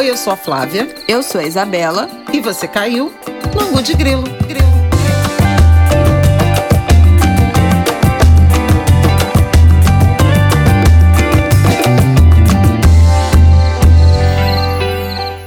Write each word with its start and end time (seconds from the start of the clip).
Oi, 0.00 0.08
eu 0.08 0.16
sou 0.16 0.32
a 0.32 0.36
Flávia. 0.36 0.88
Eu 1.06 1.22
sou 1.22 1.38
a 1.38 1.44
Isabela. 1.44 2.08
E 2.32 2.40
você 2.40 2.66
caiu 2.66 3.12
no 3.54 3.60
Angu 3.60 3.82
de 3.82 3.92
Grilo. 3.92 4.22
Grilo. 4.48 4.66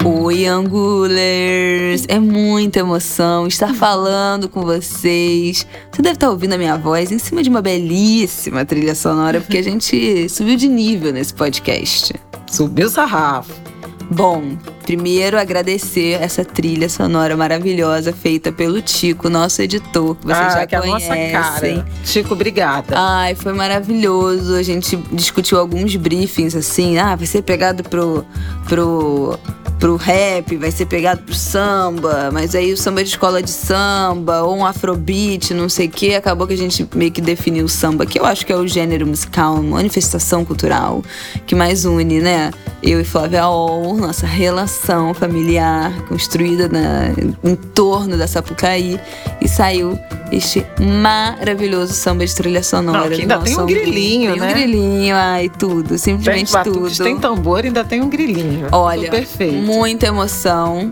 Oi, 0.05 0.45
Angulers! 0.45 2.05
É 2.07 2.19
muita 2.19 2.77
emoção 2.77 3.47
estar 3.47 3.73
falando 3.73 4.47
com 4.47 4.61
vocês. 4.61 5.65
Você 5.91 6.01
deve 6.03 6.13
estar 6.13 6.29
ouvindo 6.29 6.53
a 6.53 6.59
minha 6.59 6.77
voz 6.77 7.11
em 7.11 7.17
cima 7.17 7.41
de 7.41 7.49
uma 7.49 7.63
belíssima 7.63 8.63
trilha 8.63 8.93
sonora, 8.93 9.41
porque 9.41 9.57
a 9.57 9.63
gente 9.63 10.29
subiu 10.29 10.55
de 10.55 10.67
nível 10.67 11.11
nesse 11.11 11.33
podcast. 11.33 12.13
Subiu 12.45 12.85
o 12.85 12.91
sarrafo. 12.91 13.72
Bom, 14.09 14.57
primeiro 14.83 15.39
agradecer 15.39 16.21
essa 16.21 16.43
trilha 16.45 16.89
sonora 16.89 17.35
maravilhosa 17.35 18.13
feita 18.13 18.51
pelo 18.51 18.81
Tico, 18.81 19.29
nosso 19.29 19.61
editor, 19.61 20.15
que 20.15 20.25
vocês 20.25 20.37
ah, 20.37 20.49
já 20.49 20.67
que 20.67 20.77
conhecem. 20.77 21.11
É 21.11 21.35
a 21.35 21.39
nossa 21.39 21.61
cara. 21.61 21.85
Tico, 22.03 22.33
obrigada. 22.33 22.95
Ai, 22.97 23.35
foi 23.35 23.53
maravilhoso. 23.53 24.55
A 24.55 24.63
gente 24.63 24.95
discutiu 25.11 25.59
alguns 25.59 25.95
briefings 25.95 26.55
assim. 26.55 26.97
Ah, 26.97 27.15
vai 27.15 27.25
ser 27.25 27.41
pegado 27.41 27.83
pro, 27.83 28.25
pro 28.67 29.39
pro 29.83 29.97
rap, 29.97 30.55
vai 30.55 30.71
ser 30.71 30.85
pegado 30.85 31.23
pro 31.23 31.35
samba, 31.35 32.29
mas 32.31 32.55
aí 32.55 32.71
o 32.71 32.77
samba 32.77 33.03
de 33.03 33.09
escola 33.09 33.43
de 33.43 33.49
samba, 33.49 34.41
ou 34.41 34.55
um 34.55 34.65
afrobeat, 34.65 35.53
não 35.53 35.67
sei 35.67 35.87
o 35.87 35.89
que, 35.89 36.15
acabou 36.15 36.47
que 36.47 36.53
a 36.53 36.57
gente 36.57 36.87
meio 36.95 37.11
que 37.11 37.19
definiu 37.19 37.65
o 37.65 37.67
samba, 37.67 38.05
que 38.05 38.17
eu 38.17 38.25
acho 38.25 38.45
que 38.45 38.53
é 38.53 38.55
o 38.55 38.65
gênero 38.65 39.05
musical, 39.05 39.61
manifestação 39.61 40.45
cultural 40.45 41.03
que 41.45 41.53
mais 41.53 41.83
une, 41.83 42.21
né? 42.21 42.51
Eu 42.81 43.01
e 43.01 43.03
Flávia 43.03 43.45
Ol, 43.49 43.97
nossa 43.97 44.25
relação 44.25 45.13
familiar 45.13 45.91
construída 46.07 46.69
na, 46.69 47.09
em 47.43 47.53
torno 47.53 48.17
da 48.17 48.25
Sapucaí, 48.25 48.97
e 49.41 49.49
saiu 49.49 49.99
este 50.35 50.65
maravilhoso 50.79 51.93
samba 51.93 52.25
de 52.25 52.33
trilha 52.33 52.63
sonora. 52.63 53.09
Não, 53.09 53.15
que 53.15 53.21
ainda 53.21 53.39
tem 53.39 53.59
um 53.59 53.65
grilinho, 53.65 54.31
tem 54.31 54.41
né? 54.41 54.53
Tem 54.53 54.63
um 54.63 54.67
grilinho, 54.67 55.15
ai, 55.15 55.49
tudo, 55.49 55.97
simplesmente 55.97 56.51
tudo. 56.63 57.03
Tem 57.03 57.17
tambor, 57.17 57.63
ainda 57.63 57.83
tem 57.83 58.01
um 58.01 58.09
grilinho. 58.09 58.67
Olha, 58.71 59.09
perfeito. 59.09 59.53
muita 59.53 60.07
emoção. 60.07 60.91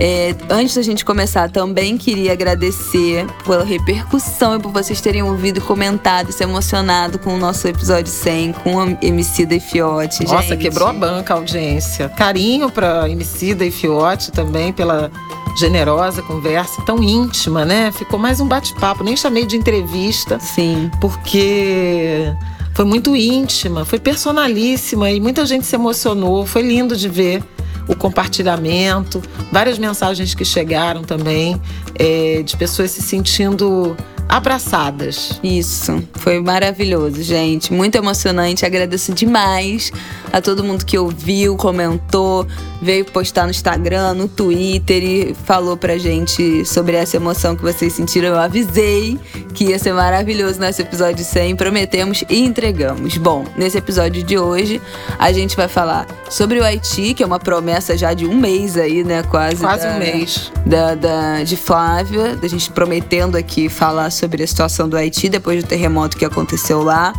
É, 0.00 0.34
antes 0.50 0.74
da 0.74 0.82
gente 0.82 1.04
começar, 1.04 1.50
também 1.50 1.96
queria 1.96 2.32
agradecer 2.32 3.26
pela 3.44 3.64
repercussão 3.64 4.56
e 4.56 4.58
por 4.58 4.72
vocês 4.72 5.00
terem 5.00 5.22
ouvido, 5.22 5.60
comentado, 5.60 6.32
se 6.32 6.42
emocionado 6.42 7.18
com 7.18 7.34
o 7.34 7.38
nosso 7.38 7.68
episódio 7.68 8.10
100, 8.10 8.52
com 8.54 8.80
a 8.80 8.88
MC 9.00 9.46
da 9.46 9.60
Fiote. 9.60 10.24
Nossa, 10.24 10.48
gente. 10.48 10.62
quebrou 10.62 10.88
a 10.88 10.92
banca 10.92 11.34
a 11.34 11.36
audiência. 11.36 12.08
Carinho 12.08 12.70
pra 12.70 13.08
MC 13.08 13.54
da 13.54 13.70
Fiote 13.70 14.32
também, 14.32 14.72
pela 14.72 15.10
generosa 15.56 16.20
conversa, 16.22 16.82
tão 16.82 17.00
íntima, 17.00 17.64
né? 17.64 17.92
Ficou 17.92 18.18
mais 18.18 18.40
um 18.40 18.48
bate-papo, 18.48 19.04
nem 19.04 19.16
chamei 19.16 19.46
de 19.46 19.56
entrevista. 19.56 20.40
Sim. 20.40 20.90
Porque 21.00 22.34
foi 22.74 22.84
muito 22.84 23.14
íntima, 23.14 23.84
foi 23.84 24.00
personalíssima 24.00 25.08
e 25.12 25.20
muita 25.20 25.46
gente 25.46 25.64
se 25.64 25.76
emocionou. 25.76 26.44
Foi 26.44 26.62
lindo 26.62 26.96
de 26.96 27.08
ver 27.08 27.44
o 27.86 27.94
compartilhamento, 27.94 29.22
várias 29.52 29.78
mensagens 29.78 30.34
que 30.34 30.44
chegaram 30.44 31.02
também 31.02 31.60
é, 31.98 32.42
de 32.42 32.56
pessoas 32.56 32.90
se 32.90 33.02
sentindo 33.02 33.96
abraçadas. 34.28 35.38
Isso, 35.42 36.02
foi 36.14 36.40
maravilhoso, 36.40 37.22
gente. 37.22 37.72
Muito 37.72 37.96
emocionante. 37.96 38.64
Agradeço 38.64 39.12
demais 39.12 39.92
a 40.32 40.40
todo 40.40 40.64
mundo 40.64 40.84
que 40.84 40.98
ouviu, 40.98 41.56
comentou, 41.56 42.46
veio 42.82 43.04
postar 43.04 43.44
no 43.44 43.50
Instagram, 43.50 44.14
no 44.14 44.28
Twitter 44.28 45.02
e 45.02 45.34
falou 45.44 45.76
pra 45.76 45.96
gente 45.96 46.64
sobre 46.64 46.96
essa 46.96 47.16
emoção 47.16 47.54
que 47.54 47.62
vocês 47.62 47.92
sentiram. 47.92 48.30
Eu 48.30 48.38
avisei 48.38 49.18
que 49.54 49.66
ia 49.66 49.78
ser 49.78 49.92
maravilhoso 49.92 50.58
nesse 50.58 50.82
episódio 50.82 51.24
100, 51.24 51.54
prometemos 51.54 52.24
e 52.28 52.44
entregamos. 52.44 53.16
Bom, 53.16 53.44
nesse 53.56 53.78
episódio 53.78 54.22
de 54.22 54.36
hoje, 54.36 54.82
a 55.18 55.32
gente 55.32 55.56
vai 55.56 55.68
falar 55.68 56.06
sobre 56.28 56.58
o 56.58 56.64
Haiti, 56.64 57.14
que 57.14 57.22
é 57.22 57.26
uma 57.26 57.38
promessa 57.38 57.96
já 57.96 58.12
de 58.12 58.26
um 58.26 58.36
mês 58.36 58.76
aí, 58.76 59.04
né? 59.04 59.22
Quase. 59.22 59.62
Quase 59.62 59.86
da, 59.86 59.94
um 59.94 59.98
mês. 59.98 60.52
Da, 60.66 60.94
da, 60.94 61.42
de 61.44 61.56
Flávia, 61.84 62.34
da 62.34 62.48
gente 62.48 62.72
prometendo 62.72 63.36
aqui 63.36 63.68
falar 63.68 64.08
sobre 64.08 64.42
a 64.42 64.46
situação 64.46 64.88
do 64.88 64.96
Haiti 64.96 65.28
depois 65.28 65.62
do 65.62 65.68
terremoto 65.68 66.16
que 66.16 66.24
aconteceu 66.24 66.82
lá. 66.82 67.12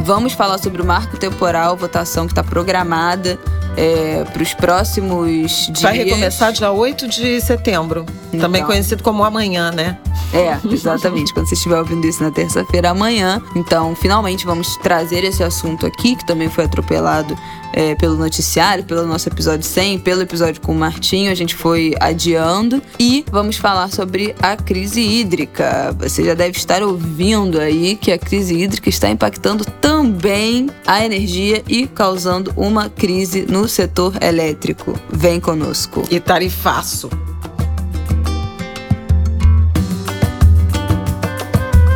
Vamos 0.00 0.34
falar 0.34 0.58
sobre 0.58 0.82
o 0.82 0.84
marco 0.84 1.16
temporal, 1.16 1.74
votação 1.74 2.26
que 2.26 2.32
está 2.32 2.44
programada 2.44 3.38
é, 3.80 4.24
para 4.24 4.42
os 4.42 4.52
próximos 4.52 5.66
dias. 5.68 5.80
Vai 5.80 5.96
recomeçar 5.96 6.52
dia 6.52 6.70
8 6.70 7.08
de 7.08 7.40
setembro, 7.40 8.04
então, 8.28 8.40
também 8.40 8.62
conhecido 8.62 9.02
como 9.02 9.24
amanhã, 9.24 9.72
né? 9.72 9.98
É, 10.34 10.58
exatamente. 10.70 11.32
Quando 11.32 11.48
você 11.48 11.54
estiver 11.54 11.78
ouvindo 11.78 12.06
isso 12.06 12.22
na 12.22 12.30
terça-feira, 12.30 12.90
amanhã. 12.90 13.42
Então, 13.56 13.96
finalmente, 13.96 14.44
vamos 14.44 14.76
trazer 14.76 15.24
esse 15.24 15.42
assunto 15.42 15.86
aqui, 15.86 16.14
que 16.14 16.26
também 16.26 16.48
foi 16.48 16.64
atropelado 16.64 17.36
é, 17.72 17.94
pelo 17.94 18.16
noticiário, 18.16 18.84
pelo 18.84 19.06
nosso 19.06 19.28
episódio 19.28 19.64
100, 19.64 20.00
pelo 20.00 20.22
episódio 20.22 20.60
com 20.60 20.72
o 20.72 20.74
Martinho, 20.74 21.30
a 21.30 21.34
gente 21.34 21.54
foi 21.54 21.94
adiando. 22.00 22.82
E 22.98 23.24
vamos 23.30 23.56
falar 23.56 23.90
sobre 23.90 24.34
a 24.40 24.56
crise 24.56 25.00
hídrica. 25.00 25.94
Você 25.98 26.24
já 26.24 26.34
deve 26.34 26.56
estar 26.56 26.82
ouvindo 26.82 27.60
aí 27.60 27.96
que 27.96 28.12
a 28.12 28.18
crise 28.18 28.54
hídrica 28.54 28.88
está 28.88 29.08
impactando 29.08 29.64
também 29.64 30.68
a 30.86 31.04
energia 31.04 31.62
e 31.68 31.86
causando 31.86 32.52
uma 32.56 32.88
crise 32.88 33.46
no 33.48 33.68
setor 33.70 34.22
elétrico. 34.22 34.94
Vem 35.08 35.40
conosco. 35.40 36.02
E 36.10 36.20
tarifaço. 36.20 37.08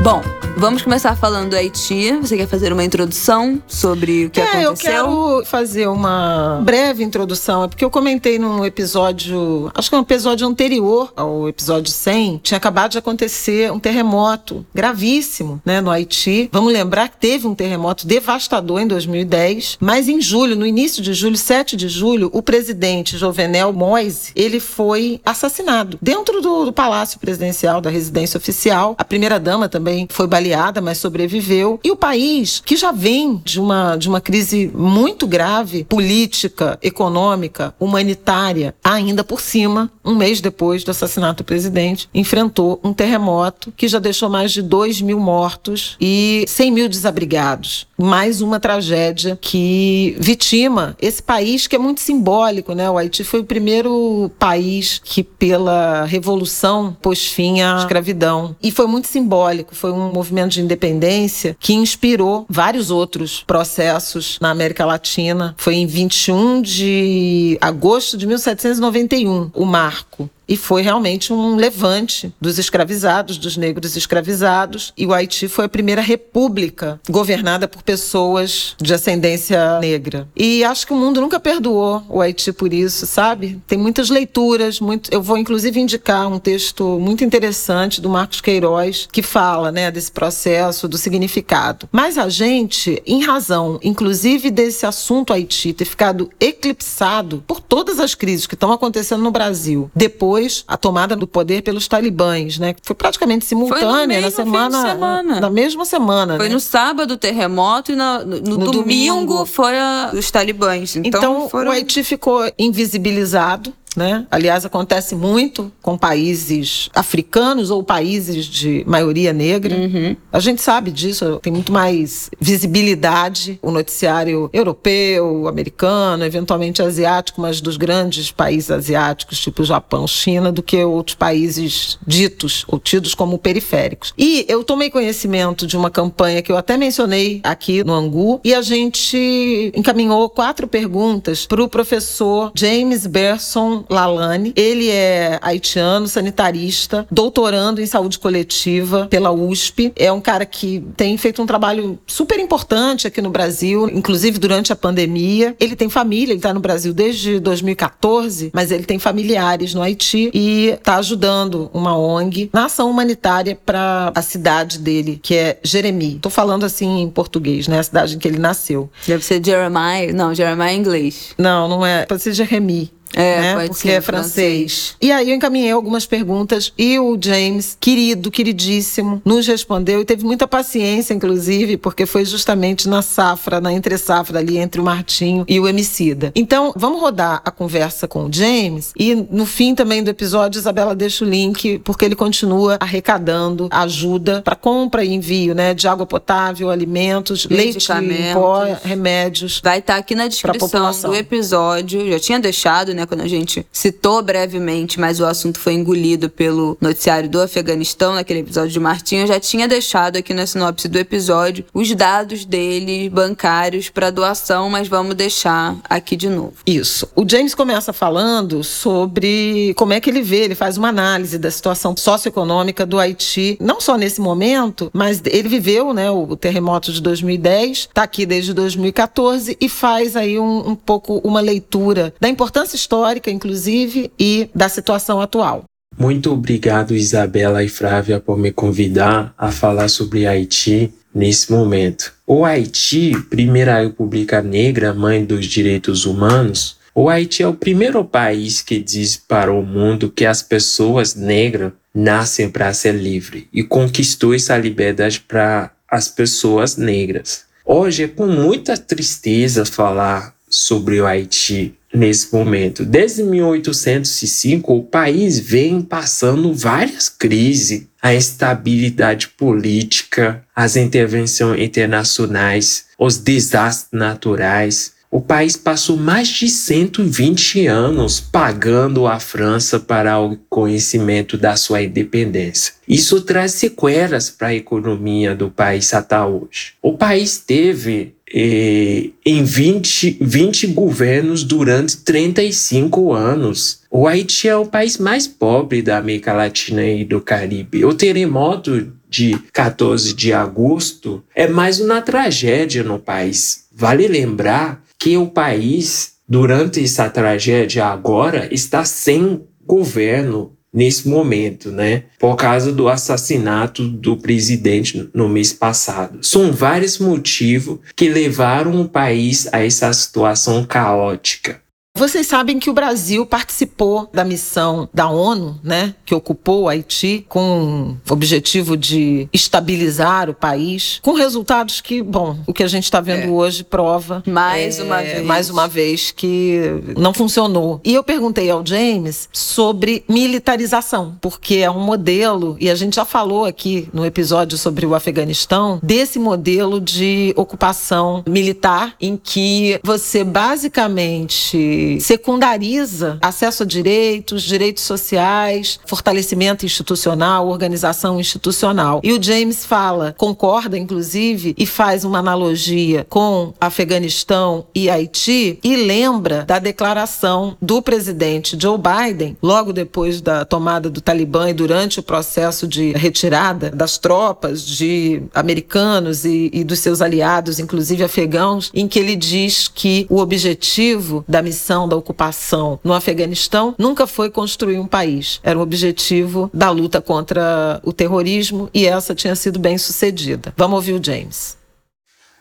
Bom, 0.03 0.23
Vamos 0.57 0.83
começar 0.83 1.17
falando 1.17 1.51
do 1.51 1.57
Haiti. 1.57 2.13
Você 2.13 2.37
quer 2.37 2.47
fazer 2.47 2.73
uma 2.73 2.85
introdução 2.85 3.61
sobre 3.67 4.27
o 4.27 4.31
que 4.31 4.41
é, 4.41 4.45
aconteceu? 4.45 4.71
Eu 4.71 4.77
quero 4.77 5.45
fazer 5.47 5.89
uma 5.89 6.61
breve 6.65 7.03
introdução. 7.03 7.65
É 7.65 7.69
porque 7.69 7.85
eu 7.85 7.91
comentei 7.91 8.39
num 8.39 8.65
episódio, 8.65 9.71
acho 9.75 9.91
que 9.91 9.97
é 9.97 9.99
um 9.99 10.03
episódio 10.03 10.47
anterior 10.47 11.13
ao 11.17 11.49
episódio 11.49 11.93
100, 11.93 12.41
tinha 12.43 12.57
acabado 12.57 12.93
de 12.93 12.99
acontecer 12.99 13.71
um 13.73 13.81
terremoto 13.81 14.65
gravíssimo 14.73 15.61
né, 15.65 15.81
no 15.81 15.91
Haiti. 15.91 16.49
Vamos 16.53 16.73
lembrar 16.73 17.09
que 17.09 17.17
teve 17.17 17.47
um 17.49 17.55
terremoto 17.55 18.07
devastador 18.07 18.81
em 18.81 18.87
2010, 18.87 19.79
mas 19.81 20.09
em 20.09 20.21
julho, 20.21 20.55
no 20.55 20.65
início 20.65 21.03
de 21.03 21.15
julho, 21.15 21.37
7 21.37 21.77
de 21.77 21.89
julho, 21.89 22.31
o 22.33 22.41
presidente 22.41 23.19
Jovenel 23.19 23.73
Moise, 23.73 24.31
ele 24.37 24.61
foi 24.61 25.21
assassinado 25.25 25.99
dentro 26.01 26.41
do, 26.41 26.67
do 26.67 26.73
Palácio 26.73 27.19
Presidencial, 27.19 27.81
da 27.81 27.91
residência 27.91 28.39
oficial. 28.39 28.95
A 28.97 29.05
primeira-dama 29.05 29.69
também 29.69 30.07
foi 30.09 30.29
baleada 30.29 30.44
baleada, 30.45 30.81
mas 30.81 30.99
sobreviveu. 30.99 31.81
E 31.83 31.91
o 31.91 31.97
país, 31.97 32.63
que 32.65 32.77
já 32.77 32.93
vem 32.93 33.41
de 33.43 33.59
uma, 33.59 33.97
de 33.97 34.09
uma 34.09 34.21
crise 34.21 34.71
muito 34.75 35.27
grave, 35.27 35.85
política, 35.85 36.79
econômica, 36.83 37.75
humanitária, 37.81 38.75
ainda 38.85 39.25
por 39.25 39.41
cima, 39.41 39.91
um 40.05 40.15
mês 40.15 40.41
depois 40.41 40.85
do 40.85 40.91
assassinato 40.91 41.43
do 41.43 41.47
presidente, 41.47 42.09
enfrentou 42.15 42.79
um 42.85 42.93
terremoto 42.93 43.73
que 43.77 43.89
já 43.89 43.99
deixou 43.99 44.29
mais 44.29 44.53
de 44.53 44.61
2 44.61 45.01
mil 45.01 45.19
mortos 45.19 45.97
e 46.01 46.45
100 46.47 46.71
mil 46.71 46.89
desabrigados. 46.89 47.87
Mais 47.97 48.43
uma 48.43 48.61
tragédia 48.61 49.39
que 49.41 50.17
vitima 50.19 50.97
esse 51.01 51.23
país 51.23 51.67
que 51.67 51.77
é 51.77 51.79
muito 51.79 52.01
simbólico, 52.01 52.75
né? 52.75 52.91
O 52.91 52.99
Haiti 52.99 53.25
foi 53.25 53.41
o 53.41 53.45
primeiro 53.45 54.31
país 54.39 55.01
que, 55.03 55.23
pela 55.23 56.05
revolução, 56.05 56.97
pôs 57.01 57.27
fim 57.27 57.63
à 57.63 57.79
escravidão. 57.79 58.55
E 58.63 58.71
foi 58.71 58.87
muito 58.87 59.07
simbólico, 59.07 59.75
foi 59.75 59.93
um 59.93 60.13
movimento 60.13 60.34
movimento 60.35 60.53
de 60.53 60.63
independência 60.63 61.57
que 61.61 61.73
inspirou 61.73 62.45
vários 62.49 62.91
outros 62.91 63.45
processos 63.47 64.39
na 64.41 64.51
América 64.51 64.85
Latina. 64.85 65.55
Foi 65.57 65.77
em 65.77 65.87
21 65.87 66.61
de 66.61 67.57
agosto 67.61 68.17
de 68.17 68.27
1791 68.27 69.51
o 69.55 69.65
marco 69.65 70.29
e 70.49 70.57
foi 70.57 70.83
realmente 70.83 71.33
um 71.33 71.57
levante 71.57 72.33
dos 72.41 72.59
escravizados, 72.59 73.39
dos 73.39 73.57
negros 73.57 73.97
escravizados. 73.97 74.93
E 74.97 75.07
o 75.07 75.13
Haiti 75.13 75.49
foi 75.49 75.65
a 75.65 75.69
primeira 75.69 76.01
república 76.01 77.01
governada 77.09 77.67
por 77.67 77.83
pessoas 77.83 78.75
de 78.81 78.93
ascendência 78.93 79.79
negra. 79.81 80.29
E 80.37 80.65
acho 80.65 80.87
que 80.87 80.93
o 80.93 80.97
mundo 80.97 81.21
nunca 81.21 81.41
perdoou 81.41 82.03
o 82.09 82.21
Haiti 82.21 82.53
por 82.53 82.73
isso, 82.73 83.07
sabe? 83.07 83.61
Tem 83.67 83.79
muitas 83.79 84.11
leituras, 84.11 84.81
muito... 84.81 85.13
eu 85.13 85.23
vou 85.23 85.39
inclusive 85.39 85.81
indicar 85.81 86.29
um 86.29 86.39
texto 86.39 86.99
muito 87.01 87.25
interessante 87.25 88.01
do 88.01 88.09
Marcos 88.09 88.41
Queiroz 88.41 89.09
que 89.11 89.23
fala, 89.23 89.73
né, 89.73 89.91
desse 89.91 90.13
processo, 90.13 90.87
do 90.89 90.99
significado. 90.99 91.89
Mas 91.91 92.19
a 92.19 92.29
gente, 92.29 93.03
em 93.07 93.23
razão, 93.23 93.79
inclusive 93.83 94.51
desse 94.51 94.87
assunto 94.87 95.33
Haiti 95.33 95.73
ter 95.73 95.85
ficado 95.85 96.31
eclipsado 96.39 97.43
por 97.47 97.61
todas 97.61 97.99
as 97.99 98.15
crises 98.15 98.47
que 98.47 98.55
estão 98.55 98.73
acontecendo 98.73 99.23
no 99.23 99.31
Brasil, 99.31 99.91
depois 99.95 100.34
depois 100.35 100.65
a 100.67 100.77
tomada 100.77 101.15
do 101.15 101.27
poder 101.27 101.63
pelos 101.63 101.87
talibãs, 101.87 102.59
né? 102.59 102.75
Foi 102.83 102.97
praticamente 102.97 103.45
simultânea 103.45 104.21
na 104.21 104.31
semana, 104.31 104.83
semana, 104.83 105.41
na 105.41 105.51
mesma 105.51 105.85
semana. 105.85 106.37
Foi 106.37 106.49
né? 106.49 106.55
no 106.55 106.61
sábado 106.61 107.15
o 107.15 107.17
terremoto 107.17 107.93
e 107.93 107.97
no, 107.97 108.25
no, 108.25 108.41
no, 108.41 108.59
No 108.59 108.71
domingo, 108.71 109.27
domingo. 109.27 109.47
foi 109.47 109.79
a, 109.79 110.11
os 110.13 110.31
talibãs. 110.31 110.97
Então, 110.97 111.09
Então, 111.21 111.49
foram... 111.49 111.71
o 111.71 111.73
Haiti 111.73 112.03
ficou 112.03 112.51
invisibilizado. 112.59 113.73
Né? 113.97 114.27
Aliás, 114.31 114.65
acontece 114.65 115.15
muito 115.15 115.71
com 115.81 115.97
países 115.97 116.91
africanos 116.95 117.71
ou 117.71 117.83
países 117.83 118.47
de 118.47 118.85
maioria 118.87 119.33
negra. 119.33 119.77
Uhum. 119.77 120.17
A 120.33 120.41
gente 120.41 120.61
sabe 120.61 120.91
disso, 120.91 121.39
tem 121.43 121.53
muito 121.53 121.73
mais 121.73 122.31
visibilidade 122.41 123.59
o 123.63 123.71
noticiário 123.71 124.51
europeu, 124.53 125.47
americano, 125.47 126.25
eventualmente 126.25 126.83
asiático, 126.83 127.41
mas 127.41 127.61
dos 127.61 127.77
grandes 127.77 128.31
países 128.31 128.71
asiáticos, 128.71 129.39
tipo 129.39 129.65
Japão, 129.65 130.07
China, 130.07 130.51
do 130.51 130.63
que 130.63 130.83
outros 130.85 131.15
países 131.15 131.99
ditos 132.07 132.65
ou 132.69 132.79
tidos 132.79 133.15
como 133.15 133.39
periféricos. 133.39 134.13
E 134.19 134.45
eu 134.49 134.65
tomei 134.65 134.91
conhecimento 134.91 135.67
de 135.67 135.77
uma 135.77 135.91
campanha 135.91 136.43
que 136.43 136.51
eu 136.51 136.57
até 136.57 136.77
mencionei 136.77 137.41
aqui 137.43 137.85
no 137.85 137.93
Angu, 137.93 138.41
e 138.45 138.55
a 138.55 138.63
gente 138.63 139.73
encaminhou 139.75 140.29
quatro 140.29 140.67
perguntas 140.67 141.47
para 141.47 141.63
o 141.63 141.69
professor 141.69 142.53
James 142.55 143.07
Berson 143.07 143.84
Lalane. 143.89 144.53
Ele 144.57 144.91
é 144.91 145.39
haitiano, 145.43 146.09
sanitarista, 146.09 147.07
doutorando 147.11 147.81
em 147.81 147.87
saúde 147.87 148.19
coletiva 148.19 149.07
pela 149.07 149.33
USP. 149.33 149.93
É 149.97 150.11
um 150.13 150.21
cara 150.21 150.47
que 150.47 150.85
tem 150.97 151.17
feito 151.17 151.43
um 151.43 151.47
trabalho 151.47 151.99
super 152.07 152.39
importante 152.39 153.07
aqui 153.07 153.21
no 153.21 153.31
Brasil, 153.31 153.89
inclusive 153.89 154.39
durante 154.39 154.73
a 154.73 154.77
pandemia. 154.77 155.57
Ele 155.59 155.77
tem 155.77 155.89
família, 155.89 156.33
ele 156.33 156.39
está 156.39 156.53
no 156.53 156.61
Brasil 156.61 156.93
desde 156.93 157.41
2014, 157.41 158.51
mas 158.53 158.71
ele 158.71 158.85
tem 158.85 158.99
familiares 158.99 159.75
no 159.75 159.83
Haiti 159.83 160.31
e 160.33 160.69
está 160.69 160.97
ajudando 160.97 161.71
uma 161.73 161.97
ONG 161.97 162.51
na 162.53 162.67
ação 162.67 162.91
humanitária 162.91 163.59
para 163.65 164.13
a 164.15 164.23
cidade 164.23 164.79
dele, 164.79 165.19
que 165.23 165.35
é 165.35 165.59
Jeremi. 165.63 166.19
Tô 166.21 166.31
falando 166.31 166.65
assim 166.65 167.01
em 167.01 167.11
português, 167.11 167.69
né? 167.69 167.79
A 167.79 167.83
cidade 167.83 168.17
em 168.17 168.19
que 168.19 168.29
ele 168.29 168.39
nasceu. 168.39 168.91
Deve 169.07 169.25
ser 169.25 169.45
Jeremiah. 169.45 170.13
Não, 170.13 170.35
Jeremiah 170.35 170.73
é 170.73 170.75
inglês. 170.75 171.35
Não, 171.39 171.69
não 171.69 171.87
é. 171.87 172.07
Pode 172.07 172.23
ser 172.23 172.33
Jeremi. 172.33 172.91
É, 173.17 173.41
né? 173.41 173.55
pode 173.55 173.69
Porque 173.69 173.89
ser 173.89 173.95
é 173.95 174.01
francês. 174.01 174.97
E 175.01 175.11
aí 175.13 175.31
eu 175.31 175.37
encaminhei 175.37 175.71
algumas 175.71 176.07
perguntas 176.07 176.73
e 176.79 176.99
o 176.99 177.17
James, 177.21 177.77
querido, 177.81 178.31
queridíssimo, 178.31 179.21
nos 179.25 179.47
respondeu 179.47 180.01
e 180.01 180.05
teve 180.05 180.25
muita 180.25 180.47
paciência, 180.47 181.15
inclusive, 181.15 181.77
porque 181.77 182.07
foi 182.07 182.25
justamente 182.25 182.89
na 182.89 183.03
safra, 183.03 183.61
na 183.61 183.73
entre 183.73 183.97
safra 183.99 184.39
ali 184.39 184.59
entre 184.59 184.81
o 184.81 184.85
Martinho 184.85 185.45
e 185.49 185.59
o 185.61 185.69
Emicida. 185.69 186.33
Então, 186.35 186.73
vamos 186.77 187.01
rodar 187.01 187.43
a 187.45 187.51
conversa 187.51 188.07
com 188.09 188.27
o 188.27 188.33
James 188.33 188.93
e 188.99 189.15
no 189.15 189.47
fim 189.47 189.75
também 189.75 190.03
do 190.03 190.11
episódio, 190.11 190.59
Isabela 190.59 190.95
deixa 190.95 191.25
o 191.25 191.29
link, 191.29 191.79
porque 191.81 192.05
ele 192.05 192.15
continua 192.15 192.77
arrecadando 192.81 193.69
ajuda 193.71 194.43
para 194.43 194.57
compra 194.57 195.05
e 195.05 195.13
envio, 195.13 195.55
né, 195.55 195.75
de 195.75 195.87
água 195.87 196.07
potável, 196.07 196.71
alimentos, 196.71 197.47
leite 197.47 197.91
em 197.93 198.33
pó, 198.33 198.65
remédios. 198.83 199.61
Vai 199.63 199.79
estar 199.79 199.97
aqui 199.97 200.15
na 200.15 200.29
descrição 200.29 201.01
do 201.03 201.15
episódio. 201.15 202.09
Já 202.11 202.19
tinha 202.19 202.41
deixado, 202.41 202.95
né, 202.95 203.04
quando 203.07 203.23
a 203.23 203.29
gente 203.29 203.67
citou 203.73 204.23
brevemente, 204.23 204.99
mas 204.99 205.21
o 205.21 205.27
assunto 205.27 205.59
foi 205.59 205.75
engolido 205.75 206.29
pelo 206.29 206.77
noticiário 206.81 207.29
do 207.29 207.41
Afeganistão, 207.41 208.15
naquele 208.15 208.41
episódio 208.41 208.71
de 208.71 208.81
Martinho. 208.81 209.27
Já 209.27 209.41
tinha 209.41 209.69
deixado 209.69 210.17
aqui 210.17 210.35
na 210.35 210.47
sinopse 210.47 210.89
do 210.89 210.99
episódio 210.99 211.65
os 211.73 211.93
dados 211.95 212.45
dele 212.45 213.09
bancários 213.09 213.89
para 213.89 214.11
doação, 214.11 214.69
mas 214.71 214.89
vamos 214.89 215.15
deixar 215.15 215.77
aqui 215.89 216.17
de 216.17 216.29
novo. 216.29 216.55
Isso. 216.67 217.09
O 217.15 217.29
James 217.29 217.55
começa 217.55 217.93
falando 217.93 218.63
sobre 218.63 219.73
como 219.77 219.93
é 219.93 220.01
que 220.01 220.11
ele 220.11 220.23
vê, 220.23 220.45
ele 220.45 220.55
faz 220.55 220.77
uma 220.77 220.89
análise 220.89 221.39
da 221.39 221.51
situação 221.51 221.97
socioeconômica 221.97 222.85
do 222.87 222.99
Haiti, 222.99 223.57
não 223.61 223.81
só 223.81 223.97
nesse 223.97 224.21
momento, 224.21 224.91
mas 224.93 225.23
ele 225.27 225.49
viveu 225.49 225.93
né, 225.93 226.11
o 226.11 226.37
terremoto 226.37 226.93
de 226.93 227.01
2010, 227.01 227.79
está 227.79 228.03
aqui 228.03 228.27
desde 228.27 228.53
2014 228.53 229.57
e 229.61 229.69
faz 229.69 230.17
aí 230.17 230.39
um, 230.39 230.71
um 230.71 230.75
pouco 230.75 231.21
uma 231.25 231.41
leitura 231.41 232.15
da 232.21 232.29
importância 232.29 232.77
histórica, 232.77 232.94
inclusive, 233.31 234.11
e 234.19 234.49
da 234.55 234.69
situação 234.69 235.21
atual. 235.21 235.65
Muito 235.97 236.33
obrigado, 236.33 236.95
Isabela 236.95 237.63
e 237.63 237.69
Flávia, 237.69 238.19
por 238.19 238.37
me 238.37 238.51
convidar 238.51 239.33
a 239.39 239.51
falar 239.53 239.89
sobre 239.89 240.27
Haiti 240.27 240.93
nesse 241.15 241.53
momento. 241.53 242.13
O 242.27 242.45
Haiti, 242.45 243.13
primeira 243.31 243.81
república 243.81 244.43
negra, 244.43 244.93
mãe 244.93 245.25
dos 245.25 245.47
direitos 245.47 246.05
humanos, 246.05 246.77
o 246.95 247.09
Haiti 247.09 247.43
é 247.43 247.49
o 247.49 247.55
primeiro 247.55 248.05
país 248.05 248.61
que 248.61 248.79
diz 248.79 249.17
para 249.17 249.53
o 249.53 249.63
mundo 249.63 250.11
que 250.11 250.27
as 250.27 250.43
pessoas 250.43 251.15
negras 251.15 251.73
nascem 251.95 252.51
para 252.51 252.73
ser 252.73 252.93
livres 252.93 253.45
e 253.53 253.63
conquistou 253.63 254.35
essa 254.35 254.57
liberdade 254.57 255.21
para 255.21 255.71
as 255.89 256.09
pessoas 256.09 256.77
negras. 256.77 257.45
Hoje 257.65 258.05
é 258.05 258.09
com 258.09 258.27
muita 258.27 258.77
tristeza 258.77 259.65
falar 259.65 260.35
sobre 260.49 261.01
o 261.01 261.07
Haiti 261.07 261.75
nesse 261.95 262.35
momento. 262.35 262.85
Desde 262.85 263.23
1805, 263.23 264.75
o 264.75 264.83
país 264.83 265.39
vem 265.39 265.81
passando 265.81 266.53
várias 266.53 267.09
crises. 267.09 267.87
A 268.03 268.15
instabilidade 268.15 269.29
política, 269.29 270.45
as 270.55 270.77
intervenções 270.77 271.63
internacionais, 271.63 272.87
os 272.99 273.17
desastres 273.17 273.89
naturais. 273.93 274.93
O 275.11 275.21
país 275.21 275.57
passou 275.57 275.97
mais 275.97 276.27
de 276.27 276.49
120 276.49 277.69
anos 277.69 278.19
pagando 278.21 279.07
a 279.07 279.21
França 279.21 279.79
para 279.79 280.19
o 280.19 280.37
conhecimento 280.51 281.39
da 281.39 281.55
sua 281.55 281.83
independência. 281.83 282.75
Isso 282.87 283.21
traz 283.21 283.53
sequelas 283.53 284.29
para 284.29 284.49
a 284.49 284.55
economia 284.55 285.35
do 285.35 285.49
país 285.49 285.95
até 285.95 286.21
hoje. 286.21 286.73
O 286.83 286.99
país 286.99 287.39
teve 287.39 288.14
eh, 288.33 289.11
em 289.25 289.45
20, 289.45 290.19
20 290.21 290.67
governos 290.69 291.45
durante 291.45 291.99
35 291.99 293.13
anos. 293.13 293.83
O 293.91 294.07
Haiti 294.07 294.49
é 294.49 294.57
o 294.57 294.67
país 294.67 294.99
mais 294.99 295.27
pobre 295.27 295.83
da 295.83 295.99
América 295.99 296.33
Latina 296.33 296.85
e 296.85 297.05
do 297.05 297.21
Caribe. 297.21 297.85
O 297.85 297.95
terremoto 297.95 298.93
de 299.09 299.39
14 299.53 300.15
de 300.15 300.33
agosto 300.33 301.23
é 301.35 301.47
mais 301.47 301.79
uma 301.81 302.03
tragédia 302.03 302.83
no 302.83 302.99
país. 302.99 303.67
Vale 303.73 304.09
lembrar 304.09 304.83
que 304.99 305.17
o 305.17 305.27
país, 305.27 306.15
durante 306.29 306.83
essa 306.83 307.09
tragédia 307.09 307.87
agora, 307.87 308.49
está 308.51 308.85
sem 308.85 309.43
governo 309.67 310.54
nesse 310.75 311.09
momento, 311.09 311.71
né? 311.71 312.03
Por 312.19 312.35
causa 312.35 312.73
do 312.73 312.89
assassinato 312.89 313.87
do 313.87 314.17
presidente 314.17 315.09
no 315.15 315.29
mês 315.29 315.53
passado. 315.53 316.19
São 316.21 316.51
vários 316.51 316.99
motivos 316.99 317.79
que 317.95 318.09
levaram 318.09 318.81
o 318.81 318.89
país 318.89 319.49
a 319.53 319.65
essa 319.65 319.93
situação 319.93 320.65
caótica. 320.65 321.64
Vocês 321.97 322.27
sabem 322.27 322.59
que 322.59 322.69
o 322.69 322.73
Brasil 322.73 323.25
participou 323.25 324.11
da 324.13 324.25
missão 324.25 324.89
da 324.93 325.09
ONU, 325.09 325.61
né, 325.63 325.95
que 326.05 326.13
ocupou 326.13 326.63
o 326.63 326.69
Haiti 326.69 327.25
com 327.29 327.95
o 328.11 328.13
objetivo 328.13 328.77
de 328.77 329.29
estabilizar 329.33 330.29
o 330.29 330.35
país, 330.35 330.99
com 331.03 331.13
resultados 331.13 331.81
que, 331.81 332.03
bom, 332.03 332.37
o 332.49 332.53
que 332.53 332.65
a 332.65 332.67
gente 332.67 332.83
está 332.83 333.01
vendo 333.01 333.29
É. 333.29 333.31
hoje 333.31 333.63
prova 333.63 334.25
Mais 334.27 334.81
é, 334.81 334.83
uma 334.83 335.01
vez. 335.01 335.25
mais 335.25 335.51
uma 335.51 335.69
vez 335.69 336.11
que 336.11 336.59
não 336.99 337.15
funcionou. 337.15 337.81
E 337.85 337.95
eu 337.95 338.03
perguntei 338.03 338.51
ao 338.51 338.67
James 338.67 339.29
sobre 339.33 340.05
militarização, 340.09 341.17
porque 341.21 341.59
é 341.59 341.71
um 341.71 341.79
modelo 341.79 342.57
e 342.59 342.69
a 342.71 342.75
gente 342.75 342.97
já 342.97 343.05
falou 343.05 343.45
aqui 343.45 343.89
no 343.93 344.05
episódio 344.05 344.59
sobre 344.59 344.85
o 344.85 344.97
Afeganistão 344.97 345.79
desse 345.81 346.19
modelo 346.19 346.81
de 346.81 347.33
ocupação 347.37 348.25
militar 348.27 348.97
em 349.01 349.17
que 349.17 349.79
você 349.85 350.25
basicamente 350.25 351.84
secundariza 352.01 353.19
acesso 353.21 353.63
a 353.63 353.67
direitos, 353.67 354.43
direitos 354.43 354.85
sociais, 354.85 355.79
fortalecimento 355.87 356.65
institucional, 356.65 357.49
organização 357.49 358.21
institucional. 358.21 359.01
E 359.03 359.13
o 359.13 359.23
James 359.23 359.65
fala, 359.65 360.15
concorda 360.17 360.79
inclusive, 360.79 361.55
e 361.57 361.67
faz 361.67 362.05
uma 362.05 362.19
analogia 362.19 363.07
com 363.09 363.53
Afeganistão 363.61 364.67
e 364.75 364.91
Haiti 364.91 365.59
e 365.63 365.77
lembra 365.77 366.45
da 366.45 366.59
declaração 366.59 367.57
do 367.61 367.83
presidente 367.83 368.57
Joe 368.61 368.79
Biden, 368.79 369.37
logo 369.43 369.73
depois 369.73 370.21
da 370.21 370.45
tomada 370.45 370.89
do 370.89 371.01
Talibã 371.01 371.51
e 371.51 371.55
durante 371.55 372.01
o 372.01 372.03
processo 372.03 372.67
de 372.67 372.93
retirada 372.93 373.71
das 373.71 373.99
tropas 373.99 374.65
de 374.65 375.23
americanos 375.35 376.25
e, 376.25 376.51
e 376.53 376.65
dos 376.65 376.79
seus 376.79 377.01
aliados, 377.01 377.59
inclusive 377.59 378.05
afegãos, 378.05 378.71
em 378.75 378.87
que 378.87 378.99
ele 378.99 379.17
diz 379.17 379.69
que 379.69 380.07
o 380.09 380.19
objetivo 380.19 381.25
da 381.29 381.43
missão 381.43 381.74
da 381.89 381.97
ocupação 381.97 382.79
no 382.85 382.93
Afeganistão 382.93 383.75
nunca 383.77 384.07
foi 384.07 384.31
construir 384.31 384.79
um 384.79 384.87
país. 384.87 385.41
Era 385.43 385.59
o 385.59 385.63
objetivo 385.63 386.49
da 386.55 386.71
luta 386.71 387.01
contra 387.01 387.81
o 387.83 387.93
terrorismo 387.93 388.71
e 388.73 388.87
essa 388.87 389.15
tinha 389.15 389.35
sido 389.35 389.59
bem 389.59 389.77
sucedida. 389.77 390.55
Vamos 390.57 390.77
ouvir 390.77 390.93
o 390.93 391.05
James. 391.05 391.57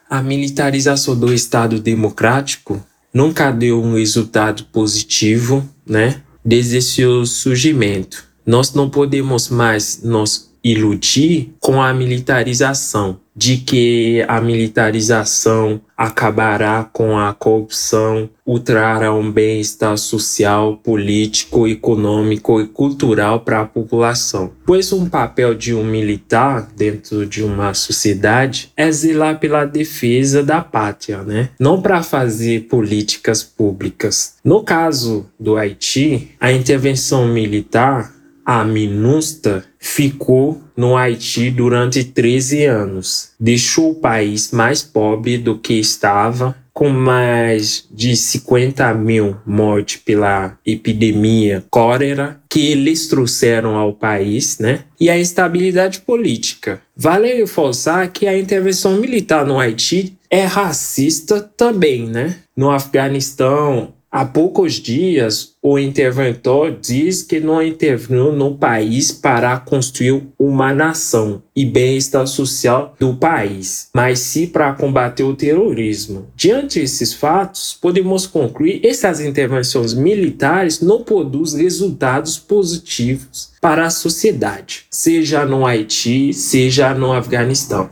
A 0.10 0.22
militarização 0.22 1.18
do 1.18 1.34
Estado 1.34 1.80
democrático 1.80 2.80
nunca 3.12 3.50
deu 3.52 3.82
um 3.82 3.96
resultado 3.96 4.66
positivo, 4.66 5.68
né? 5.86 6.22
desde 6.44 6.82
seu 6.82 7.26
surgimento. 7.26 8.26
Nós 8.46 8.74
não 8.74 8.90
podemos 8.90 9.50
mais 9.50 10.02
nos 10.04 10.53
iludir 10.64 11.54
com 11.60 11.82
a 11.82 11.94
militarização, 11.94 13.20
de 13.36 13.58
que 13.58 14.24
a 14.28 14.40
militarização 14.40 15.82
acabará 15.98 16.84
com 16.84 17.18
a 17.18 17.34
corrupção, 17.34 18.30
ultrará 18.46 19.14
um 19.14 19.32
bem-estar 19.32 19.98
social, 19.98 20.78
político, 20.78 21.68
econômico 21.68 22.62
e 22.62 22.68
cultural 22.68 23.40
para 23.40 23.62
a 23.62 23.66
população. 23.66 24.52
Pois 24.66 24.94
um 24.94 25.10
papel 25.10 25.56
de 25.56 25.74
um 25.74 25.84
militar 25.84 26.70
dentro 26.76 27.26
de 27.26 27.44
uma 27.44 27.74
sociedade 27.74 28.72
é 28.78 28.92
zelar 28.92 29.40
pela 29.40 29.66
defesa 29.66 30.44
da 30.44 30.62
pátria, 30.62 31.24
né? 31.24 31.50
Não 31.60 31.82
para 31.82 32.04
fazer 32.04 32.68
políticas 32.68 33.44
públicas. 33.44 34.36
No 34.44 34.64
caso 34.64 35.26
do 35.40 35.58
Haiti, 35.58 36.32
a 36.40 36.52
intervenção 36.52 37.28
militar 37.28 38.14
a 38.46 38.64
MINUSTA 38.64 39.64
ficou 39.84 40.62
no 40.78 40.96
Haiti 40.96 41.52
durante 41.52 42.06
13 42.06 42.64
anos. 42.64 43.32
Deixou 43.38 43.92
o 43.92 43.96
país 43.96 44.50
mais 44.52 44.82
pobre 44.82 45.38
do 45.38 45.58
que 45.60 45.74
estava, 45.74 46.56
com 46.74 46.88
mais 46.88 47.86
de 47.92 48.16
50 48.16 48.94
mil 48.94 49.36
mortes 49.46 49.98
pela 49.98 50.58
epidemia 50.66 51.66
cólera 51.70 52.40
que 52.50 52.72
eles 52.72 53.08
trouxeram 53.08 53.76
ao 53.76 53.94
país, 53.94 54.58
né? 54.58 54.80
E 55.00 55.10
a 55.10 55.20
instabilidade 55.20 56.00
política. 56.00 56.82
Vale 56.96 57.34
reforçar 57.34 58.08
que 58.08 58.26
a 58.26 58.40
intervenção 58.40 58.98
militar 58.98 59.46
no 59.46 59.60
Haiti 59.60 60.18
é 60.32 60.46
racista 60.46 61.42
também, 61.42 62.08
né? 62.08 62.38
No 62.56 62.72
Afeganistão, 62.72 63.94
Há 64.16 64.26
poucos 64.26 64.74
dias, 64.74 65.56
o 65.60 65.80
interventor 65.80 66.78
diz 66.80 67.24
que 67.24 67.40
não 67.40 67.64
interviu 67.64 68.32
no 68.32 68.56
país 68.56 69.12
para 69.12 69.58
construir 69.58 70.22
uma 70.38 70.72
nação 70.72 71.42
e 71.56 71.66
bem-estar 71.66 72.28
social 72.28 72.96
do 73.00 73.16
país, 73.16 73.90
mas 73.92 74.20
sim 74.20 74.46
para 74.46 74.72
combater 74.74 75.24
o 75.24 75.36
terrorismo. 75.36 76.28
Diante 76.36 76.80
desses 76.80 77.12
fatos, 77.12 77.76
podemos 77.82 78.28
concluir 78.28 78.82
que 78.82 78.88
essas 78.88 79.20
intervenções 79.20 79.96
militares 79.96 80.80
não 80.80 81.04
produzem 81.04 81.64
resultados 81.64 82.38
positivos 82.38 83.50
para 83.60 83.88
a 83.88 83.90
sociedade, 83.90 84.86
seja 84.92 85.44
no 85.44 85.66
Haiti, 85.66 86.32
seja 86.36 86.94
no 86.94 87.14
Afeganistão. 87.14 87.90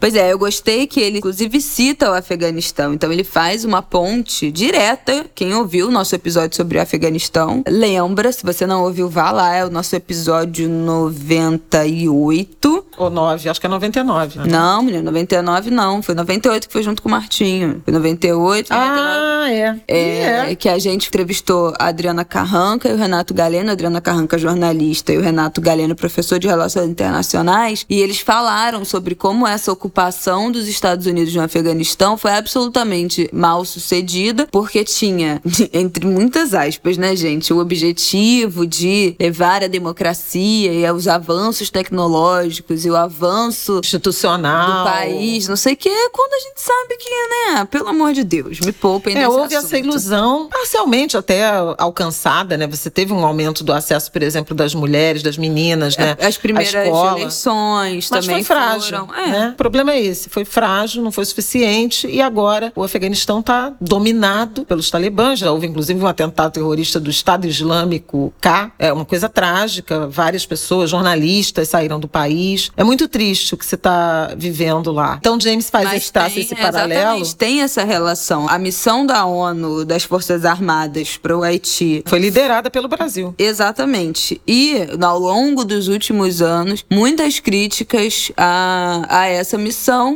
Pois 0.00 0.16
é, 0.16 0.32
eu 0.32 0.38
gostei 0.38 0.86
que 0.86 0.98
ele, 0.98 1.18
inclusive, 1.18 1.60
cita 1.60 2.10
o 2.10 2.14
Afeganistão. 2.14 2.94
Então, 2.94 3.12
ele 3.12 3.22
faz 3.22 3.66
uma 3.66 3.82
ponte 3.82 4.50
direta. 4.50 5.26
Quem 5.34 5.54
ouviu 5.54 5.88
o 5.88 5.90
nosso 5.90 6.14
episódio 6.14 6.56
sobre 6.56 6.78
o 6.78 6.80
Afeganistão, 6.80 7.62
lembra. 7.68 8.32
Se 8.32 8.42
você 8.42 8.66
não 8.66 8.82
ouviu, 8.82 9.10
vá 9.10 9.30
lá. 9.30 9.54
É 9.54 9.62
o 9.62 9.68
nosso 9.68 9.94
episódio 9.94 10.70
98. 10.70 12.86
Ou 12.96 13.10
9, 13.10 13.50
acho 13.50 13.60
que 13.60 13.66
é 13.66 13.68
99. 13.68 14.38
Né? 14.38 14.46
Não, 14.48 14.82
menino, 14.82 15.04
99 15.04 15.70
não. 15.70 16.02
Foi 16.02 16.14
98 16.14 16.66
que 16.66 16.72
foi 16.72 16.82
junto 16.82 17.02
com 17.02 17.10
o 17.10 17.12
Martinho. 17.12 17.82
Foi 17.84 17.92
98. 17.92 18.72
Ah, 18.72 19.44
99. 19.44 19.52
é. 19.52 19.80
É, 19.86 20.50
é. 20.50 20.54
Que 20.54 20.70
a 20.70 20.78
gente 20.78 21.08
entrevistou 21.08 21.74
a 21.78 21.88
Adriana 21.88 22.24
Carranca 22.24 22.88
e 22.88 22.94
o 22.94 22.96
Renato 22.96 23.34
Galeno. 23.34 23.68
A 23.68 23.72
Adriana 23.72 24.00
Carranca, 24.00 24.38
jornalista, 24.38 25.12
e 25.12 25.18
o 25.18 25.20
Renato 25.20 25.60
Galeno, 25.60 25.94
professor 25.94 26.38
de 26.38 26.46
Relações 26.46 26.88
Internacionais. 26.88 27.84
E 27.88 28.00
eles 28.00 28.20
falaram 28.20 28.82
sobre 28.82 29.14
como 29.14 29.46
essa 29.46 29.70
ocupação 29.70 29.89
ocupação 29.90 30.52
dos 30.52 30.68
Estados 30.68 31.06
Unidos 31.06 31.34
no 31.34 31.42
Afeganistão 31.42 32.16
foi 32.16 32.30
absolutamente 32.30 33.28
mal 33.32 33.64
sucedida, 33.64 34.46
porque 34.50 34.84
tinha, 34.84 35.42
entre 35.74 36.06
muitas 36.06 36.54
aspas, 36.54 36.96
né, 36.96 37.16
gente, 37.16 37.52
o 37.52 37.58
objetivo 37.58 38.66
de 38.66 39.16
levar 39.18 39.64
a 39.64 39.66
democracia 39.66 40.72
e 40.72 40.90
os 40.90 41.08
avanços 41.08 41.70
tecnológicos 41.70 42.84
e 42.84 42.90
o 42.90 42.96
avanço 42.96 43.80
institucional 43.82 44.84
do 44.84 44.90
país, 44.90 45.48
não 45.48 45.56
sei 45.56 45.74
o 45.74 45.76
que, 45.76 46.08
quando 46.10 46.34
a 46.34 46.38
gente 46.38 46.60
sabe 46.60 46.96
que, 46.96 47.10
né, 47.10 47.64
pelo 47.64 47.88
amor 47.88 48.12
de 48.12 48.22
Deus, 48.22 48.60
me 48.60 48.72
poupem 48.72 49.16
É, 49.16 49.28
houve 49.28 49.56
assunto. 49.56 49.66
essa 49.66 49.78
ilusão, 49.78 50.48
parcialmente 50.48 51.16
até 51.16 51.48
alcançada, 51.78 52.56
né? 52.56 52.66
Você 52.68 52.88
teve 52.88 53.12
um 53.12 53.24
aumento 53.26 53.64
do 53.64 53.72
acesso, 53.72 54.10
por 54.12 54.22
exemplo, 54.22 54.54
das 54.54 54.74
mulheres, 54.74 55.22
das 55.22 55.36
meninas, 55.36 55.96
né? 55.96 56.16
As 56.20 56.36
primeiras 56.36 56.72
eleições 56.74 58.08
Mas 58.10 58.26
também 58.26 58.44
foi 58.44 58.56
frágil, 58.56 59.06
foram. 59.06 59.14
É. 59.14 59.30
Né? 59.30 59.54
problema 59.56 59.79
é 59.88 60.00
esse. 60.00 60.28
Foi 60.28 60.44
frágil, 60.44 61.02
não 61.02 61.12
foi 61.12 61.24
suficiente 61.24 62.06
e 62.06 62.20
agora 62.20 62.72
o 62.76 62.82
Afeganistão 62.82 63.40
está 63.40 63.72
dominado 63.80 64.64
pelos 64.64 64.90
talibãs. 64.90 65.38
Já 65.38 65.50
houve 65.50 65.66
inclusive 65.66 66.00
um 66.02 66.06
atentado 66.06 66.52
terrorista 66.52 66.98
do 67.00 67.10
Estado 67.10 67.46
Islâmico 67.46 68.32
cá. 68.40 68.72
É 68.78 68.92
uma 68.92 69.04
coisa 69.04 69.28
trágica. 69.28 70.08
Várias 70.08 70.44
pessoas, 70.44 70.90
jornalistas 70.90 71.68
saíram 71.68 72.00
do 72.00 72.08
país. 72.08 72.70
É 72.76 72.84
muito 72.84 73.08
triste 73.08 73.54
o 73.54 73.56
que 73.56 73.64
você 73.64 73.76
está 73.76 74.34
vivendo 74.36 74.92
lá. 74.92 75.16
Então 75.20 75.40
James 75.40 75.70
faz 75.70 75.84
Mas 75.84 76.02
esse, 76.02 76.12
traço, 76.12 76.34
tem, 76.34 76.42
esse 76.42 76.56
paralelo. 76.56 77.34
Tem 77.34 77.62
essa 77.62 77.84
relação. 77.84 78.48
A 78.48 78.58
missão 78.58 79.06
da 79.06 79.24
ONU, 79.24 79.84
das 79.84 80.04
Forças 80.04 80.44
Armadas 80.44 81.16
para 81.16 81.36
o 81.36 81.42
Haiti. 81.42 82.02
Foi 82.06 82.18
liderada 82.18 82.70
pelo 82.70 82.88
Brasil. 82.88 83.34
Exatamente. 83.38 84.40
E 84.46 84.88
ao 85.00 85.18
longo 85.18 85.64
dos 85.64 85.88
últimos 85.88 86.42
anos, 86.42 86.84
muitas 86.90 87.40
críticas 87.40 88.32
a, 88.36 89.06
a 89.08 89.26
essa 89.26 89.56
missão. 89.56 89.69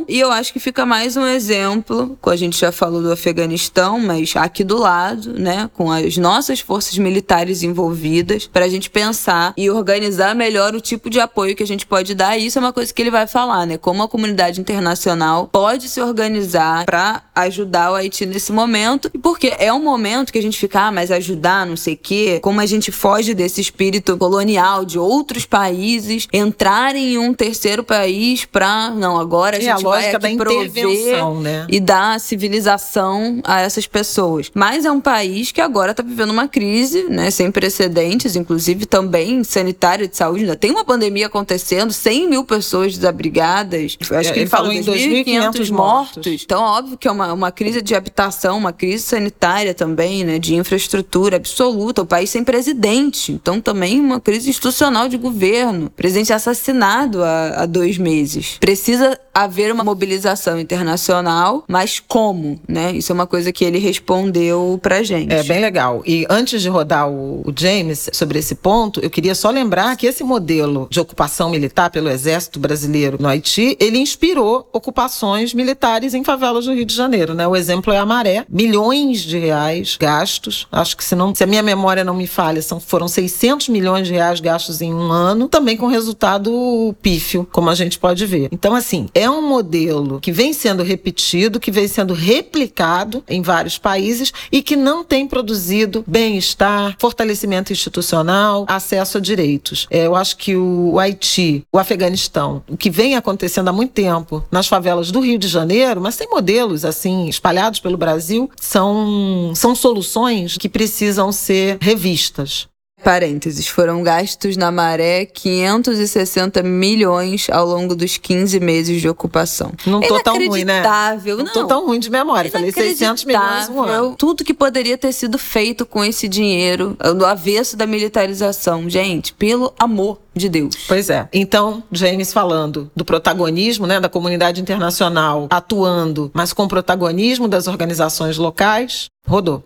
E 0.07 0.19
eu 0.19 0.31
acho 0.31 0.51
que 0.51 0.59
fica 0.59 0.85
mais 0.85 1.15
um 1.15 1.25
exemplo, 1.25 2.17
a 2.25 2.35
gente 2.35 2.59
já 2.59 2.71
falou 2.71 3.01
do 3.01 3.11
Afeganistão, 3.11 3.99
mas 3.99 4.35
aqui 4.35 4.63
do 4.63 4.77
lado, 4.77 5.33
né, 5.39 5.69
com 5.73 5.91
as 5.91 6.17
nossas 6.17 6.59
forças 6.59 6.97
militares 6.97 7.63
envolvidas, 7.63 8.47
para 8.47 8.65
a 8.65 8.67
gente 8.67 8.89
pensar 8.89 9.53
e 9.55 9.69
organizar 9.69 10.35
melhor 10.35 10.75
o 10.75 10.81
tipo 10.81 11.09
de 11.09 11.19
apoio 11.19 11.55
que 11.55 11.63
a 11.63 11.67
gente 11.67 11.85
pode 11.85 12.13
dar. 12.13 12.37
E 12.37 12.47
isso 12.47 12.57
é 12.57 12.61
uma 12.61 12.73
coisa 12.73 12.93
que 12.93 13.01
ele 13.01 13.11
vai 13.11 13.27
falar, 13.27 13.65
né? 13.65 13.77
Como 13.77 14.03
a 14.03 14.07
comunidade 14.07 14.59
internacional 14.59 15.47
pode 15.51 15.87
se 15.87 16.01
organizar 16.01 16.85
para 16.85 17.23
ajudar 17.35 17.91
o 17.91 17.95
Haiti 17.95 18.25
nesse 18.25 18.51
momento. 18.51 19.09
E 19.13 19.17
porque 19.17 19.53
é 19.57 19.71
um 19.71 19.83
momento 19.83 20.31
que 20.31 20.39
a 20.39 20.41
gente 20.41 20.57
fica, 20.57 20.87
ah, 20.87 20.91
mas 20.91 21.11
ajudar, 21.11 21.65
não 21.65 21.77
sei 21.77 21.93
o 21.93 21.97
quê, 21.97 22.39
como 22.41 22.59
a 22.59 22.65
gente 22.65 22.91
foge 22.91 23.33
desse 23.33 23.61
espírito 23.61 24.17
colonial 24.17 24.83
de 24.83 24.97
outros 24.97 25.45
países 25.45 26.27
entrarem 26.33 27.13
em 27.13 27.17
um 27.17 27.33
terceiro 27.33 27.83
país 27.83 28.45
para 28.45 28.89
não, 28.91 29.17
agora 29.17 29.44
agora 29.45 29.57
a 29.57 29.59
gente 29.59 29.69
é 29.69 29.71
a 29.71 29.77
vai 29.77 30.19
da 30.19 30.29
intervenção, 30.29 31.41
né? 31.41 31.67
e 31.69 31.79
dar 31.79 32.19
civilização 32.19 33.41
a 33.43 33.61
essas 33.61 33.85
pessoas. 33.87 34.51
Mas 34.53 34.85
é 34.85 34.91
um 34.91 35.01
país 35.01 35.51
que 35.51 35.61
agora 35.61 35.91
está 35.91 36.01
vivendo 36.01 36.31
uma 36.31 36.47
crise, 36.47 37.03
né, 37.03 37.29
sem 37.29 37.51
precedentes, 37.51 38.35
inclusive 38.35 38.85
também 38.85 39.43
sanitária 39.43 40.07
de 40.07 40.17
saúde. 40.17 40.41
Ainda 40.41 40.55
tem 40.55 40.71
uma 40.71 40.83
pandemia 40.83 41.27
acontecendo, 41.27 41.93
100 41.93 42.29
mil 42.29 42.43
pessoas 42.43 42.93
desabrigadas. 42.95 43.97
Acho 44.01 44.29
é, 44.29 44.31
que 44.31 44.39
ele, 44.39 44.49
falou 44.49 44.71
em 44.71 44.81
2.500 44.81 45.35
mortos. 45.35 45.69
mortos. 45.69 46.43
Então, 46.43 46.63
óbvio 46.63 46.97
que 46.97 47.07
é 47.07 47.11
uma, 47.11 47.33
uma 47.33 47.51
crise 47.51 47.81
de 47.81 47.95
habitação, 47.95 48.57
uma 48.57 48.73
crise 48.73 49.03
sanitária 49.03 49.73
também, 49.73 50.23
né, 50.23 50.39
de 50.39 50.55
infraestrutura 50.55 51.37
absoluta. 51.37 52.01
O 52.01 52.05
país 52.05 52.29
sem 52.29 52.43
presidente. 52.43 53.31
Então, 53.31 53.61
também 53.61 53.99
uma 53.99 54.19
crise 54.19 54.49
institucional 54.49 55.07
de 55.07 55.17
governo. 55.17 55.89
Presidente 55.89 56.33
assassinado 56.33 57.23
há, 57.23 57.63
há 57.63 57.65
dois 57.65 57.97
meses. 57.97 58.57
Precisa 58.59 59.19
haver 59.35 59.69
uma 59.71 59.83
mobilização 59.83 60.57
internacional, 60.57 61.65
mas 61.67 61.99
como, 61.99 62.57
né? 62.65 62.93
Isso 62.93 63.11
é 63.11 63.13
uma 63.13 63.27
coisa 63.27 63.51
que 63.51 63.65
ele 63.65 63.77
respondeu 63.77 64.79
pra 64.81 65.03
gente. 65.03 65.33
É 65.33 65.43
bem 65.43 65.59
legal. 65.59 66.01
E 66.05 66.25
antes 66.29 66.61
de 66.61 66.69
rodar 66.69 67.09
o, 67.09 67.41
o 67.41 67.53
James 67.53 68.09
sobre 68.13 68.39
esse 68.39 68.55
ponto, 68.55 69.01
eu 69.01 69.09
queria 69.09 69.35
só 69.35 69.49
lembrar 69.49 69.97
que 69.97 70.07
esse 70.07 70.23
modelo 70.23 70.87
de 70.89 71.01
ocupação 71.01 71.49
militar 71.49 71.89
pelo 71.89 72.09
exército 72.09 72.59
brasileiro 72.59 73.17
no 73.19 73.27
Haiti, 73.27 73.75
ele 73.77 73.97
inspirou 73.97 74.69
ocupações 74.71 75.53
militares 75.53 76.13
em 76.13 76.23
favelas 76.23 76.65
do 76.65 76.73
Rio 76.73 76.85
de 76.85 76.95
Janeiro, 76.95 77.33
né? 77.33 77.45
O 77.45 77.55
exemplo 77.55 77.91
é 77.91 77.97
a 77.97 78.05
Maré, 78.05 78.45
milhões 78.47 79.19
de 79.19 79.37
reais 79.37 79.97
gastos. 79.99 80.65
Acho 80.71 80.95
que 80.95 81.03
se 81.03 81.15
não, 81.15 81.35
se 81.35 81.43
a 81.43 81.47
minha 81.47 81.63
memória 81.63 82.05
não 82.05 82.13
me 82.13 82.27
falha, 82.27 82.61
são, 82.61 82.79
foram 82.79 83.09
600 83.09 83.67
milhões 83.67 84.07
de 84.07 84.13
reais 84.13 84.39
gastos 84.39 84.81
em 84.81 84.93
um 84.93 85.11
ano, 85.11 85.49
também 85.49 85.75
com 85.75 85.87
resultado 85.87 86.95
pífio, 87.01 87.45
como 87.51 87.69
a 87.69 87.75
gente 87.75 87.99
pode 87.99 88.25
ver. 88.25 88.47
Então 88.51 88.73
assim, 88.73 89.07
é 89.13 89.24
um 89.29 89.41
modelo 89.41 90.19
que 90.19 90.31
vem 90.31 90.53
sendo 90.53 90.83
repetido, 90.83 91.59
que 91.59 91.71
vem 91.71 91.87
sendo 91.87 92.13
replicado 92.13 93.23
em 93.27 93.41
vários 93.41 93.77
países 93.77 94.33
e 94.51 94.61
que 94.61 94.75
não 94.75 95.03
tem 95.03 95.27
produzido 95.27 96.03
bem-estar, 96.07 96.95
fortalecimento 96.99 97.71
institucional, 97.71 98.65
acesso 98.67 99.17
a 99.17 99.21
direitos. 99.21 99.87
É, 99.89 100.05
eu 100.05 100.15
acho 100.15 100.37
que 100.37 100.55
o 100.55 100.99
Haiti, 100.99 101.65
o 101.71 101.77
Afeganistão, 101.77 102.63
o 102.67 102.77
que 102.77 102.89
vem 102.89 103.15
acontecendo 103.15 103.67
há 103.67 103.73
muito 103.73 103.91
tempo 103.91 104.43
nas 104.51 104.67
favelas 104.67 105.11
do 105.11 105.19
Rio 105.19 105.37
de 105.37 105.47
Janeiro, 105.47 106.01
mas 106.01 106.17
tem 106.17 106.29
modelos 106.29 106.85
assim 106.85 107.27
espalhados 107.27 107.79
pelo 107.79 107.97
Brasil, 107.97 108.49
são, 108.59 109.51
são 109.55 109.75
soluções 109.75 110.57
que 110.57 110.69
precisam 110.69 111.31
ser 111.31 111.77
revistas. 111.81 112.67
Parênteses, 113.05 113.67
foram 113.67 114.01
gastos 114.01 114.57
na 114.57 114.71
maré 114.71 115.27
560 115.27 116.63
milhões 116.63 117.47
ao 117.51 117.63
longo 117.63 117.95
dos 117.95 118.17
15 118.17 118.59
meses 118.59 118.99
de 118.99 119.07
ocupação. 119.07 119.71
Não 119.85 120.01
tô 120.01 120.19
tão 120.23 120.33
ruim, 120.33 120.65
né? 120.65 120.79
Inacreditável, 120.79 121.37
Não, 121.37 121.53
tô 121.53 121.67
tão 121.67 121.85
ruim 121.85 121.99
de 121.99 122.09
memória. 122.09 122.49
Falei 122.49 122.71
600 122.71 123.23
milhões 123.25 123.69
um 123.69 123.83
ano. 123.83 124.15
Tudo 124.17 124.43
que 124.43 124.55
poderia 124.55 124.97
ter 124.97 125.11
sido 125.13 125.37
feito 125.37 125.85
com 125.85 126.03
esse 126.03 126.27
dinheiro, 126.27 126.97
no 127.15 127.27
avesso 127.27 127.77
da 127.77 127.85
militarização. 127.85 128.89
Gente, 128.89 129.35
pelo 129.35 129.71
amor 129.77 130.19
de 130.33 130.49
Deus. 130.49 130.75
Pois 130.87 131.07
é. 131.11 131.29
Então, 131.31 131.83
James 131.91 132.33
falando 132.33 132.89
do 132.95 133.05
protagonismo, 133.05 133.85
né, 133.85 133.99
da 133.99 134.09
comunidade 134.09 134.59
internacional 134.59 135.45
atuando, 135.51 136.31
mas 136.33 136.53
com 136.53 136.63
o 136.63 136.67
protagonismo 136.67 137.47
das 137.47 137.67
organizações 137.67 138.35
locais, 138.39 139.05
rodou. 139.27 139.63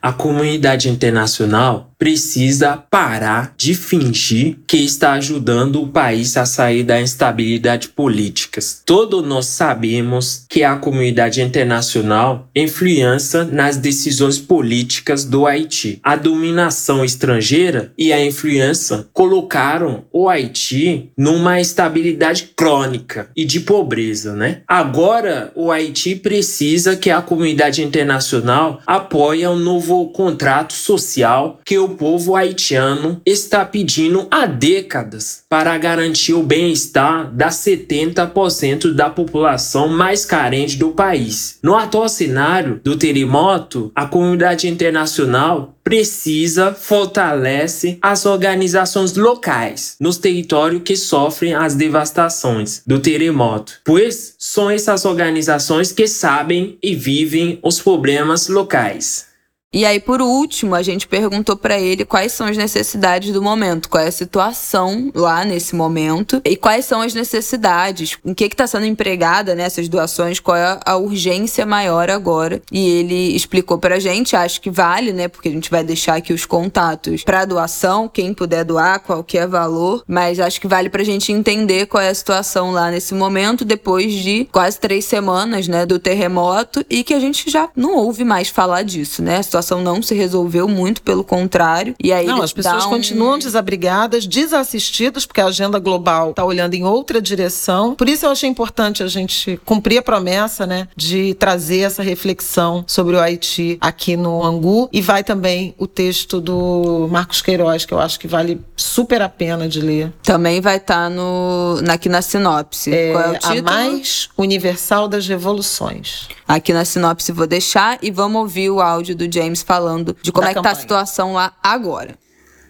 A 0.00 0.12
comunidade 0.12 0.88
internacional 0.88 1.88
precisa 1.98 2.76
parar 2.76 3.52
de 3.56 3.74
fingir 3.74 4.58
que 4.66 4.76
está 4.76 5.14
ajudando 5.14 5.82
o 5.82 5.88
país 5.88 6.36
a 6.36 6.46
sair 6.46 6.84
da 6.84 7.00
instabilidade 7.00 7.88
política. 7.88 8.60
Todos 8.86 9.26
nós 9.26 9.46
sabemos 9.46 10.46
que 10.48 10.62
a 10.62 10.76
comunidade 10.76 11.42
internacional 11.42 12.48
influencia 12.54 13.44
nas 13.44 13.76
decisões 13.76 14.38
políticas 14.38 15.24
do 15.24 15.44
Haiti. 15.46 15.98
A 16.02 16.14
dominação 16.14 17.04
estrangeira 17.04 17.92
e 17.98 18.12
a 18.12 18.24
influência 18.24 19.06
colocaram 19.12 20.04
o 20.12 20.28
Haiti 20.28 21.10
numa 21.16 21.60
estabilidade 21.60 22.50
crônica 22.54 23.28
e 23.36 23.44
de 23.44 23.60
pobreza, 23.60 24.34
né? 24.34 24.62
Agora 24.68 25.50
o 25.56 25.72
Haiti 25.72 26.14
precisa 26.14 26.94
que 26.94 27.10
a 27.10 27.20
comunidade 27.20 27.82
internacional 27.82 28.80
apoie 28.86 29.46
um 29.48 29.56
novo 29.56 29.87
contrato 30.08 30.72
social 30.72 31.60
que 31.64 31.78
o 31.78 31.90
povo 31.90 32.34
haitiano 32.34 33.20
está 33.24 33.64
pedindo 33.64 34.26
há 34.30 34.46
décadas 34.46 35.42
para 35.48 35.76
garantir 35.78 36.34
o 36.34 36.42
bem-estar 36.42 37.30
das 37.32 37.56
70% 37.56 38.92
da 38.92 39.10
população 39.10 39.88
mais 39.88 40.24
carente 40.24 40.76
do 40.76 40.90
país. 40.90 41.58
No 41.62 41.74
atual 41.74 42.08
cenário 42.08 42.80
do 42.82 42.96
terremoto, 42.96 43.92
a 43.94 44.06
comunidade 44.06 44.68
internacional 44.68 45.74
precisa 45.88 46.74
fortalece 46.74 47.98
as 48.02 48.26
organizações 48.26 49.16
locais 49.16 49.96
nos 49.98 50.18
territórios 50.18 50.82
que 50.82 50.94
sofrem 50.94 51.54
as 51.54 51.74
devastações 51.74 52.82
do 52.86 52.98
terremoto, 52.98 53.80
pois 53.86 54.34
são 54.38 54.70
essas 54.70 55.06
organizações 55.06 55.90
que 55.90 56.06
sabem 56.06 56.76
e 56.82 56.94
vivem 56.94 57.58
os 57.62 57.80
problemas 57.80 58.48
locais. 58.48 59.27
E 59.70 59.84
aí, 59.84 60.00
por 60.00 60.22
último, 60.22 60.74
a 60.74 60.82
gente 60.82 61.06
perguntou 61.06 61.54
para 61.54 61.78
ele 61.78 62.02
quais 62.02 62.32
são 62.32 62.46
as 62.46 62.56
necessidades 62.56 63.34
do 63.34 63.42
momento, 63.42 63.90
qual 63.90 64.02
é 64.02 64.06
a 64.06 64.12
situação 64.12 65.12
lá 65.14 65.44
nesse 65.44 65.76
momento 65.76 66.40
e 66.42 66.56
quais 66.56 66.86
são 66.86 67.02
as 67.02 67.12
necessidades, 67.12 68.16
em 68.24 68.32
que 68.32 68.44
está 68.44 68.66
sendo 68.66 68.86
empregada 68.86 69.54
nessas 69.54 69.84
né, 69.84 69.90
doações, 69.90 70.40
qual 70.40 70.56
é 70.56 70.80
a 70.86 70.96
urgência 70.96 71.66
maior 71.66 72.08
agora. 72.08 72.62
E 72.72 72.88
ele 72.88 73.36
explicou 73.36 73.76
para 73.76 73.96
a 73.96 74.00
gente, 74.00 74.34
acho 74.34 74.58
que 74.62 74.70
vale, 74.70 75.12
né, 75.12 75.28
porque 75.28 75.50
a 75.50 75.52
gente 75.52 75.70
vai 75.70 75.84
deixar 75.84 76.14
aqui 76.14 76.32
os 76.32 76.46
contatos 76.46 77.22
para 77.22 77.44
doação, 77.44 78.08
quem 78.08 78.32
puder 78.32 78.64
doar, 78.64 79.00
qualquer 79.00 79.46
valor, 79.46 80.02
mas 80.08 80.40
acho 80.40 80.62
que 80.62 80.66
vale 80.66 80.88
para 80.88 81.02
a 81.02 81.04
gente 81.04 81.30
entender 81.30 81.84
qual 81.84 82.02
é 82.02 82.08
a 82.08 82.14
situação 82.14 82.70
lá 82.70 82.90
nesse 82.90 83.12
momento, 83.12 83.66
depois 83.66 84.14
de 84.14 84.46
quase 84.50 84.80
três 84.80 85.04
semanas, 85.04 85.68
né, 85.68 85.84
do 85.84 85.98
terremoto 85.98 86.82
e 86.88 87.04
que 87.04 87.12
a 87.12 87.20
gente 87.20 87.50
já 87.50 87.68
não 87.76 87.96
ouve 87.96 88.24
mais 88.24 88.48
falar 88.48 88.82
disso, 88.82 89.22
né? 89.22 89.36
A 89.36 89.42
situação 89.58 89.82
não 89.82 90.02
se 90.02 90.14
resolveu, 90.14 90.68
muito 90.68 91.02
pelo 91.02 91.24
contrário. 91.24 91.94
E 92.02 92.12
aí 92.12 92.26
não, 92.26 92.42
as 92.42 92.52
pessoas 92.52 92.86
um... 92.86 92.90
continuam 92.90 93.38
desabrigadas, 93.38 94.26
desassistidas, 94.26 95.26
porque 95.26 95.40
a 95.40 95.46
agenda 95.46 95.78
global 95.78 96.30
está 96.30 96.44
olhando 96.44 96.74
em 96.74 96.84
outra 96.84 97.20
direção. 97.20 97.94
Por 97.94 98.08
isso 98.08 98.26
eu 98.26 98.30
achei 98.30 98.48
importante 98.48 99.02
a 99.02 99.08
gente 99.08 99.60
cumprir 99.64 99.98
a 99.98 100.02
promessa, 100.02 100.66
né, 100.66 100.88
de 100.96 101.34
trazer 101.34 101.80
essa 101.80 102.02
reflexão 102.02 102.84
sobre 102.86 103.16
o 103.16 103.20
Haiti 103.20 103.78
aqui 103.80 104.16
no 104.16 104.44
Angu. 104.44 104.88
E 104.92 105.00
vai 105.00 105.24
também 105.24 105.74
o 105.78 105.86
texto 105.86 106.40
do 106.40 107.08
Marcos 107.10 107.42
Queiroz, 107.42 107.84
que 107.84 107.92
eu 107.92 107.98
acho 107.98 108.18
que 108.18 108.28
vale 108.28 108.60
super 108.76 109.20
a 109.22 109.28
pena 109.28 109.68
de 109.68 109.80
ler. 109.80 110.12
Também 110.22 110.60
vai 110.60 110.76
estar 110.76 111.04
tá 111.04 111.10
no, 111.10 111.78
aqui 111.90 112.08
na 112.08 112.22
sinopse. 112.22 112.92
É, 112.92 113.12
Qual 113.12 113.24
é 113.24 113.30
o 113.30 113.38
título? 113.38 113.58
A 113.58 113.62
mais 113.62 114.28
universal 114.36 115.08
das 115.08 115.26
revoluções. 115.26 116.28
Aqui 116.46 116.72
na 116.72 116.84
sinopse 116.84 117.32
vou 117.32 117.46
deixar 117.46 117.98
e 118.00 118.10
vamos 118.10 118.40
ouvir 118.40 118.70
o 118.70 118.80
áudio 118.80 119.14
do 119.14 119.30
James 119.32 119.47
falando 119.56 120.16
de 120.22 120.32
como 120.32 120.44
da 120.44 120.50
é 120.50 120.54
que 120.54 120.62
tá 120.62 120.70
a 120.70 120.74
situação 120.74 121.32
lá 121.34 121.52
agora. 121.62 122.16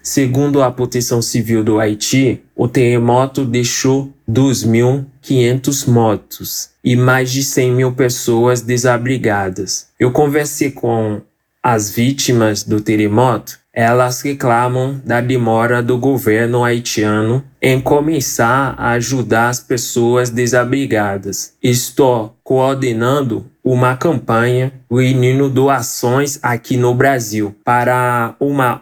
Segundo 0.01 0.63
a 0.63 0.71
Proteção 0.71 1.21
Civil 1.21 1.63
do 1.63 1.79
Haiti, 1.79 2.41
o 2.55 2.67
terremoto 2.67 3.43
deixou 3.45 4.11
2.500 4.29 5.87
mortos 5.87 6.69
e 6.83 6.95
mais 6.95 7.31
de 7.31 7.43
100 7.43 7.71
mil 7.73 7.91
pessoas 7.91 8.61
desabrigadas. 8.61 9.89
Eu 9.99 10.11
conversei 10.11 10.71
com 10.71 11.21
as 11.61 11.91
vítimas 11.91 12.63
do 12.63 12.79
terremoto 12.79 13.59
elas 13.79 14.21
reclamam 14.21 14.99
da 15.05 15.21
demora 15.21 15.81
do 15.81 15.97
governo 15.97 16.65
haitiano 16.65 17.41
em 17.61 17.79
começar 17.79 18.75
a 18.77 18.89
ajudar 18.91 19.47
as 19.47 19.61
pessoas 19.61 20.29
desabrigadas. 20.29 21.53
Estou 21.63 22.35
coordenando 22.43 23.45
uma 23.63 23.95
campanha 23.95 24.73
reunindo 24.91 25.49
doações 25.49 26.37
aqui 26.43 26.75
no 26.75 26.93
Brasil 26.93 27.55
para 27.63 28.35
uma 28.37 28.81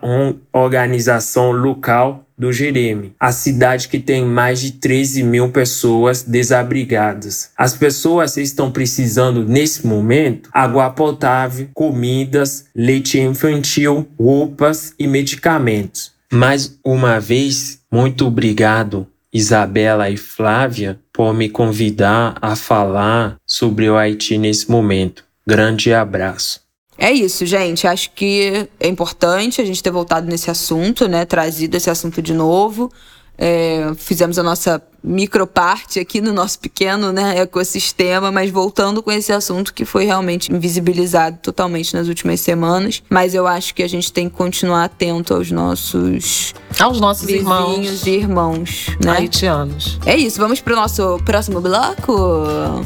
organização 0.51 1.51
local 1.51 2.26
do 2.37 2.53
Jereme, 2.53 3.15
a 3.19 3.31
cidade 3.31 3.87
que 3.87 3.99
tem 3.99 4.23
mais 4.23 4.61
de 4.61 4.73
13 4.73 5.23
mil 5.23 5.49
pessoas 5.49 6.21
desabrigadas. 6.21 7.49
As 7.57 7.73
pessoas 7.73 8.37
estão 8.37 8.71
precisando, 8.71 9.43
nesse 9.43 9.87
momento, 9.87 10.49
água 10.53 10.89
potável, 10.91 11.67
comidas, 11.73 12.65
leite 12.75 13.19
infantil, 13.19 14.07
roupas 14.19 14.93
e 14.99 15.07
medicamentos. 15.07 16.11
Mais 16.31 16.77
uma 16.85 17.19
vez, 17.19 17.79
muito 17.91 18.27
obrigado, 18.27 19.07
Isabela 19.33 20.09
e 20.09 20.17
Flávia, 20.17 20.99
por 21.11 21.33
me 21.33 21.49
convidar 21.49 22.37
a 22.41 22.55
falar 22.55 23.37
sobre 23.45 23.89
o 23.89 23.97
Haiti 23.97 24.37
nesse 24.37 24.69
momento. 24.69 25.23
Grande 25.45 25.93
abraço. 25.93 26.66
É 26.97 27.11
isso, 27.11 27.45
gente. 27.45 27.85
Acho 27.87 28.11
que 28.11 28.67
é 28.79 28.87
importante 28.87 29.61
a 29.61 29.65
gente 29.65 29.83
ter 29.83 29.91
voltado 29.91 30.27
nesse 30.27 30.49
assunto, 30.49 31.07
né? 31.07 31.25
Trazido 31.25 31.77
esse 31.77 31.89
assunto 31.89 32.21
de 32.21 32.33
novo. 32.33 32.91
É, 33.39 33.91
fizemos 33.95 34.39
a 34.39 34.43
nossa 34.43 34.81
microparte 35.03 35.99
aqui 35.99 36.19
no 36.19 36.33
nosso 36.33 36.59
pequeno 36.59 37.13
né, 37.13 37.37
ecossistema, 37.37 38.31
mas 38.31 38.49
voltando 38.49 39.03
com 39.03 39.11
esse 39.11 39.31
assunto 39.31 39.73
que 39.73 39.85
foi 39.85 40.05
realmente 40.05 40.51
invisibilizado 40.51 41.37
totalmente 41.37 41.93
nas 41.93 42.07
últimas 42.07 42.41
semanas. 42.41 43.03
Mas 43.09 43.35
eu 43.35 43.45
acho 43.45 43.75
que 43.75 43.83
a 43.83 43.87
gente 43.87 44.11
tem 44.11 44.27
que 44.27 44.35
continuar 44.35 44.85
atento 44.85 45.35
aos 45.35 45.51
nossos 45.51 46.55
aos 46.79 46.99
nossos 46.99 47.29
irmãos 47.29 48.07
e 48.07 48.09
irmãos 48.09 48.87
né? 49.03 49.11
haitianos. 49.11 49.99
É 50.03 50.17
isso. 50.17 50.39
Vamos 50.39 50.59
para 50.59 50.73
o 50.73 50.75
nosso 50.75 51.19
próximo 51.23 51.61
bloco. 51.61 52.15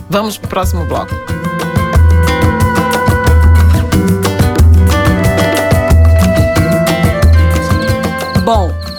Vamos 0.10 0.38
para 0.38 0.48
o 0.48 0.50
próximo 0.50 0.86
bloco. 0.86 1.16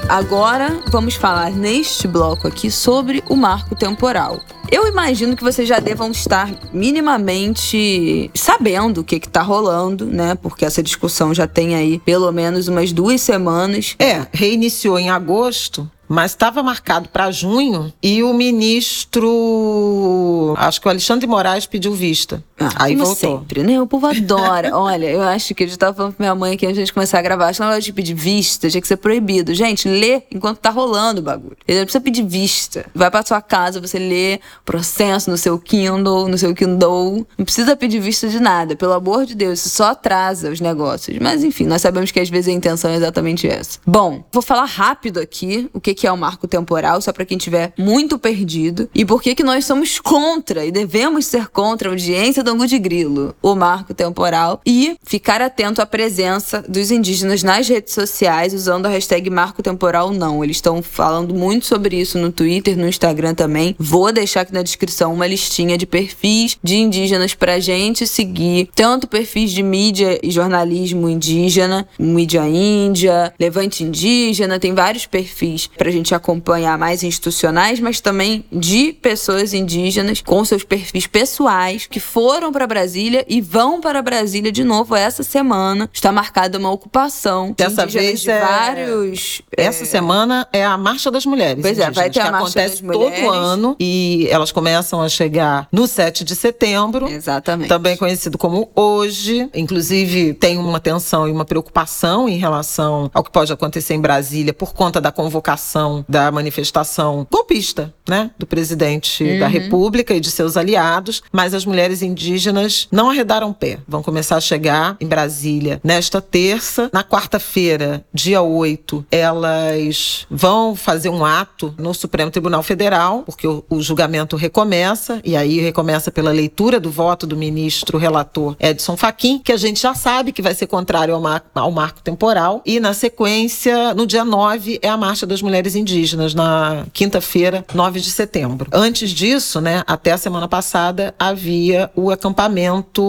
Agora 0.09 0.81
vamos 0.91 1.15
falar 1.15 1.51
neste 1.51 2.07
bloco 2.07 2.49
aqui 2.49 2.71
sobre 2.71 3.23
o 3.29 3.37
marco 3.37 3.75
temporal. 3.75 4.41
Eu 4.71 4.87
imagino 4.87 5.37
que 5.37 5.43
vocês 5.43 5.69
já 5.69 5.79
devam 5.79 6.11
estar 6.11 6.51
minimamente 6.73 8.31
sabendo 8.35 9.03
o 9.03 9.05
que 9.05 9.17
está 9.17 9.43
rolando, 9.43 10.07
né? 10.07 10.35
Porque 10.35 10.65
essa 10.65 10.83
discussão 10.83 11.35
já 11.35 11.47
tem 11.47 11.75
aí 11.75 11.99
pelo 11.99 12.33
menos 12.33 12.69
umas 12.69 12.91
duas 12.91 13.21
semanas. 13.21 13.95
É, 13.99 14.27
reiniciou 14.33 14.99
em 14.99 15.11
agosto 15.11 15.91
mas 16.09 16.33
estava 16.33 16.63
marcado 16.63 17.09
para 17.09 17.31
junho 17.31 17.93
e 18.03 18.23
o 18.23 18.35
ministro, 18.35 20.55
acho 20.59 20.81
que 20.81 20.87
o 20.87 20.91
Alexandre 20.91 21.27
Moraes 21.27 21.67
pediu 21.67 21.93
vista. 21.95 22.43
Ah, 22.59 22.71
Aí 22.77 22.95
como 22.95 23.07
voltou. 23.07 23.39
sempre, 23.39 23.63
né? 23.63 23.81
O 23.81 23.87
povo 23.87 24.07
adora. 24.07 24.75
Olha, 24.77 25.07
eu 25.07 25.23
acho 25.23 25.55
que 25.55 25.65
eu 25.65 25.69
já 25.69 25.75
estava 25.75 25.97
falando 25.97 26.15
pra 26.15 26.25
minha 26.25 26.35
mãe 26.35 26.57
que 26.57 26.65
antes 26.65 26.77
de 26.77 26.83
a 26.83 26.85
gente 26.85 26.95
começar 26.95 27.19
a 27.19 27.23
gravar, 27.23 27.49
acho 27.49 27.61
que 27.61 27.69
não 27.69 27.79
de 27.79 27.93
pedir 27.93 28.15
vista, 28.15 28.69
tinha 28.69 28.81
que 28.81 28.87
ser 28.87 28.99
proibido. 28.99 29.55
Gente, 29.55 29.89
lê 29.89 30.23
enquanto 30.31 30.59
tá 30.59 30.71
rolando 30.71 31.21
o 31.21 31.25
bagulho. 31.25 31.57
Ele 31.67 31.79
não 31.79 31.87
precisa 31.87 32.03
pedir 32.03 32.25
vista. 32.25 32.87
Vai 32.95 33.11
pra 33.11 33.25
sua 33.25 33.41
casa, 33.41 33.81
você 33.81 33.99
lê 33.99 34.41
processo 34.65 35.31
no 35.31 35.37
seu 35.37 35.59
Kindle, 35.59 36.29
no 36.29 36.39
seu 36.39 36.55
Kindle. 36.55 37.27
Não 37.37 37.45
precisa 37.45 37.75
pedir 37.75 38.01
vista 38.01 38.29
de 38.29 38.39
nada, 38.39 38.77
pelo 38.77 38.93
amor 38.93 39.27
de 39.27 39.35
Deus. 39.35 39.61
Isso 39.61 39.71
só 39.71 39.91
atrasa 39.91 40.51
os 40.51 40.61
negócios. 40.61 41.19
Mas 41.21 41.43
enfim, 41.43 41.65
nós 41.65 41.83
sabemos 41.83 42.11
que 42.11 42.21
às 42.21 42.29
vezes 42.29 42.49
a 42.49 42.53
intenção 42.53 42.91
é 42.91 42.97
exatamente 42.97 43.49
essa. 43.49 43.79
Bom, 43.87 44.25
vou 44.33 44.43
falar 44.43 44.67
rápido 44.67 45.19
aqui 45.19 45.69
o 45.73 45.81
que 45.81 45.95
que 45.95 46.02
é 46.07 46.13
o 46.13 46.17
marco 46.17 46.47
temporal, 46.47 47.01
só 47.01 47.13
para 47.13 47.25
quem 47.25 47.39
tiver 47.39 47.73
muito 47.79 48.19
perdido, 48.19 48.89
e 48.95 49.05
por 49.05 49.23
que 49.23 49.35
que 49.35 49.43
nós 49.43 49.65
somos 49.65 49.99
contra 49.99 50.65
e 50.65 50.71
devemos 50.71 51.27
ser 51.27 51.49
contra 51.49 51.89
a 51.89 51.93
audiência 51.93 52.43
do 52.43 52.51
Angu 52.51 52.67
de 52.67 52.79
Grilo, 52.79 53.35
o 53.43 53.55
marco 53.55 53.95
temporal, 53.95 54.61
e 54.67 54.97
ficar 55.03 55.41
atento 55.41 55.81
à 55.81 55.87
presença 55.87 56.63
dos 56.69 56.91
indígenas 56.91 57.43
nas 57.43 57.69
redes 57.69 57.95
sociais 57.95 58.55
usando 58.55 58.87
a 58.87 58.89
hashtag 58.89 59.29
marco 59.31 59.63
temporal 59.63 60.11
não. 60.11 60.43
Eles 60.43 60.57
estão 60.57 60.83
falando 60.83 61.35
muito 61.35 61.67
sobre 61.67 62.01
isso 62.01 62.19
no 62.19 62.33
Twitter, 62.33 62.77
no 62.77 62.89
Instagram 62.89 63.35
também. 63.35 63.75
Vou 63.79 64.13
deixar 64.13 64.43
aqui 64.43 64.53
na 64.53 64.63
descrição 64.63 65.13
uma 65.13 65.27
listinha 65.27 65.77
de 65.79 65.87
perfis 65.87 66.59
de 66.63 66.77
indígenas 66.77 67.35
pra 67.35 67.59
gente 67.59 68.07
seguir, 68.07 68.69
tanto 68.75 69.07
perfis 69.07 69.51
de 69.51 69.63
mídia 69.63 70.19
e 70.23 70.31
jornalismo 70.31 71.09
indígena, 71.09 71.87
mídia 71.99 72.47
índia, 72.49 73.33
levante 73.39 73.85
indígena, 73.85 74.59
tem 74.59 74.75
vários 74.75 75.07
perfis 75.07 75.69
pra 75.83 75.91
gente 75.91 76.15
acompanhar 76.15 76.79
mais 76.79 77.03
institucionais, 77.03 77.81
mas 77.81 78.01
também 78.01 78.45
de 78.53 78.93
pessoas 78.93 79.53
indígenas 79.53 80.21
com 80.23 80.45
seus 80.45 80.63
perfis 80.63 81.09
pessoais 81.09 81.89
que 81.89 81.99
foram 81.99 82.53
para 82.53 82.69
Brasília 82.69 83.25
e 83.29 83.41
vão 83.41 83.81
para 83.81 84.01
Brasília 84.01 84.53
de 84.53 84.63
novo 84.63 84.95
essa 84.95 85.25
semana. 85.25 85.91
Está 85.93 86.13
marcada 86.13 86.57
uma 86.57 86.71
ocupação 86.71 87.49
de 87.49 87.55
Dessa 87.55 87.85
vez 87.85 88.21
de 88.21 88.31
é- 88.31 88.41
vários 88.41 89.43
Essa 89.57 89.85
semana 89.85 90.47
é 90.53 90.65
a 90.65 90.79
Marcha 90.79 91.11
das 91.11 91.27
Mulheres. 91.27 91.61
Pois 91.63 91.77
é, 91.77 91.91
vai 91.91 92.09
ter 92.09 92.21
a 92.21 92.27
que 92.27 92.31
Marcha 92.31 92.45
acontece 92.45 92.81
das 92.81 92.97
Mulheres. 92.97 93.21
todo 93.25 93.33
ano 93.35 93.77
e 93.81 94.29
elas 94.31 94.53
começam 94.53 95.03
a 95.03 95.09
chegar 95.09 95.67
no 95.73 95.89
7 95.89 96.23
de 96.23 96.37
setembro. 96.37 97.09
Exatamente. 97.09 97.67
Também 97.69 97.97
conhecido 97.97 98.39
como 98.39 98.71
hoje. 98.77 99.49
Inclusive, 99.53 100.33
tem 100.35 100.59
uma 100.59 100.79
tensão 100.79 101.27
e 101.27 101.33
uma 101.33 101.45
preocupação 101.45 102.29
em 102.29 102.39
relação 102.39 103.11
ao 103.13 103.25
que 103.25 103.33
pode 103.33 103.53
acontecer 103.53 103.95
em 103.95 104.01
Brasília 104.01 104.55
por 104.55 104.73
conta 104.73 105.01
da 105.01 105.11
convocação 105.11 105.72
da 106.09 106.31
manifestação 106.31 107.27
golpista, 107.31 107.93
né? 108.09 108.31
Do 108.39 108.47
presidente 108.47 109.39
da 109.39 109.47
República 109.47 110.15
e 110.15 110.21
de 110.21 110.31
seus 110.31 110.57
aliados. 110.57 111.23
Mas 111.33 111.55
as 111.55 111.65
mulheres 111.65 112.03
indígenas 112.03 112.89
não 112.91 113.11
arredaram 113.11 113.53
pé. 113.53 113.79
Vão 113.87 114.03
começar 114.03 114.37
a 114.37 114.41
chegar 114.41 114.97
em 115.01 115.07
Brasília 115.07 115.81
nesta 115.83 116.21
terça. 116.21 116.91
Na 116.93 117.03
quarta-feira, 117.05 118.05
dia 118.13 118.43
8, 118.43 119.05
elas 119.11 120.27
vão 120.31 120.75
fazer 120.75 121.09
um 121.09 121.25
ato 121.25 121.75
no 121.79 121.93
Supremo 121.95 122.31
Tribunal 122.31 122.63
Federal, 122.63 123.23
porque 123.25 123.47
o, 123.47 123.65
o 123.69 123.81
julgamento 123.83 124.37
recomeça, 124.37 125.21
e 125.25 125.37
aí 125.37 125.61
recomeça 125.61 126.11
pela 126.11 126.31
leitura 126.31 126.79
do 126.81 126.91
voto 126.91 127.27
do 127.27 127.37
ministro 127.37 127.99
relator 127.99 128.57
Edson 128.59 128.97
Fachin, 128.97 129.39
que 129.39 129.53
a 129.53 129.57
gente 129.57 129.81
já 129.81 129.95
sabe 129.95 130.33
que 130.33 130.43
vai 130.43 130.55
ser 130.55 130.67
contrário 130.67 131.15
ao, 131.15 131.21
mar- 131.21 131.45
ao 131.55 131.71
marco 131.71 132.01
temporal. 132.03 132.63
E 132.67 132.81
na 132.81 132.93
sequência, 132.95 133.95
no 133.95 134.07
dia 134.07 134.25
9, 134.25 134.79
é 134.83 134.89
a 134.89 134.97
Marcha 134.97 135.27
das 135.27 135.41
Mulheres 135.43 135.62
Indígenas, 135.75 136.35
na 136.35 136.85
quinta-feira, 136.93 137.65
9 137.75 138.01
de 138.01 138.11
setembro. 138.11 138.69
Antes 138.73 139.11
disso, 139.11 139.61
né, 139.61 139.83
até 139.87 140.13
a 140.13 140.19
semana 140.19 140.49
passada, 140.49 141.15
havia 141.19 141.91
o 141.95 142.11
acampamento 142.11 143.03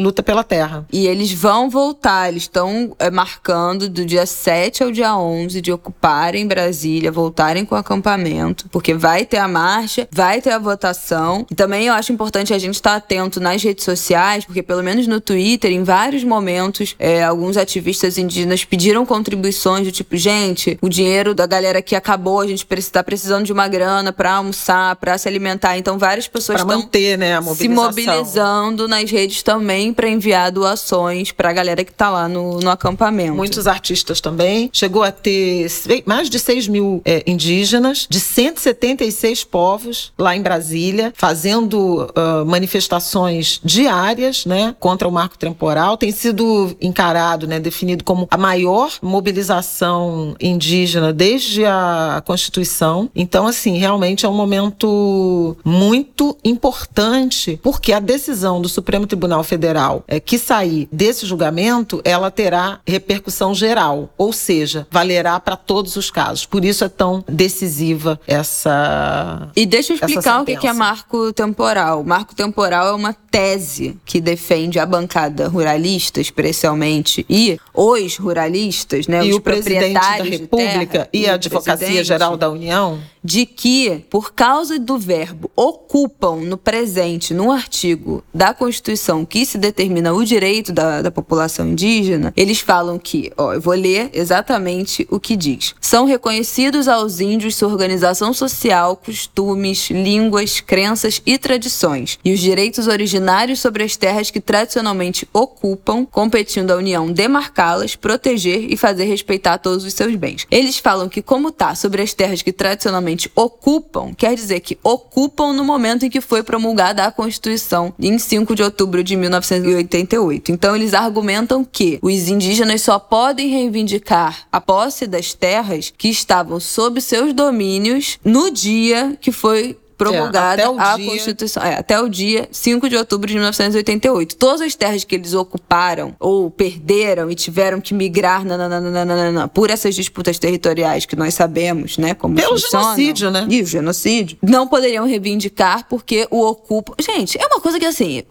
Luta 0.00 0.22
pela 0.22 0.44
Terra. 0.44 0.86
E 0.92 1.06
eles 1.06 1.32
vão 1.32 1.68
voltar, 1.68 2.28
eles 2.28 2.44
estão 2.44 2.94
é, 2.98 3.10
marcando 3.10 3.88
do 3.88 4.04
dia 4.04 4.26
7 4.26 4.82
ao 4.82 4.90
dia 4.90 5.16
11 5.16 5.60
de 5.60 5.72
ocuparem 5.72 6.46
Brasília, 6.46 7.10
voltarem 7.10 7.64
com 7.64 7.74
o 7.74 7.78
acampamento, 7.78 8.68
porque 8.70 8.94
vai 8.94 9.24
ter 9.24 9.38
a 9.38 9.48
marcha, 9.48 10.08
vai 10.10 10.40
ter 10.40 10.50
a 10.50 10.58
votação. 10.58 11.46
E 11.50 11.54
também 11.54 11.86
eu 11.86 11.94
acho 11.94 12.12
importante 12.12 12.52
a 12.52 12.58
gente 12.58 12.74
estar 12.74 12.96
atento 12.96 13.40
nas 13.40 13.62
redes 13.62 13.84
sociais, 13.84 14.44
porque 14.44 14.62
pelo 14.62 14.82
menos 14.82 15.06
no 15.06 15.20
Twitter, 15.20 15.70
em 15.70 15.82
vários 15.82 16.24
momentos, 16.24 16.94
é, 16.98 17.22
alguns 17.22 17.56
ativistas 17.56 18.18
indígenas 18.18 18.64
pediram 18.64 19.06
contribuições 19.06 19.86
do 19.86 19.92
tipo, 19.92 20.16
gente, 20.16 20.78
o 20.80 20.88
dinheiro 20.88 21.34
da 21.34 21.46
galera 21.46 21.71
que 21.80 21.94
acabou, 21.94 22.40
a 22.40 22.46
gente 22.46 22.66
está 22.70 23.02
precisando 23.02 23.44
de 23.44 23.52
uma 23.52 23.68
grana 23.68 24.12
pra 24.12 24.34
almoçar, 24.34 24.96
pra 24.96 25.16
se 25.16 25.28
alimentar. 25.28 25.78
Então 25.78 25.98
várias 25.98 26.28
pessoas 26.28 26.60
Para 26.60 26.66
estão 26.66 26.82
manter 26.82 27.16
né, 27.16 27.38
a 27.38 27.42
se 27.42 27.68
mobilizando 27.68 28.88
nas 28.88 29.10
redes 29.10 29.42
também 29.42 29.94
para 29.94 30.08
enviar 30.08 30.50
doações 30.50 31.32
pra 31.32 31.52
galera 31.52 31.84
que 31.84 31.92
tá 31.92 32.10
lá 32.10 32.28
no, 32.28 32.58
no 32.60 32.70
acampamento. 32.70 33.34
Muitos 33.34 33.66
artistas 33.66 34.20
também. 34.20 34.68
Chegou 34.72 35.02
a 35.02 35.12
ter 35.12 35.66
mais 36.04 36.28
de 36.28 36.38
6 36.38 36.68
mil 36.68 37.00
é, 37.04 37.22
indígenas, 37.26 38.06
de 38.08 38.18
176 38.20 39.44
povos 39.44 40.12
lá 40.18 40.36
em 40.36 40.42
Brasília, 40.42 41.12
fazendo 41.16 42.10
ah, 42.14 42.44
manifestações 42.44 43.60
diárias 43.64 44.44
né, 44.44 44.74
contra 44.80 45.06
o 45.06 45.12
marco 45.12 45.38
temporal. 45.38 45.96
Tem 45.96 46.10
sido 46.10 46.76
encarado, 46.80 47.46
né, 47.46 47.60
definido 47.60 48.04
como 48.04 48.26
a 48.30 48.36
maior 48.36 48.90
mobilização 49.00 50.34
indígena 50.40 51.12
desde 51.12 51.61
a 51.64 52.22
Constituição. 52.24 53.10
Então, 53.14 53.46
assim, 53.46 53.78
realmente 53.78 54.24
é 54.26 54.28
um 54.28 54.34
momento 54.34 55.56
muito 55.64 56.36
importante, 56.44 57.58
porque 57.62 57.92
a 57.92 58.00
decisão 58.00 58.60
do 58.60 58.68
Supremo 58.68 59.06
Tribunal 59.06 59.42
Federal 59.44 60.04
é, 60.06 60.20
que 60.20 60.38
sair 60.38 60.88
desse 60.90 61.26
julgamento, 61.26 62.00
ela 62.04 62.30
terá 62.30 62.80
repercussão 62.86 63.54
geral, 63.54 64.10
ou 64.16 64.32
seja, 64.32 64.86
valerá 64.90 65.38
para 65.40 65.56
todos 65.56 65.96
os 65.96 66.10
casos. 66.10 66.46
Por 66.46 66.64
isso 66.64 66.84
é 66.84 66.88
tão 66.88 67.24
decisiva 67.28 68.20
essa. 68.26 69.50
E 69.54 69.66
deixa 69.66 69.92
eu 69.92 69.96
explicar 69.96 70.42
o 70.42 70.44
que 70.44 70.66
é 70.66 70.72
marco 70.72 71.32
temporal. 71.32 72.04
Marco 72.04 72.34
temporal 72.34 72.88
é 72.88 72.92
uma 72.92 73.12
tese 73.12 73.96
que 74.04 74.20
defende 74.20 74.78
a 74.78 74.84
bancada 74.84 75.48
ruralista, 75.48 76.20
especialmente, 76.20 77.24
e 77.28 77.58
os 77.74 78.16
ruralistas, 78.16 79.06
né, 79.06 79.24
E 79.24 79.30
os 79.30 79.36
o 79.36 79.40
presidente 79.40 79.94
da 79.94 80.22
República 80.22 80.92
terra, 80.92 81.08
e 81.12 81.26
a 81.26 81.36
Advocacia 81.58 82.04
Geral 82.04 82.36
da 82.36 82.50
União 82.50 83.00
de 83.22 83.46
que, 83.46 84.04
por 84.10 84.32
causa 84.34 84.78
do 84.78 84.98
verbo 84.98 85.50
ocupam 85.54 86.36
no 86.36 86.56
presente, 86.56 87.32
num 87.32 87.52
artigo 87.52 88.24
da 88.34 88.52
Constituição 88.52 89.24
que 89.24 89.46
se 89.46 89.58
determina 89.58 90.12
o 90.12 90.24
direito 90.24 90.72
da, 90.72 91.02
da 91.02 91.10
população 91.10 91.68
indígena, 91.68 92.32
eles 92.36 92.60
falam 92.60 92.98
que, 92.98 93.32
ó, 93.36 93.54
eu 93.54 93.60
vou 93.60 93.74
ler 93.74 94.10
exatamente 94.12 95.06
o 95.10 95.20
que 95.20 95.36
diz. 95.36 95.74
São 95.80 96.04
reconhecidos 96.04 96.88
aos 96.88 97.20
índios 97.20 97.54
sua 97.54 97.68
organização 97.68 98.34
social, 98.34 98.96
costumes, 98.96 99.90
línguas, 99.90 100.60
crenças 100.60 101.22
e 101.24 101.38
tradições, 101.38 102.18
e 102.24 102.32
os 102.32 102.40
direitos 102.40 102.88
originários 102.88 103.60
sobre 103.60 103.84
as 103.84 103.96
terras 103.96 104.30
que 104.30 104.40
tradicionalmente 104.40 105.28
ocupam, 105.32 106.04
competindo 106.04 106.72
à 106.72 106.76
União 106.76 107.12
demarcá-las, 107.12 107.94
proteger 107.94 108.72
e 108.72 108.76
fazer 108.76 109.04
respeitar 109.04 109.58
todos 109.58 109.84
os 109.84 109.94
seus 109.94 110.14
bens. 110.16 110.46
Eles 110.50 110.78
falam 110.78 111.08
que, 111.08 111.22
como 111.22 111.41
tá 111.50 111.74
sobre 111.74 112.02
as 112.02 112.12
terras 112.12 112.42
que 112.42 112.52
tradicionalmente 112.52 113.30
ocupam, 113.34 114.12
quer 114.14 114.34
dizer 114.34 114.60
que 114.60 114.78
ocupam 114.82 115.52
no 115.52 115.64
momento 115.64 116.04
em 116.04 116.10
que 116.10 116.20
foi 116.20 116.42
promulgada 116.42 117.04
a 117.04 117.10
Constituição, 117.10 117.92
em 117.98 118.18
5 118.18 118.54
de 118.54 118.62
outubro 118.62 119.02
de 119.02 119.16
1988. 119.16 120.52
Então, 120.52 120.76
eles 120.76 120.94
argumentam 120.94 121.64
que 121.64 121.98
os 122.02 122.28
indígenas 122.28 122.82
só 122.82 122.98
podem 122.98 123.48
reivindicar 123.48 124.46
a 124.52 124.60
posse 124.60 125.06
das 125.06 125.34
terras 125.34 125.92
que 125.96 126.08
estavam 126.08 126.60
sob 126.60 127.00
seus 127.00 127.32
domínios 127.32 128.18
no 128.24 128.50
dia 128.50 129.16
que 129.20 129.32
foi 129.32 129.76
promulgada 130.10 130.70
o 130.70 130.78
a 130.80 130.96
dia- 130.96 131.06
Constituição. 131.10 131.62
É, 131.62 131.74
até 131.76 132.00
o 132.00 132.08
dia 132.08 132.48
5 132.50 132.88
de 132.88 132.96
outubro 132.96 133.26
de 133.28 133.34
1988. 133.34 134.36
Todas 134.36 134.60
as 134.60 134.74
terras 134.74 135.04
que 135.04 135.14
eles 135.14 135.34
ocuparam 135.34 136.14
ou 136.18 136.50
perderam 136.50 137.30
e 137.30 137.34
tiveram 137.34 137.80
que 137.80 137.94
migrar 137.94 138.44
nananana, 138.44 139.48
por 139.48 139.70
essas 139.70 139.94
disputas 139.94 140.38
territoriais 140.38 141.06
que 141.06 141.16
nós 141.16 141.34
sabemos, 141.34 141.98
né? 141.98 142.14
Como 142.14 142.34
Pelo 142.34 142.58
funcionam. 142.58 142.94
genocídio, 142.96 143.30
né? 143.30 143.46
E 143.48 143.62
o 143.62 143.66
genocídio. 143.66 144.38
Não 144.42 144.66
poderiam 144.68 145.06
reivindicar 145.06 145.86
porque 145.88 146.26
o 146.30 146.40
ocupa. 146.44 146.94
Gente, 147.00 147.38
é 147.40 147.46
uma 147.46 147.60
coisa 147.60 147.78
que 147.78 147.86
assim. 147.86 148.22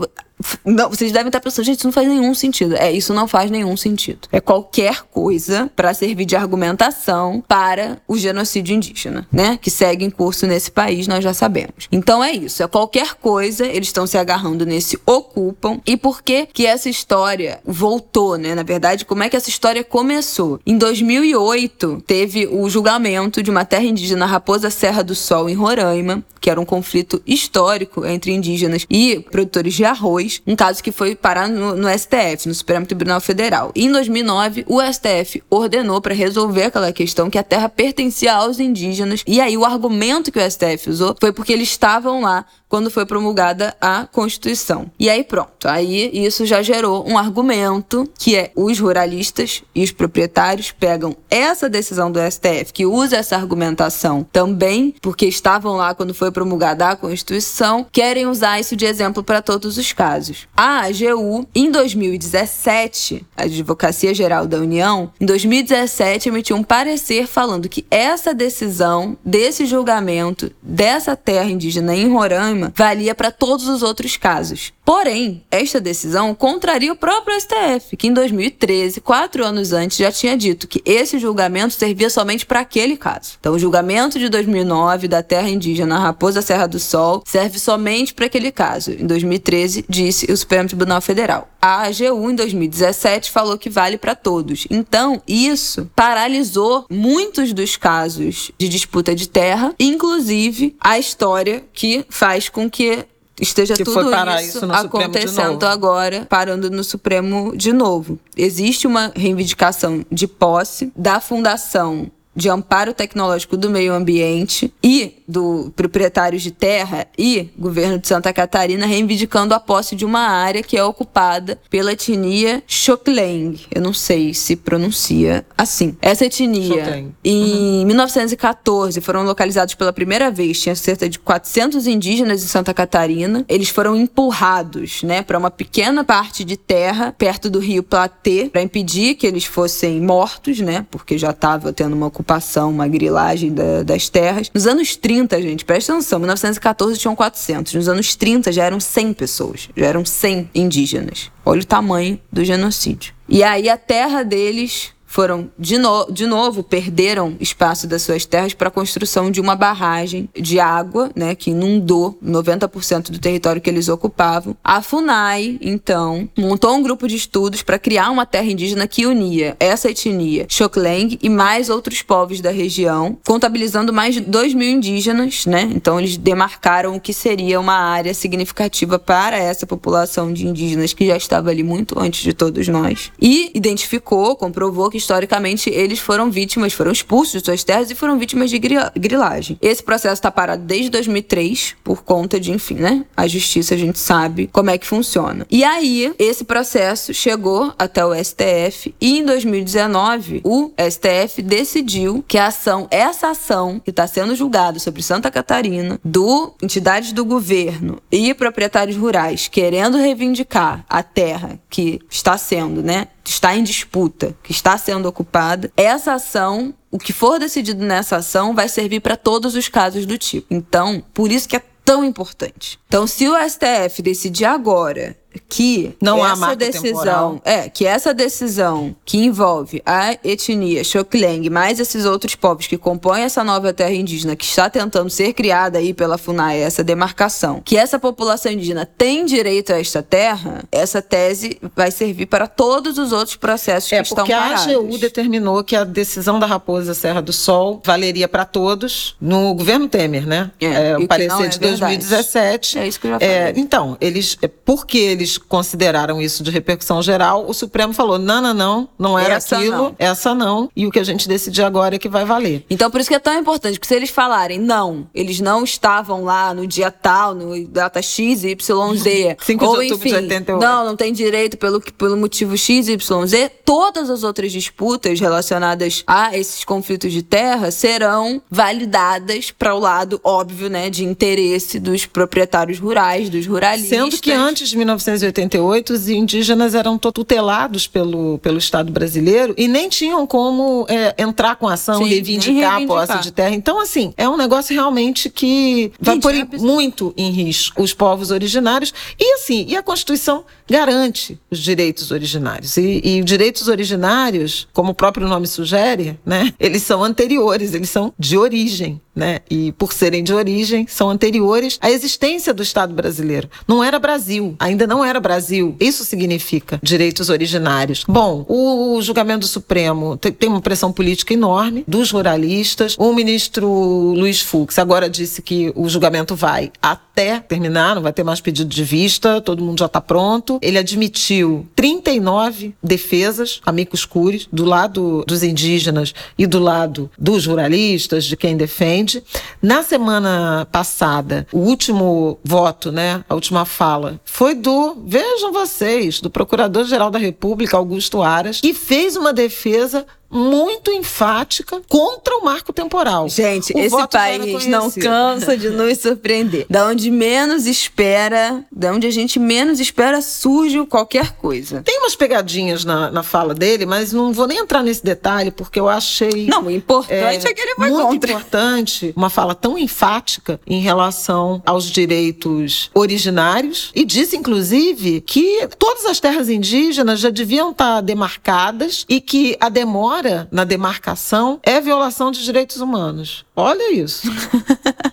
Não, 0.65 0.89
vocês 0.89 1.12
devem 1.12 1.27
estar 1.27 1.39
pensando, 1.39 1.65
gente, 1.65 1.80
isso 1.80 1.88
não 1.88 1.93
faz 1.93 2.08
nenhum 2.08 2.34
sentido. 2.34 2.75
É, 2.75 2.91
isso 2.91 3.13
não 3.13 3.27
faz 3.27 3.51
nenhum 3.51 3.75
sentido. 3.77 4.27
É 4.32 4.39
qualquer 4.39 5.04
coisa 5.04 5.69
para 5.75 5.93
servir 5.93 6.25
de 6.25 6.36
argumentação 6.36 7.43
para 7.47 8.01
o 8.08 8.17
genocídio 8.17 8.75
indígena, 8.75 9.27
né? 9.32 9.58
Que 9.62 9.69
segue 9.69 10.06
em 10.06 10.10
curso 10.10 10.47
nesse 10.47 10.71
país, 10.71 11.08
nós 11.08 11.23
já 11.23 11.34
sabemos. 11.34 11.88
Então 11.91 12.23
é 12.23 12.32
isso, 12.32 12.63
é 12.63 12.67
qualquer 12.67 13.15
coisa, 13.15 13.65
eles 13.65 13.88
estão 13.88 14.08
se 14.08 14.17
agarrando 14.17 14.65
nesse 14.65 14.99
ocupam. 15.06 15.80
E 15.86 15.97
por 15.97 16.21
que 16.21 16.47
que 16.51 16.65
essa 16.65 16.89
história 16.89 17.60
voltou, 17.65 18.38
né? 18.38 18.56
Na 18.56 18.63
verdade, 18.63 19.06
como 19.06 19.23
é 19.23 19.30
que 19.30 19.36
essa 19.36 19.49
história 19.49 19.84
começou? 19.84 20.60
Em 20.65 20.77
2008, 20.77 22.04
teve 22.06 22.47
o 22.47 22.69
julgamento 22.69 23.43
de 23.43 23.51
uma 23.51 23.65
terra 23.65 23.84
indígena 23.84 24.25
Raposa 24.25 24.69
Serra 24.69 25.04
do 25.04 25.15
Sol 25.15 25.49
em 25.49 25.54
Roraima, 25.54 26.23
que 26.39 26.49
era 26.49 26.60
um 26.60 26.65
conflito 26.65 27.21
histórico 27.25 28.06
entre 28.06 28.32
indígenas 28.32 28.86
e 28.89 29.19
produtores 29.32 29.73
de 29.73 29.86
arroz. 29.86 30.31
2003, 30.32 30.41
um 30.48 30.56
caso 30.56 30.84
que 30.84 30.91
foi 30.91 31.15
parar 31.15 31.50
no, 31.50 31.76
no 31.76 31.89
STF, 31.89 32.48
no 32.48 32.54
Supremo 32.54 32.86
Tribunal 32.86 33.20
Federal. 33.20 33.72
E 33.76 33.86
em 33.86 33.91
2009, 33.91 34.65
o 34.67 34.80
STF 34.82 35.44
ordenou 35.50 36.00
para 36.00 36.13
resolver 36.13 36.65
aquela 36.65 36.94
questão 36.94 37.30
que 37.30 37.38
a 37.38 37.44
terra 37.44 37.67
pertencia 37.67 38.34
aos 38.34 38.60
indígenas. 38.60 39.24
E 39.28 39.41
aí 39.41 39.58
o 39.58 39.65
argumento 39.65 40.32
que 40.32 40.39
o 40.39 40.52
STF 40.52 40.89
usou 40.89 41.15
foi 41.20 41.34
porque 41.34 41.52
eles 41.52 41.70
estavam 41.70 42.22
lá 42.22 42.46
quando 42.72 42.89
foi 42.89 43.06
promulgada 43.06 43.76
a 43.82 44.08
Constituição. 44.10 44.89
E 44.98 45.10
aí 45.10 45.26
pronto, 45.26 45.67
aí 45.67 46.10
isso 46.13 46.46
já 46.46 46.62
gerou 46.62 47.06
um 47.06 47.17
argumento 47.17 48.10
que 48.17 48.38
é 48.38 48.52
os 48.56 48.80
ruralistas 48.80 49.62
e 49.76 49.84
os 49.84 49.91
proprietários 49.91 50.72
pegam 50.72 51.13
essa 51.30 51.70
decisão 51.70 52.10
do 52.10 52.20
STF 52.20 52.72
que 52.72 52.86
usa 52.86 53.17
essa 53.17 53.36
argumentação 53.36 54.26
também 54.32 54.96
porque 55.02 55.26
estavam 55.26 55.76
lá 55.76 55.94
quando 55.94 56.13
foi 56.13 56.32
promulgada 56.32 56.88
a 56.88 56.96
Constituição, 56.96 57.86
querem 57.91 58.26
usar 58.26 58.58
isso 58.62 58.76
de 58.78 58.86
exemplo 58.86 59.22
para 59.22 59.41
todos 59.41 59.78
os 59.78 59.91
casos. 59.91 60.20
A 60.55 60.86
AGU 60.86 61.47
em 61.53 61.71
2017, 61.71 63.25
a 63.36 63.43
Advocacia 63.43 64.13
Geral 64.13 64.47
da 64.47 64.57
União, 64.57 65.12
em 65.19 65.25
2017 65.25 66.29
emitiu 66.29 66.55
um 66.55 66.63
parecer 66.63 67.27
falando 67.27 67.69
que 67.69 67.86
essa 67.89 68.34
decisão 68.34 69.17
desse 69.25 69.65
julgamento 69.65 70.51
dessa 70.62 71.15
terra 71.15 71.49
indígena 71.49 71.95
em 71.95 72.12
Roraima 72.12 72.71
valia 72.75 73.15
para 73.15 73.31
todos 73.31 73.67
os 73.67 73.81
outros 73.81 74.17
casos. 74.17 74.73
Porém, 74.84 75.43
esta 75.49 75.79
decisão 75.79 76.36
contraria 76.36 76.91
o 76.91 76.97
próprio 76.97 77.39
STF, 77.39 77.95
que 77.95 78.07
em 78.07 78.13
2013, 78.13 78.99
quatro 78.99 79.45
anos 79.45 79.71
antes, 79.71 79.97
já 79.97 80.12
tinha 80.12 80.36
dito 80.36 80.67
que 80.67 80.81
esse 80.84 81.17
julgamento 81.17 81.73
servia 81.73 82.10
somente 82.10 82.45
para 82.45 82.60
aquele 82.60 82.97
caso. 82.97 83.38
Então, 83.39 83.53
o 83.53 83.60
julgamento 83.60 84.19
de 84.19 84.27
2009 84.27 85.07
da 85.07 85.23
terra 85.23 85.49
indígena 85.49 85.97
Raposa 85.97 86.41
Serra 86.41 86.67
do 86.67 86.79
Sol 86.79 87.23
serve 87.25 87.57
somente 87.57 88.13
para 88.13 88.25
aquele 88.25 88.51
caso. 88.51 88.91
Em 88.91 89.07
2013, 89.07 89.86
disse 89.88 90.11
o 90.30 90.38
Supremo 90.38 90.67
Tribunal 90.67 91.02
Federal. 91.02 91.50
A 91.62 91.84
AGU, 91.84 92.30
em 92.30 92.36
2017, 92.36 93.32
falou 93.32 93.58
que 93.58 93.69
vale 93.69 93.97
para 93.97 94.15
todos. 94.15 94.67
Então, 94.69 95.21
isso 95.28 95.89
paralisou 95.95 96.86
muitos 96.89 97.54
dos 97.54 97.78
casos 97.78 98.52
de 98.58 98.69
disputa 98.69 99.15
de 99.15 99.28
terra, 99.28 99.74
inclusive 99.80 100.76
a 100.80 100.97
história 100.97 101.63
que 101.74 102.06
faz 102.10 102.50
com 102.50 102.69
que 102.69 103.06
esteja 103.39 103.76
Que 103.76 103.84
tudo 103.84 104.12
isso, 104.39 104.58
isso 104.58 104.71
acontecendo 104.71 105.65
agora, 105.65 106.26
parando 106.30 106.69
no 106.69 106.84
Supremo 106.84 107.56
de 107.56 107.74
novo. 107.74 108.19
Existe 108.38 108.86
uma 108.86 109.12
reivindicação 109.15 110.06
de 110.12 110.28
posse 110.28 110.91
da 110.95 111.19
Fundação 111.19 112.12
de 112.36 112.50
Amparo 112.50 112.94
Tecnológico 112.94 113.58
do 113.58 113.70
Meio 113.70 113.94
Ambiente 113.94 114.74
e 114.84 115.22
do 115.28 115.72
proprietários 115.76 116.41
de 116.41 116.52
terra 116.52 117.08
e 117.17 117.50
governo 117.58 118.00
de 118.00 118.08
Santa 118.08 118.34
Catarina 118.34 118.86
reivindicando 118.86 119.54
a 119.54 119.60
posse 119.60 119.96
de 119.96 120.06
uma 120.06 120.22
área 120.22 120.63
que 120.63 120.78
é 120.78 120.84
ocupada 120.84 121.60
pela 121.70 121.94
etnia 121.94 122.63
Xokleng. 122.67 123.60
Eu 123.74 123.82
não 123.82 123.94
sei 123.94 124.34
se 124.34 124.56
pronuncia 124.56 125.46
assim. 125.58 125.96
Essa 126.02 126.26
etnia, 126.26 126.86
Xokleng. 126.86 127.15
em 127.24 127.86
1914, 127.86 129.00
foram 129.02 129.24
localizados 129.24 129.76
pela 129.76 129.94
primeira 129.94 130.32
vez. 130.32 130.62
Tinha 130.62 130.76
cerca 130.76 131.10
de 131.10 131.20
400 131.20 131.88
indígenas 131.88 132.44
em 132.44 132.48
Santa 132.48 132.74
Catarina. 132.74 133.46
Eles 133.48 133.70
foram 133.70 133.96
empurrados, 133.96 135.04
né, 135.04 135.22
para 135.22 135.38
uma 135.38 135.52
pequena 135.52 136.04
parte 136.04 136.44
de 136.44 136.58
terra 136.58 137.13
perto 137.17 137.50
do 137.50 137.60
rio 137.60 137.84
Platê 137.84 138.50
para 138.52 138.62
impedir 138.62 139.15
que 139.15 139.28
eles 139.28 139.46
fossem 139.46 140.00
mortos, 140.02 140.60
né, 140.60 140.86
porque 140.89 141.17
já 141.17 141.32
estava 141.32 141.74
tendo 141.74 141.96
uma 141.96 142.10
ocupação, 142.25 142.69
uma 142.69 142.88
grilagem 142.88 143.51
da- 143.53 143.84
das 143.84 144.07
terras. 144.07 144.49
Nos 144.53 144.65
anos 144.67 144.95
30, 144.95 145.41
gente, 145.41 145.65
presta 145.65 145.91
atenção, 145.93 146.19
1914 146.19 146.97
tinham 146.99 147.15
400. 147.15 147.73
Nos 147.73 147.89
anos 147.89 148.15
30 148.15 148.51
já 148.51 148.63
eram 148.63 148.79
100 148.79 149.13
pessoas, 149.13 149.67
já 149.75 149.86
eram 149.88 150.05
100 150.05 150.49
indígenas. 150.55 151.29
Olha 151.43 151.62
o 151.62 151.65
tamanho 151.65 152.19
do 152.31 152.45
genocídio. 152.45 153.13
E 153.27 153.43
aí 153.43 153.67
a 153.69 153.77
terra 153.77 154.23
deles 154.23 154.91
foram 155.12 155.52
de, 155.60 155.78
no- 155.78 156.06
de 156.10 156.26
novo 156.26 156.63
perderam 156.63 157.36
espaço 157.38 157.86
das 157.86 158.02
suas 158.02 158.26
terras 158.26 158.54
para 158.54 158.69
a 158.69 158.71
construção 158.71 159.30
de 159.30 159.41
uma 159.41 159.58
barragem 159.58 160.30
de 160.34 160.58
água, 160.58 161.12
né, 161.13 161.36
que 161.36 161.52
inundou 161.52 162.17
90% 162.26 163.12
do 163.12 163.19
território 163.19 163.62
que 163.62 163.69
eles 163.69 163.89
ocupavam. 163.89 164.56
A 164.63 164.82
Funai, 164.82 165.60
então, 165.62 166.30
montou 166.38 166.74
um 166.74 166.82
grupo 166.82 167.10
de 167.10 167.17
estudos 167.17 167.62
para 167.62 167.78
criar 167.78 168.10
uma 168.10 168.26
terra 168.26 168.50
indígena 168.50 168.88
que 168.88 169.06
unia 169.06 169.58
essa 169.60 169.89
etnia 169.91 170.45
Xokleng 170.47 171.19
e 171.21 171.30
mais 171.30 171.69
outros 171.69 172.02
povos 172.02 172.39
da 172.39 172.50
região, 172.50 173.17
contabilizando 173.28 173.91
mais 173.91 174.13
de 174.15 174.21
2 174.21 174.54
mil 174.54 174.69
indígenas, 174.69 175.45
né? 175.45 175.69
Então 175.76 176.00
eles 176.00 176.15
demarcaram 176.15 176.95
o 176.95 177.02
que 177.02 177.13
seria 177.13 177.60
uma 177.60 177.74
área 177.76 178.13
significativa 178.13 178.97
para 178.97 179.38
essa 179.38 179.67
população 179.67 180.32
de 180.32 180.47
indígenas 180.47 180.93
que 180.93 181.06
já 181.06 181.17
estava 181.17 181.50
ali 181.50 181.63
muito 181.63 182.00
antes 182.00 182.24
de 182.24 182.32
todos 182.34 182.65
nós. 182.69 183.12
E 183.21 183.52
identificou, 183.54 184.38
comprovou 184.38 184.89
que 184.89 185.01
historicamente 185.02 185.70
eles 185.70 186.00
foram 186.00 186.30
vítimas, 186.32 186.74
foram 186.74 186.92
expulsos 186.92 187.42
de 187.42 187.46
suas 187.46 187.64
terras 187.64 187.90
e 187.92 187.96
foram 187.96 188.18
vítimas 188.18 188.50
de 188.50 188.58
gri- 188.60 188.76
grilagem. 188.96 189.58
Esse 189.62 189.84
processo 189.84 190.14
está 190.16 190.32
parado 190.32 190.64
desde 190.64 190.90
2003 190.90 191.76
por 191.84 192.04
conta 192.04 192.40
de, 192.40 192.52
enfim, 192.52 192.76
né? 192.76 193.06
A 193.16 193.28
justiça 193.28 193.74
a 193.76 193.78
gente 193.78 194.00
sabe 194.00 194.48
como 194.52 194.70
é 194.70 194.78
que 194.78 194.86
funciona. 194.88 195.46
E 195.50 195.64
aí, 195.64 196.14
esse 196.18 196.44
processo 196.44 197.14
chegou 197.14 197.74
até 197.78 198.06
o 198.06 198.14
STF 198.14 198.94
e 199.00 199.20
em 199.20 199.26
2019 199.26 200.42
o 200.44 200.72
STF 200.78 201.42
decidiu 201.42 202.24
que 202.28 202.38
a 202.38 202.48
ação, 202.48 202.88
essa 202.92 203.30
ação 203.30 203.80
que 203.80 203.90
está 203.90 204.06
sendo 204.08 204.36
julgada 204.36 204.80
sobre 204.80 205.02
Santa 205.02 205.32
Catarina, 205.32 206.00
do 206.04 206.54
entidades 206.62 207.12
do 207.14 207.26
governo 207.26 208.00
e 208.12 208.34
proprietários 208.34 208.98
rurais 208.98 209.48
querendo 209.48 209.98
reivindicar 209.98 210.86
a 210.90 211.04
terra 211.04 211.60
que 211.70 212.00
está 212.10 212.38
sendo, 212.38 212.82
né? 212.82 213.08
Está 213.23 213.55
em 213.55 213.63
disputa, 213.63 214.36
que 214.43 214.51
está 214.51 214.77
sendo 214.77 215.07
ocupada. 215.07 215.71
Essa 215.77 216.13
ação, 216.13 216.73
o 216.89 216.97
que 216.97 217.13
for 217.13 217.39
decidido 217.39 217.84
nessa 217.86 218.17
ação, 218.17 218.53
vai 218.53 218.67
servir 218.67 218.99
para 218.99 219.15
todos 219.15 219.55
os 219.55 219.67
casos 219.67 220.05
do 220.05 220.17
tipo. 220.17 220.47
Então, 220.49 221.03
por 221.13 221.31
isso 221.31 221.47
que 221.47 221.55
é 221.55 221.62
tão 221.86 222.03
importante. 222.03 222.79
Então, 222.88 223.05
se 223.05 223.27
o 223.27 223.36
STF 223.36 224.01
decidir 224.01 224.45
agora 224.45 225.17
que 225.48 225.96
Não 226.02 226.24
há 226.24 226.32
essa 226.32 226.36
marco 226.41 226.56
decisão, 226.58 226.89
temporal. 226.91 227.41
é, 227.46 227.70
que 227.70 227.86
essa 227.86 228.13
decisão 228.13 228.96
que 229.06 229.17
envolve 229.17 229.82
a 229.86 230.13
etnia 230.24 230.84
Xokleng 230.84 231.50
mais 231.50 231.80
esses 231.80 232.06
outros 232.06 232.36
povos 232.36 232.67
que 232.67 232.78
compõem 232.78 233.22
essa 233.24 233.44
nova 233.44 233.74
terra 233.74 233.91
indígena 233.94 234.36
que 234.36 234.44
está 234.46 234.70
tentando 234.70 235.10
ser 235.10 235.34
criada 235.34 235.78
aí 235.80 235.94
pela 235.94 236.17
FUNAI, 236.17 236.60
essa 236.60 236.84
demarcação, 236.84 237.62
que 237.63 237.78
essa 237.78 237.98
população 238.00 238.52
indígena 238.52 238.86
tem 238.86 239.26
direito 239.26 239.72
a 239.74 239.80
esta 239.80 240.02
terra, 240.04 240.63
essa 240.72 241.02
tese 241.02 241.60
vai 241.76 241.91
servir 241.91 242.26
para 242.26 242.48
todos 242.48 242.98
os 242.98 243.12
outros 243.12 243.36
processos 243.38 243.91
É 243.91 243.98
que 243.98 244.04
estão 244.04 244.17
porque 244.26 244.34
a 244.34 244.39
parados. 244.41 244.67
AGU 244.67 244.98
determinou 244.98 245.63
que 245.63 245.76
a 245.76 245.84
decisão 245.84 246.39
da 246.39 246.46
Raposa 246.46 246.94
Serra 246.94 247.22
do 247.22 247.32
Sol 247.34 247.82
valeria 247.86 248.28
para 248.28 248.46
todos 248.46 249.15
no 249.20 249.54
governo 249.54 249.88
Temer, 249.88 250.26
né? 250.28 250.52
É, 250.60 250.91
e 251.00 251.04
o 251.04 251.08
parecer 251.08 251.44
é 251.46 251.48
de 251.48 251.60
verdade. 251.60 251.98
2017. 251.98 252.80
É 252.80 252.88
isso 252.88 253.00
que 253.00 253.08
eu 253.08 253.12
já 253.12 253.17
É, 253.26 253.48
falei. 253.48 253.62
então, 253.63 253.98
eles, 254.02 254.38
é, 254.41 254.48
porque 254.48 254.98
eles 254.98 255.20
consideraram 255.38 256.21
isso 256.21 256.43
de 256.43 256.51
repercussão 256.51 257.01
geral, 257.01 257.45
o 257.47 257.53
Supremo 257.53 257.93
falou: 257.93 258.17
não, 258.17 258.41
não, 258.41 258.53
não, 258.53 258.89
não 258.97 259.19
era 259.19 259.36
Essa 259.36 259.57
aquilo, 259.57 259.77
não. 259.77 259.95
essa 259.97 260.36
não. 260.36 260.69
E 260.75 260.86
o 260.86 260.91
que 260.91 260.99
a 260.99 261.03
gente 261.03 261.27
decidir 261.27 261.63
agora 261.63 261.95
é 261.95 261.99
que 261.99 262.10
vai 262.10 262.25
valer. 262.25 262.65
Então, 262.69 262.89
por 262.89 262.99
isso 262.99 263.10
que 263.10 263.15
é 263.15 263.19
tão 263.19 263.38
importante, 263.38 263.79
porque 263.79 263.88
se 263.88 263.95
eles 263.95 264.10
falarem 264.10 264.60
não, 264.60 265.07
eles 265.13 265.39
não 265.39 265.63
estavam 265.63 266.23
lá 266.23 266.53
no 266.53 266.65
dia 266.67 266.91
tal, 266.91 267.34
no 267.34 267.67
data 267.67 268.01
X, 268.01 268.43
Y, 268.43 268.95
Z. 268.95 269.38
5 269.41 269.60
de 269.60 269.65
ou 269.65 269.75
outubro 269.75 269.97
de 269.97 270.10
enfim, 270.10 270.15
88. 270.23 270.63
não, 270.63 270.86
não 270.86 270.95
tem 270.95 271.13
direito 271.13 271.57
pelo, 271.57 271.81
pelo 271.81 272.17
motivo 272.17 272.57
X, 272.57 272.88
Y, 272.88 273.27
Z, 273.27 273.51
todas 273.65 274.10
as 274.10 274.23
outras 274.23 274.51
disputas 274.51 275.19
relacionadas 275.19 276.03
a 276.05 276.38
esses 276.38 276.63
conflitos 276.63 277.12
de 277.12 277.23
terra 277.23 277.71
serão 277.71 278.41
validadas 278.49 279.51
para 279.51 279.75
o 279.75 279.79
lado, 279.79 280.19
óbvio, 280.23 280.69
né, 280.69 280.89
de 280.89 281.03
interesse 281.03 281.79
dos 281.79 282.05
proprietários 282.05 282.79
rurais, 282.79 283.29
dos 283.29 283.45
ruralistas. 283.45 283.89
Sendo 283.89 284.17
que 284.19 284.31
antes 284.31 284.69
de 284.69 284.77
1988, 285.12 285.93
os 285.93 286.10
indígenas 286.10 286.76
eram 286.76 286.97
tutelados 286.97 287.88
pelo, 287.88 288.38
pelo 288.39 288.58
Estado 288.58 288.91
brasileiro 288.91 289.54
e 289.58 289.67
nem 289.67 289.89
tinham 289.89 290.26
como 290.26 290.86
é, 290.89 291.15
entrar 291.17 291.56
com 291.56 291.67
ação, 291.67 291.95
Sim, 291.95 292.04
nem 292.04 292.13
reivindicar, 292.13 292.74
a 292.74 292.78
reivindicar. 292.78 293.08
posse 293.08 293.24
de 293.24 293.32
terra. 293.32 293.56
Então, 293.56 293.80
assim, 293.80 294.13
é 294.17 294.28
um 294.28 294.38
negócio 294.38 294.74
realmente 294.74 295.30
que 295.30 295.91
vai 296.00 296.19
pôr 296.19 296.36
é 296.36 296.45
muito 296.58 297.13
em 297.17 297.32
risco 297.32 297.82
os 297.82 297.93
povos 297.93 298.32
originários. 298.32 298.93
E, 299.19 299.36
assim, 299.36 299.65
e 299.67 299.76
a 299.76 299.84
Constituição 299.84 300.43
garante 300.69 301.39
os 301.50 301.60
direitos 301.60 302.12
originários. 302.12 302.78
E, 302.78 303.02
e 303.04 303.19
os 303.19 303.26
direitos 303.26 303.67
originários, 303.67 304.67
como 304.74 304.91
o 304.91 304.95
próprio 304.95 305.28
nome 305.28 305.47
sugere, 305.47 306.19
né, 306.26 306.54
eles 306.60 306.84
são 306.84 307.04
anteriores, 307.04 307.74
eles 307.74 307.89
são 307.89 308.13
de 308.17 308.38
origem. 308.38 309.02
Né? 309.13 309.39
E 309.50 309.74
por 309.74 309.91
serem 309.91 310.24
de 310.24 310.34
origem, 310.34 310.88
são 310.88 311.10
anteriores 311.10 311.78
à 311.82 311.91
existência 311.91 312.54
do 312.54 312.63
Estado 312.63 312.93
brasileiro. 312.93 313.50
Não 313.67 313.84
era 313.84 314.00
Brasil, 314.00 314.56
ainda 314.58 314.88
não 314.88 315.04
era 315.04 315.19
Brasil. 315.19 315.76
Isso 315.82 316.06
significa 316.06 316.80
direitos 316.82 317.30
originários. 317.30 318.06
Bom, 318.08 318.45
o, 318.47 319.02
julgamento 319.02 319.41
do 319.41 319.47
Supremo 319.47 320.15
te- 320.15 320.32
tem 320.32 320.47
uma 320.47 320.62
pressão 320.62 320.93
política 320.93 321.34
enorme 321.34 321.84
dos 321.86 322.10
ruralistas. 322.12 322.95
O 322.97 323.13
ministro 323.13 323.67
Luiz 323.67 324.39
Fux 324.41 324.80
agora 324.80 325.10
disse 325.10 325.41
que 325.41 325.74
o 325.76 325.89
julgamento 325.89 326.34
vai 326.34 326.71
até 326.82 327.11
até 327.12 327.39
terminar, 327.39 327.95
não 327.95 328.02
vai 328.02 328.13
ter 328.13 328.24
mais 328.24 328.39
pedido 328.39 328.69
de 328.69 328.84
vista, 328.84 329.41
todo 329.41 329.63
mundo 329.63 329.80
já 329.80 329.86
está 329.86 330.00
pronto. 330.00 330.58
Ele 330.62 330.78
admitiu 330.78 331.67
39 331.76 332.74
defesas, 332.82 333.60
amigos 333.65 334.06
cures, 334.06 334.47
do 334.52 334.63
lado 334.63 335.24
dos 335.28 335.43
indígenas 335.43 336.13
e 336.38 336.47
do 336.47 336.60
lado 336.60 337.12
dos 337.17 337.45
ruralistas, 337.45 338.24
de 338.24 338.38
quem 338.38 338.56
defende. 338.56 339.21
Na 339.62 339.84
semana 339.84 340.67
passada, 340.71 341.45
o 341.52 341.60
último 341.60 342.39
voto, 342.43 342.91
né, 342.91 343.24
a 343.28 343.36
última 343.36 343.65
fala, 343.65 344.19
foi 344.24 344.56
do, 344.56 344.95
vejam 345.06 345.52
vocês, 345.52 346.21
do 346.21 346.30
Procurador-Geral 346.30 347.12
da 347.12 347.19
República, 347.19 347.78
Augusto 347.78 348.21
Aras, 348.21 348.62
que 348.62 348.74
fez 348.74 349.17
uma 349.17 349.34
defesa 349.34 350.06
muito 350.32 350.91
enfática 350.91 351.82
contra 351.88 352.38
o 352.38 352.46
marco 352.46 352.72
temporal. 352.72 353.28
Gente, 353.28 353.74
O 353.76 353.80
esse 353.80 354.08
país 354.08 354.65
não 354.65 354.89
cansa 354.89 355.58
de 355.58 355.70
nos 355.70 355.98
surpreender. 356.00 356.65
Da 356.70 356.88
onde 356.88 357.12
menos 357.12 357.65
espera, 357.65 358.63
da 358.72 358.91
onde 358.91 359.08
a 359.08 359.12
gente 359.12 359.39
menos 359.39 359.80
espera, 359.80 360.22
surge 360.22 360.84
qualquer 360.86 361.34
coisa. 361.34 361.82
Tem 361.84 362.00
umas 362.00 362.15
pegadinhas 362.15 362.86
na, 362.86 363.12
na 363.12 363.24
fala 363.24 363.54
dele, 363.54 363.86
mas 363.86 364.13
não 364.13 364.32
vou 364.32 364.48
nem 364.48 364.60
entrar 364.60 364.84
nesse 364.84 365.04
detalhe, 365.04 365.52
porque 365.52 365.80
eu 365.80 365.89
achei. 365.89 366.48
Não, 366.48 366.65
o 366.65 366.72
importante 366.72 367.48
é, 367.48 367.54
que 367.54 367.62
ele 367.62 367.76
vai 367.76 367.89
muito 367.89 368.08
contra. 368.08 368.32
importante 368.32 369.13
uma 369.15 369.30
fala 369.30 369.54
tão 369.54 369.78
enfática 369.78 370.60
em 370.65 370.80
relação 370.82 371.62
aos 371.65 371.86
direitos 371.86 372.89
originários 372.94 373.91
e 373.94 374.06
disse 374.06 374.38
inclusive 374.38 375.22
que 375.22 375.67
todas 375.78 376.06
as 376.06 376.20
terras 376.20 376.50
indígenas 376.50 377.20
já 377.20 377.30
deviam 377.30 377.72
estar 377.72 378.02
demarcadas 378.02 379.06
e 379.10 379.20
que 379.20 379.58
a 379.60 379.70
demora 379.70 380.20
na 380.51 380.63
demarcação 380.63 381.60
é 381.63 381.79
violação 381.81 382.31
de 382.31 382.43
direitos 382.43 382.77
humanos. 382.77 383.45
Olha 383.55 383.91
isso. 383.93 384.27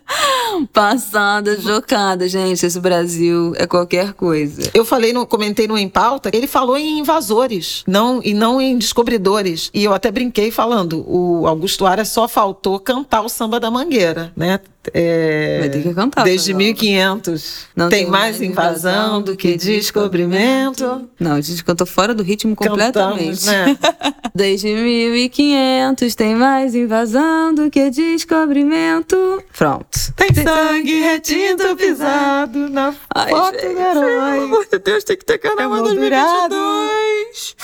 Passada, 0.72 1.60
chocada, 1.60 2.28
gente. 2.28 2.64
Esse 2.64 2.80
Brasil 2.80 3.52
é 3.56 3.66
qualquer 3.66 4.12
coisa. 4.12 4.70
Eu 4.74 4.84
falei, 4.84 5.12
no, 5.12 5.26
comentei 5.26 5.68
no 5.68 5.78
Em 5.78 5.88
Pauta, 5.88 6.30
ele 6.32 6.46
falou 6.46 6.76
em 6.76 6.98
invasores, 6.98 7.84
não 7.86 8.20
e 8.24 8.34
não 8.34 8.60
em 8.60 8.76
descobridores. 8.76 9.70
E 9.72 9.84
eu 9.84 9.92
até 9.92 10.10
brinquei 10.10 10.50
falando, 10.50 11.04
o 11.08 11.46
Augusto 11.46 11.86
Aras 11.86 12.08
só 12.08 12.26
faltou 12.26 12.80
cantar 12.80 13.22
o 13.22 13.28
samba 13.28 13.60
da 13.60 13.70
Mangueira, 13.70 14.32
né? 14.36 14.60
É, 14.94 15.58
Vai 15.60 15.68
ter 15.68 15.82
que 15.82 15.92
cantar, 15.92 16.24
Desde 16.24 16.46
Fernanda. 16.46 16.64
1500. 16.64 17.66
Não 17.76 17.88
tem 17.90 18.04
tem 18.04 18.10
mais 18.10 18.40
invasão 18.40 19.20
do 19.20 19.36
que 19.36 19.56
descobrimento. 19.56 21.08
Não, 21.18 21.32
a 21.32 21.40
gente 21.40 21.62
cantou 21.62 21.86
fora 21.86 22.14
do 22.14 22.22
ritmo 22.22 22.56
completamente. 22.56 23.44
Cantamos, 23.44 23.46
né? 23.46 23.78
Desde 24.34 24.68
1500 24.68 26.14
tem 26.14 26.34
mais 26.34 26.74
invasão 26.74 27.54
do 27.54 27.70
que 27.70 27.90
descobrimento. 27.90 29.42
Pronto. 29.56 29.97
Tem 30.16 30.34
sangue 30.34 31.00
retinto 31.00 31.76
pisado 31.76 32.68
na 32.68 32.94
Ai, 33.14 33.30
foto 33.30 33.60
gente, 33.60 33.74
do 33.74 33.80
herói. 33.80 34.66
de 34.70 34.78
Deus, 34.78 35.04
tem 35.04 35.16
que 35.16 35.24
ter 35.24 35.38
carnaval 35.38 35.78
Emoldurado. 35.78 36.54
2022. 36.54 37.56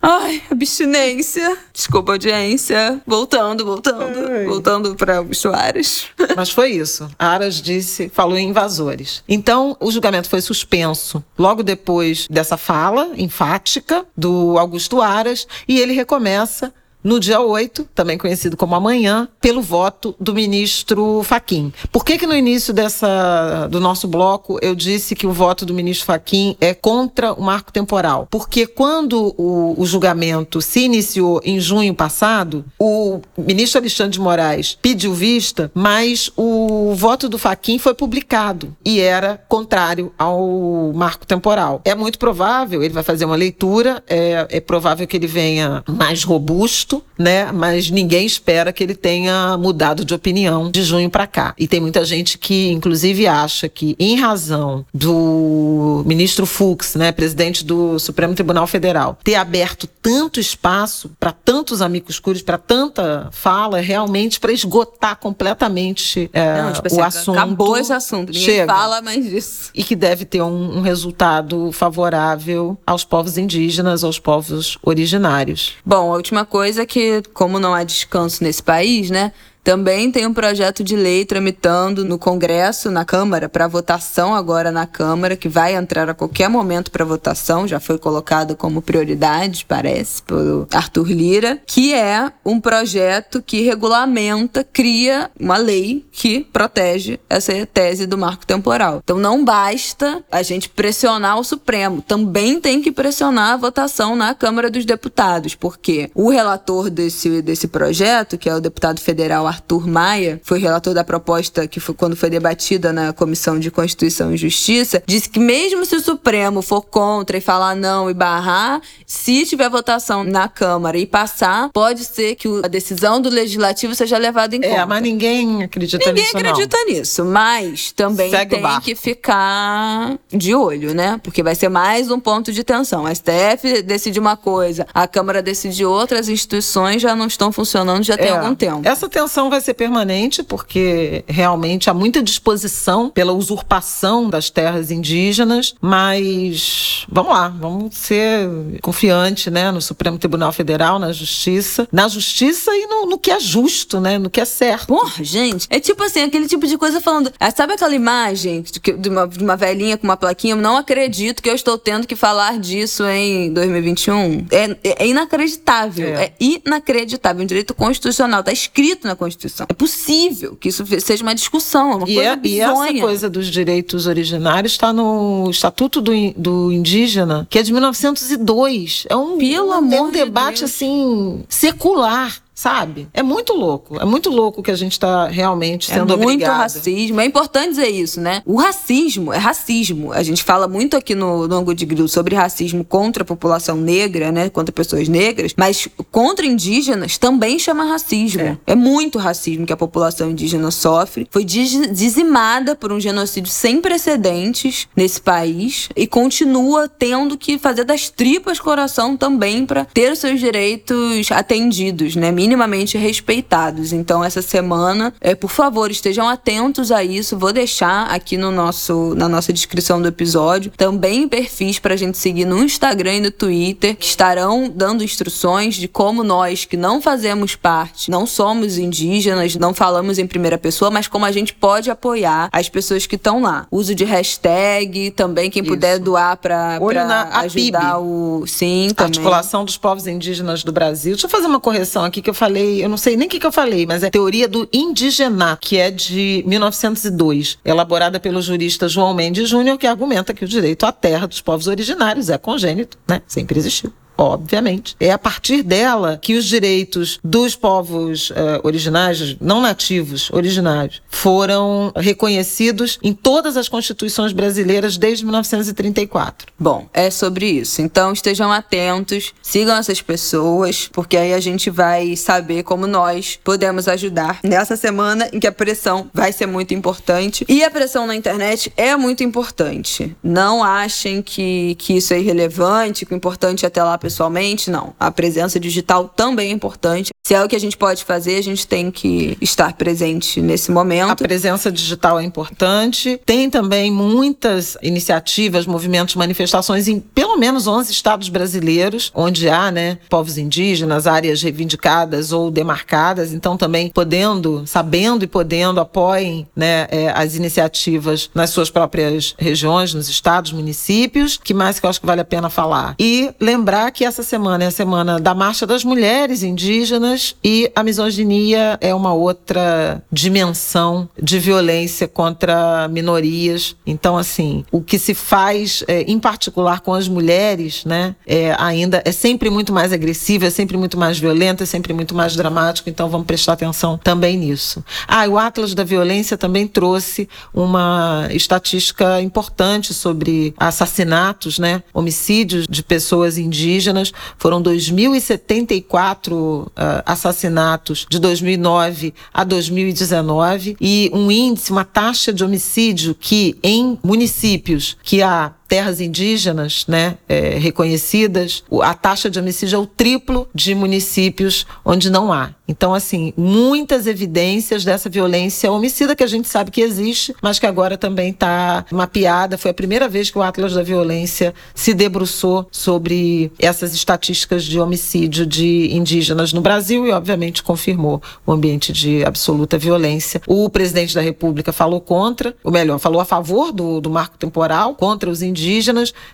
Ai, 0.00 0.42
abstinência. 0.50 1.56
Desculpa, 1.72 2.12
audiência. 2.12 3.00
Voltando, 3.06 3.64
voltando. 3.64 4.18
Ai. 4.30 4.44
Voltando 4.46 4.94
para 4.96 5.22
os 5.22 5.38
Soares. 5.38 6.06
Mas 6.36 6.50
foi 6.50 6.70
isso. 6.70 7.08
Aras 7.18 7.56
disse, 7.56 8.08
falou 8.08 8.36
em 8.36 8.48
invasores. 8.48 9.22
Então, 9.28 9.76
o 9.80 9.90
julgamento 9.90 10.28
foi 10.28 10.40
suspenso 10.40 11.24
logo 11.38 11.62
depois 11.62 12.26
dessa 12.28 12.56
fala 12.56 13.10
enfática 13.16 14.04
do 14.16 14.58
Augusto 14.58 15.00
Aras 15.00 15.46
e 15.68 15.78
ele 15.78 15.92
recomeça 15.92 16.72
no 17.02 17.18
dia 17.18 17.40
8, 17.40 17.88
também 17.94 18.16
conhecido 18.16 18.56
como 18.56 18.74
amanhã, 18.74 19.28
pelo 19.40 19.60
voto 19.60 20.14
do 20.20 20.34
ministro 20.34 21.22
Faquim. 21.24 21.72
Por 21.90 22.04
que 22.04 22.18
que 22.18 22.26
no 22.26 22.34
início 22.34 22.72
dessa 22.72 23.68
do 23.70 23.80
nosso 23.80 24.06
bloco 24.06 24.58
eu 24.62 24.74
disse 24.74 25.14
que 25.14 25.26
o 25.26 25.32
voto 25.32 25.66
do 25.66 25.74
ministro 25.74 26.06
Faquim 26.06 26.56
é 26.60 26.74
contra 26.74 27.32
o 27.32 27.42
marco 27.42 27.72
temporal? 27.72 28.26
Porque 28.30 28.66
quando 28.66 29.34
o, 29.36 29.74
o 29.76 29.84
julgamento 29.84 30.60
se 30.60 30.80
iniciou 30.80 31.40
em 31.44 31.58
junho 31.60 31.94
passado, 31.94 32.64
o 32.78 33.20
ministro 33.36 33.80
Alexandre 33.80 34.12
de 34.12 34.20
Moraes 34.20 34.78
pediu 34.80 35.12
vista, 35.12 35.70
mas 35.74 36.30
o 36.36 36.94
voto 36.94 37.28
do 37.28 37.38
Faquim 37.38 37.78
foi 37.78 37.94
publicado 37.94 38.74
e 38.84 39.00
era 39.00 39.42
contrário 39.48 40.12
ao 40.18 40.92
marco 40.94 41.26
temporal. 41.26 41.80
É 41.84 41.94
muito 41.94 42.18
provável, 42.18 42.82
ele 42.82 42.94
vai 42.94 43.02
fazer 43.02 43.24
uma 43.24 43.36
leitura, 43.36 44.02
é, 44.08 44.46
é 44.48 44.60
provável 44.60 45.06
que 45.06 45.16
ele 45.16 45.26
venha 45.26 45.82
mais 45.88 46.24
robusto, 46.24 46.91
né? 47.16 47.52
Mas 47.52 47.90
ninguém 47.90 48.26
espera 48.26 48.72
que 48.72 48.82
ele 48.82 48.94
tenha 48.94 49.56
mudado 49.56 50.04
de 50.04 50.12
opinião 50.12 50.70
de 50.70 50.82
junho 50.82 51.08
para 51.08 51.26
cá. 51.26 51.54
E 51.56 51.68
tem 51.68 51.80
muita 51.80 52.04
gente 52.04 52.36
que, 52.36 52.70
inclusive, 52.72 53.26
acha 53.26 53.68
que, 53.68 53.94
em 53.98 54.16
razão 54.16 54.84
do 54.92 56.02
ministro 56.04 56.44
Fux, 56.44 56.94
né, 56.96 57.12
presidente 57.12 57.64
do 57.64 57.98
Supremo 57.98 58.34
Tribunal 58.34 58.66
Federal, 58.66 59.18
ter 59.22 59.36
aberto 59.36 59.86
tanto 59.86 60.40
espaço 60.40 61.10
para 61.20 61.32
tantos 61.32 61.80
amigos 61.80 62.18
curos, 62.18 62.42
para 62.42 62.58
tanta 62.58 63.28
fala, 63.30 63.78
é 63.78 63.82
realmente 63.82 64.40
para 64.40 64.52
esgotar 64.52 65.16
completamente 65.16 66.28
é, 66.32 66.62
Não, 66.62 66.72
tipo 66.72 66.88
o 66.88 67.02
assim, 67.02 67.18
assunto. 67.18 67.38
acabou 67.38 67.76
esse 67.76 67.92
assunto. 67.92 68.32
Ninguém 68.32 68.42
Chega. 68.42 68.72
fala 68.72 69.00
mais 69.00 69.24
disso. 69.24 69.70
E 69.74 69.84
que 69.84 69.94
deve 69.94 70.24
ter 70.24 70.42
um, 70.42 70.78
um 70.78 70.80
resultado 70.80 71.70
favorável 71.72 72.76
aos 72.86 73.04
povos 73.04 73.38
indígenas, 73.38 74.02
aos 74.02 74.18
povos 74.18 74.78
originários. 74.82 75.74
Bom, 75.84 76.12
a 76.12 76.16
última 76.16 76.44
coisa 76.44 76.81
que, 76.86 77.22
como 77.32 77.58
não 77.58 77.74
há 77.74 77.84
descanso 77.84 78.42
nesse 78.42 78.62
país, 78.62 79.10
né? 79.10 79.32
Também 79.64 80.10
tem 80.10 80.26
um 80.26 80.34
projeto 80.34 80.82
de 80.82 80.96
lei 80.96 81.24
tramitando 81.24 82.04
no 82.04 82.18
Congresso, 82.18 82.90
na 82.90 83.04
Câmara, 83.04 83.48
para 83.48 83.68
votação 83.68 84.34
agora 84.34 84.72
na 84.72 84.86
Câmara, 84.86 85.36
que 85.36 85.48
vai 85.48 85.76
entrar 85.76 86.10
a 86.10 86.14
qualquer 86.14 86.48
momento 86.48 86.90
para 86.90 87.04
votação, 87.04 87.68
já 87.68 87.78
foi 87.78 87.96
colocado 87.96 88.56
como 88.56 88.82
prioridade, 88.82 89.64
parece, 89.66 90.20
pelo 90.22 90.66
Arthur 90.72 91.08
Lira, 91.12 91.60
que 91.64 91.94
é 91.94 92.32
um 92.44 92.60
projeto 92.60 93.40
que 93.40 93.62
regulamenta, 93.62 94.66
cria 94.72 95.30
uma 95.38 95.56
lei 95.56 96.04
que 96.10 96.40
protege 96.52 97.20
essa 97.30 97.52
tese 97.66 98.04
do 98.04 98.18
marco 98.18 98.44
temporal. 98.44 99.00
Então 99.04 99.18
não 99.18 99.44
basta 99.44 100.24
a 100.30 100.42
gente 100.42 100.68
pressionar 100.68 101.38
o 101.38 101.44
Supremo, 101.44 102.02
também 102.02 102.60
tem 102.60 102.82
que 102.82 102.90
pressionar 102.90 103.52
a 103.52 103.56
votação 103.56 104.16
na 104.16 104.34
Câmara 104.34 104.68
dos 104.68 104.84
Deputados, 104.84 105.54
porque 105.54 106.10
o 106.14 106.30
relator 106.30 106.90
desse, 106.90 107.40
desse 107.42 107.68
projeto, 107.68 108.36
que 108.36 108.48
é 108.48 108.54
o 108.54 108.60
deputado 108.60 109.00
federal 109.00 109.51
Arthur 109.52 109.86
Maia, 109.86 110.40
foi 110.44 110.58
relator 110.58 110.94
da 110.94 111.04
proposta 111.04 111.66
que 111.66 111.78
foi 111.80 111.94
quando 111.94 112.16
foi 112.16 112.30
debatida 112.30 112.92
na 112.92 113.12
Comissão 113.12 113.58
de 113.58 113.70
Constituição 113.70 114.32
e 114.32 114.36
Justiça, 114.36 115.02
disse 115.06 115.28
que 115.28 115.38
mesmo 115.38 115.84
se 115.84 115.94
o 115.96 116.00
Supremo 116.00 116.62
for 116.62 116.82
contra 116.82 117.36
e 117.36 117.40
falar 117.40 117.74
não 117.76 118.10
e 118.10 118.14
barrar, 118.14 118.80
se 119.06 119.44
tiver 119.46 119.68
votação 119.68 120.24
na 120.24 120.48
Câmara 120.48 120.98
e 120.98 121.06
passar, 121.06 121.68
pode 121.72 122.04
ser 122.04 122.34
que 122.36 122.48
a 122.64 122.68
decisão 122.68 123.20
do 123.20 123.28
legislativo 123.28 123.94
seja 123.94 124.16
levada 124.18 124.56
em 124.56 124.64
É, 124.64 124.68
conta. 124.70 124.86
mas 124.86 125.02
ninguém 125.02 125.62
acredita 125.62 126.06
Ninguém 126.06 126.24
nisso, 126.24 126.36
acredita 126.36 126.76
nisso, 126.84 127.24
mas 127.24 127.92
também 127.92 128.30
Segue 128.30 128.56
tem 128.56 128.80
que 128.80 128.94
ficar 128.94 130.18
de 130.30 130.54
olho, 130.54 130.94
né? 130.94 131.20
Porque 131.22 131.42
vai 131.42 131.54
ser 131.54 131.68
mais 131.68 132.10
um 132.10 132.18
ponto 132.20 132.52
de 132.52 132.62
tensão. 132.64 133.06
A 133.06 133.14
STF 133.14 133.82
decide 133.82 134.18
uma 134.18 134.36
coisa, 134.36 134.86
a 134.92 135.06
Câmara 135.06 135.42
decide 135.42 135.84
outra, 135.84 136.18
as 136.18 136.28
instituições 136.28 137.00
já 137.02 137.14
não 137.14 137.26
estão 137.26 137.50
funcionando 137.52 138.02
já 138.04 138.16
tem 138.16 138.28
É, 138.28 138.30
algum 138.36 138.54
tempo. 138.54 138.80
Essa 138.84 139.08
tensão 139.08 139.41
vai 139.50 139.60
ser 139.60 139.74
permanente, 139.74 140.42
porque 140.42 141.24
realmente 141.26 141.88
há 141.90 141.94
muita 141.94 142.22
disposição 142.22 143.10
pela 143.10 143.32
usurpação 143.32 144.28
das 144.28 144.50
terras 144.50 144.90
indígenas, 144.90 145.74
mas 145.80 147.04
vamos 147.08 147.32
lá, 147.32 147.48
vamos 147.48 147.96
ser 147.96 148.48
confiantes 148.80 149.52
né, 149.52 149.70
no 149.70 149.80
Supremo 149.80 150.18
Tribunal 150.18 150.52
Federal, 150.52 150.98
na 150.98 151.12
Justiça, 151.12 151.88
na 151.92 152.08
Justiça 152.08 152.70
e 152.74 152.86
no, 152.86 153.06
no 153.06 153.18
que 153.18 153.30
é 153.30 153.40
justo, 153.40 154.00
né, 154.00 154.18
no 154.18 154.30
que 154.30 154.40
é 154.40 154.44
certo. 154.44 154.86
Porra, 154.88 155.22
gente, 155.24 155.66
é 155.70 155.78
tipo 155.80 156.02
assim, 156.02 156.22
aquele 156.22 156.46
tipo 156.46 156.66
de 156.66 156.76
coisa 156.78 157.00
falando. 157.00 157.32
Ah, 157.38 157.50
sabe 157.50 157.74
aquela 157.74 157.94
imagem 157.94 158.62
de, 158.62 159.08
uma, 159.08 159.26
de 159.26 159.42
uma 159.42 159.56
velhinha 159.56 159.96
com 159.96 160.04
uma 160.04 160.16
plaquinha? 160.16 160.54
Não 160.56 160.76
acredito 160.76 161.42
que 161.42 161.48
eu 161.50 161.54
estou 161.54 161.78
tendo 161.78 162.06
que 162.06 162.16
falar 162.16 162.58
disso 162.58 163.04
em 163.06 163.52
2021. 163.52 164.46
É, 164.50 164.76
é- 164.84 165.04
é 165.04 165.06
inacreditável. 165.06 166.08
É. 166.08 166.24
É. 166.24 166.32
inacreditável. 166.38 167.42
Um 167.42 167.46
direito 167.46 167.74
constitucional. 167.74 168.42
Tá 168.42 168.52
escrito 168.52 169.06
na 169.06 169.16
Constituição. 169.16 169.31
É 169.68 169.74
possível 169.74 170.56
que 170.56 170.68
isso 170.68 170.84
seja 171.00 171.22
uma 171.22 171.34
discussão, 171.34 171.98
uma 171.98 172.08
E, 172.08 172.14
coisa 172.14 172.30
é- 172.30 172.40
e 172.44 172.60
essa 172.60 172.72
bizonha. 172.72 173.00
coisa 173.02 173.30
dos 173.30 173.46
direitos 173.50 174.06
originários 174.06 174.72
está 174.72 174.92
no 174.92 175.48
Estatuto 175.50 176.00
do, 176.00 176.12
do 176.36 176.72
Indígena, 176.72 177.46
que 177.50 177.58
é 177.58 177.62
de 177.62 177.72
1902. 177.72 179.06
É 179.08 179.16
um, 179.16 179.38
Pelo 179.38 179.72
é 179.72 179.76
amor 179.76 180.00
um 180.02 180.10
de 180.10 180.18
debate 180.18 180.60
Deus. 180.60 180.70
assim 180.72 181.44
secular. 181.48 182.36
Sabe? 182.54 183.08
É 183.14 183.22
muito 183.22 183.52
louco. 183.54 184.00
É 184.00 184.04
muito 184.04 184.30
louco 184.30 184.62
que 184.62 184.70
a 184.70 184.76
gente 184.76 184.98
tá 184.98 185.26
realmente 185.28 185.90
É 185.90 185.94
sendo 185.94 186.16
muito 186.16 186.22
obrigado. 186.24 186.58
racismo. 186.58 187.20
É 187.20 187.24
importante 187.24 187.70
dizer 187.70 187.88
isso, 187.88 188.20
né? 188.20 188.42
O 188.44 188.56
racismo 188.56 189.32
é 189.32 189.38
racismo. 189.38 190.12
A 190.12 190.22
gente 190.22 190.42
fala 190.42 190.68
muito 190.68 190.96
aqui 190.96 191.14
no, 191.14 191.48
no 191.48 191.56
Angu 191.56 191.74
de 191.74 191.86
Grilo 191.86 192.08
sobre 192.08 192.34
racismo 192.34 192.84
contra 192.84 193.22
a 193.22 193.26
população 193.26 193.76
negra, 193.76 194.30
né? 194.30 194.48
Contra 194.48 194.72
pessoas 194.72 195.08
negras. 195.08 195.52
Mas 195.56 195.88
contra 196.10 196.44
indígenas 196.46 197.18
também 197.18 197.58
chama 197.58 197.84
racismo. 197.84 198.58
É, 198.66 198.74
muito 198.74 199.18
racismo 199.18 199.66
que 199.66 199.72
a 199.72 199.76
população 199.76 200.30
indígena 200.30 200.70
sofre. 200.70 201.26
Foi 201.30 201.44
diz- 201.44 201.90
dizimada 201.92 202.74
por 202.76 202.92
um 202.92 203.00
genocídio 203.00 203.50
sem 203.50 203.80
precedentes 203.80 204.88
nesse 204.96 205.20
país 205.20 205.88
e 205.96 206.06
continua 206.06 206.88
tendo 206.88 207.36
que 207.38 207.58
fazer 207.58 207.84
das 207.84 208.10
tripas 208.10 208.60
coração 208.60 209.16
também 209.16 209.64
para 209.64 209.84
ter 209.84 210.12
os 210.12 210.18
seus 210.18 210.38
direitos 210.40 211.30
atendidos, 211.30 212.14
né? 212.16 212.30
Minimamente 212.42 212.98
respeitados. 212.98 213.92
Então, 213.92 214.24
essa 214.24 214.42
semana, 214.42 215.14
é, 215.20 215.34
por 215.34 215.50
favor, 215.50 215.90
estejam 215.90 216.28
atentos 216.28 216.90
a 216.90 217.04
isso. 217.04 217.38
Vou 217.38 217.52
deixar 217.52 218.08
aqui 218.08 218.36
no 218.36 218.50
nosso, 218.50 219.14
na 219.14 219.28
nossa 219.28 219.52
descrição 219.52 220.02
do 220.02 220.08
episódio 220.08 220.72
também 220.76 221.28
perfis 221.28 221.78
para 221.78 221.94
a 221.94 221.96
gente 221.96 222.18
seguir 222.18 222.44
no 222.44 222.58
Instagram 222.62 223.14
e 223.14 223.20
no 223.20 223.30
Twitter, 223.30 223.96
que 223.96 224.04
estarão 224.04 224.68
dando 224.68 225.04
instruções 225.04 225.76
de 225.76 225.86
como 225.86 226.24
nós, 226.24 226.64
que 226.64 226.76
não 226.76 227.00
fazemos 227.00 227.54
parte, 227.54 228.10
não 228.10 228.26
somos 228.26 228.78
indígenas, 228.78 229.54
não 229.54 229.72
falamos 229.72 230.18
em 230.18 230.26
primeira 230.26 230.58
pessoa, 230.58 230.90
mas 230.90 231.06
como 231.06 231.24
a 231.24 231.30
gente 231.32 231.54
pode 231.54 231.90
apoiar 231.90 232.48
as 232.52 232.68
pessoas 232.68 233.06
que 233.06 233.14
estão 233.14 233.40
lá. 233.42 233.66
Uso 233.70 233.94
de 233.94 234.04
hashtag, 234.04 235.12
também 235.12 235.50
quem 235.50 235.62
puder 235.62 235.94
Isso. 235.94 236.04
doar 236.04 236.36
para 236.36 236.76
ajudar 236.76 237.22
APIB. 237.32 237.76
o. 238.00 238.44
Sim, 238.46 238.88
também. 238.94 239.10
Articulação 239.10 239.64
dos 239.64 239.76
Povos 239.76 240.06
Indígenas 240.06 240.64
do 240.64 240.72
Brasil. 240.72 241.12
Deixa 241.12 241.26
eu 241.26 241.30
fazer 241.30 241.46
uma 241.46 241.60
correção 241.60 242.04
aqui 242.04 242.20
que 242.20 242.30
eu 242.30 242.31
falei, 242.34 242.84
eu 242.84 242.88
não 242.88 242.96
sei 242.96 243.16
nem 243.16 243.26
o 243.26 243.30
que, 243.30 243.38
que 243.38 243.46
eu 243.46 243.52
falei, 243.52 243.86
mas 243.86 244.02
é 244.02 244.10
teoria 244.10 244.48
do 244.48 244.68
indigenato, 244.72 245.66
que 245.66 245.76
é 245.76 245.90
de 245.90 246.42
1902, 246.46 247.58
elaborada 247.64 248.18
pelo 248.20 248.40
jurista 248.40 248.88
João 248.88 249.14
Mendes 249.14 249.48
Júnior, 249.48 249.78
que 249.78 249.86
argumenta 249.86 250.34
que 250.34 250.44
o 250.44 250.48
direito 250.48 250.84
à 250.84 250.92
terra 250.92 251.26
dos 251.26 251.40
povos 251.40 251.66
originários 251.66 252.30
é 252.30 252.38
congênito, 252.38 252.98
né? 253.08 253.22
Sempre 253.26 253.58
existiu. 253.58 253.92
Obviamente. 254.16 254.96
É 255.00 255.10
a 255.10 255.18
partir 255.18 255.62
dela 255.62 256.18
que 256.20 256.34
os 256.34 256.44
direitos 256.44 257.18
dos 257.24 257.56
povos 257.56 258.32
eh, 258.34 258.60
originários, 258.62 259.36
não 259.40 259.60
nativos, 259.60 260.30
originários, 260.30 261.02
foram 261.08 261.92
reconhecidos 261.96 262.98
em 263.02 263.12
todas 263.12 263.56
as 263.56 263.68
constituições 263.68 264.32
brasileiras 264.32 264.96
desde 264.96 265.24
1934. 265.24 266.48
Bom, 266.58 266.86
é 266.92 267.10
sobre 267.10 267.46
isso. 267.46 267.80
Então 267.82 268.12
estejam 268.12 268.52
atentos, 268.52 269.32
sigam 269.42 269.76
essas 269.76 270.00
pessoas, 270.00 270.88
porque 270.92 271.16
aí 271.16 271.32
a 271.32 271.40
gente 271.40 271.70
vai 271.70 272.16
saber 272.16 272.62
como 272.62 272.86
nós 272.86 273.38
podemos 273.42 273.88
ajudar 273.88 274.40
nessa 274.42 274.76
semana 274.76 275.28
em 275.32 275.40
que 275.40 275.46
a 275.46 275.52
pressão 275.52 276.10
vai 276.12 276.32
ser 276.32 276.46
muito 276.46 276.74
importante. 276.74 277.44
E 277.48 277.64
a 277.64 277.70
pressão 277.70 278.06
na 278.06 278.14
internet 278.14 278.72
é 278.76 278.96
muito 278.96 279.22
importante. 279.22 280.14
Não 280.22 280.62
achem 280.62 281.22
que, 281.22 281.74
que 281.76 281.94
isso 281.94 282.14
é 282.14 282.20
irrelevante, 282.20 283.06
que 283.06 283.14
o 283.14 283.16
importante 283.16 283.64
é 283.64 283.70
ter 283.70 283.82
lá 283.82 283.98
pessoalmente. 284.02 284.68
Não. 284.68 284.92
A 284.98 285.12
presença 285.12 285.60
digital 285.60 286.08
também 286.08 286.50
é 286.50 286.52
importante. 286.52 287.10
Se 287.24 287.34
é 287.34 287.44
o 287.44 287.48
que 287.48 287.54
a 287.54 287.60
gente 287.60 287.76
pode 287.76 288.04
fazer, 288.04 288.36
a 288.36 288.42
gente 288.42 288.66
tem 288.66 288.90
que 288.90 289.38
estar 289.40 289.74
presente 289.74 290.40
nesse 290.40 290.72
A 290.72 290.74
momento. 290.74 291.22
presença 291.22 291.70
digital 291.70 292.18
é 292.18 292.24
importante. 292.24 293.20
Tem 293.24 293.48
também 293.48 293.92
muitas 293.92 294.76
iniciativas, 294.82 295.64
movimentos, 295.64 296.16
manifestações 296.16 296.88
em 296.88 296.98
pelo 296.98 297.36
menos 297.36 297.68
11 297.68 297.92
estados 297.92 298.28
brasileiros, 298.28 299.12
onde 299.14 299.48
há, 299.48 299.70
né, 299.70 299.98
povos 300.10 300.36
indígenas, 300.36 301.06
áreas 301.06 301.40
reivindicadas 301.40 302.32
ou 302.32 302.50
demarcadas. 302.50 303.32
Então, 303.32 303.56
também 303.56 303.88
podendo, 303.90 304.64
sabendo 304.66 305.22
e 305.22 305.28
podendo, 305.28 305.80
apoiem, 305.80 306.48
né, 306.56 306.88
eh, 306.90 307.12
as 307.14 307.36
iniciativas 307.36 308.30
nas 308.34 308.50
suas 308.50 308.68
próprias 308.68 309.36
regiões, 309.38 309.94
nos 309.94 310.08
estados, 310.08 310.50
municípios. 310.50 311.38
Que 311.42 311.54
mais 311.54 311.78
que 311.78 311.86
eu 311.86 311.90
acho 311.90 312.00
que 312.00 312.06
vale 312.06 312.20
a 312.20 312.24
pena 312.24 312.50
falar? 312.50 312.96
E 312.98 313.32
lembrar 313.38 313.92
que 313.92 314.04
essa 314.04 314.24
semana 314.24 314.64
é 314.64 314.66
a 314.66 314.72
semana 314.72 315.20
da 315.20 315.36
Marcha 315.36 315.64
das 315.64 315.84
Mulheres 315.84 316.42
Indígenas 316.42 317.11
e 317.42 317.70
a 317.74 317.82
misoginia 317.82 318.78
é 318.80 318.94
uma 318.94 319.12
outra 319.12 320.02
dimensão 320.10 321.08
de 321.20 321.38
violência 321.38 322.08
contra 322.08 322.88
minorias. 322.88 323.76
Então, 323.86 324.16
assim, 324.16 324.64
o 324.70 324.80
que 324.80 324.98
se 324.98 325.14
faz, 325.14 325.82
é, 325.86 326.02
em 326.02 326.18
particular 326.18 326.80
com 326.80 326.94
as 326.94 327.08
mulheres, 327.08 327.84
né, 327.84 328.14
é, 328.26 328.54
ainda 328.58 329.02
é 329.04 329.12
sempre 329.12 329.50
muito 329.50 329.72
mais 329.72 329.92
agressivo, 329.92 330.44
é 330.44 330.50
sempre 330.50 330.76
muito 330.76 330.98
mais 330.98 331.18
violento, 331.18 331.62
é 331.62 331.66
sempre 331.66 331.92
muito 331.92 332.14
mais 332.14 332.36
dramático. 332.36 332.88
Então, 332.88 333.08
vamos 333.08 333.26
prestar 333.26 333.54
atenção 333.54 333.98
também 333.98 334.36
nisso. 334.36 334.84
Ah, 335.06 335.26
o 335.28 335.38
Atlas 335.38 335.74
da 335.74 335.84
Violência 335.84 336.38
também 336.38 336.66
trouxe 336.66 337.28
uma 337.52 338.28
estatística 338.30 339.20
importante 339.20 339.94
sobre 339.94 340.54
assassinatos, 340.56 341.58
né, 341.58 341.82
homicídios 341.92 342.66
de 342.68 342.82
pessoas 342.82 343.38
indígenas. 343.38 344.12
Foram 344.38 344.62
2.074 344.62 346.70
ah, 346.76 347.01
assassinatos 347.06 348.06
de 348.08 348.18
2009 348.18 349.14
a 349.32 349.44
2019 349.44 350.76
e 350.80 351.10
um 351.12 351.30
índice, 351.30 351.70
uma 351.70 351.84
taxa 351.84 352.32
de 352.32 352.44
homicídio 352.44 353.14
que 353.18 353.56
em 353.62 353.98
municípios 354.02 354.96
que 355.02 355.22
há 355.22 355.52
terras 355.72 356.02
indígenas, 356.02 356.84
né, 356.86 357.16
é, 357.26 357.56
reconhecidas, 357.56 358.62
a 358.82 358.92
taxa 358.92 359.30
de 359.30 359.38
homicídio 359.38 359.76
é 359.76 359.78
o 359.78 359.86
triplo 359.86 360.46
de 360.54 360.74
municípios 360.74 361.66
onde 361.82 362.10
não 362.10 362.30
há. 362.30 362.50
Então, 362.68 362.94
assim, 362.94 363.32
muitas 363.36 364.06
evidências 364.06 364.84
dessa 364.84 365.10
violência 365.10 365.70
homicida 365.70 366.14
que 366.16 366.22
a 366.22 366.26
gente 366.26 366.48
sabe 366.48 366.70
que 366.70 366.80
existe, 366.80 367.34
mas 367.42 367.58
que 367.58 367.66
agora 367.66 367.98
também 367.98 368.30
está 368.30 368.84
mapeada. 368.90 369.58
Foi 369.58 369.70
a 369.70 369.74
primeira 369.74 370.08
vez 370.08 370.30
que 370.30 370.38
o 370.38 370.42
Atlas 370.42 370.72
da 370.72 370.82
Violência 370.82 371.52
se 371.74 371.92
debruçou 371.92 372.66
sobre 372.70 373.52
essas 373.58 373.94
estatísticas 373.94 374.64
de 374.64 374.80
homicídio 374.80 375.44
de 375.44 375.94
indígenas 375.94 376.52
no 376.52 376.62
Brasil 376.62 377.06
e, 377.06 377.12
obviamente, 377.12 377.62
confirmou 377.62 378.22
o 378.46 378.52
ambiente 378.52 378.90
de 378.90 379.24
absoluta 379.24 379.76
violência. 379.76 380.40
O 380.46 380.70
presidente 380.70 381.14
da 381.14 381.20
República 381.20 381.72
falou 381.72 382.00
contra, 382.00 382.54
ou 382.64 382.72
melhor, 382.72 382.98
falou 382.98 383.20
a 383.20 383.24
favor 383.24 383.70
do, 383.70 384.00
do 384.00 384.08
marco 384.08 384.38
temporal, 384.38 384.94
contra 384.94 385.28
os 385.28 385.42
indígenas, 385.42 385.61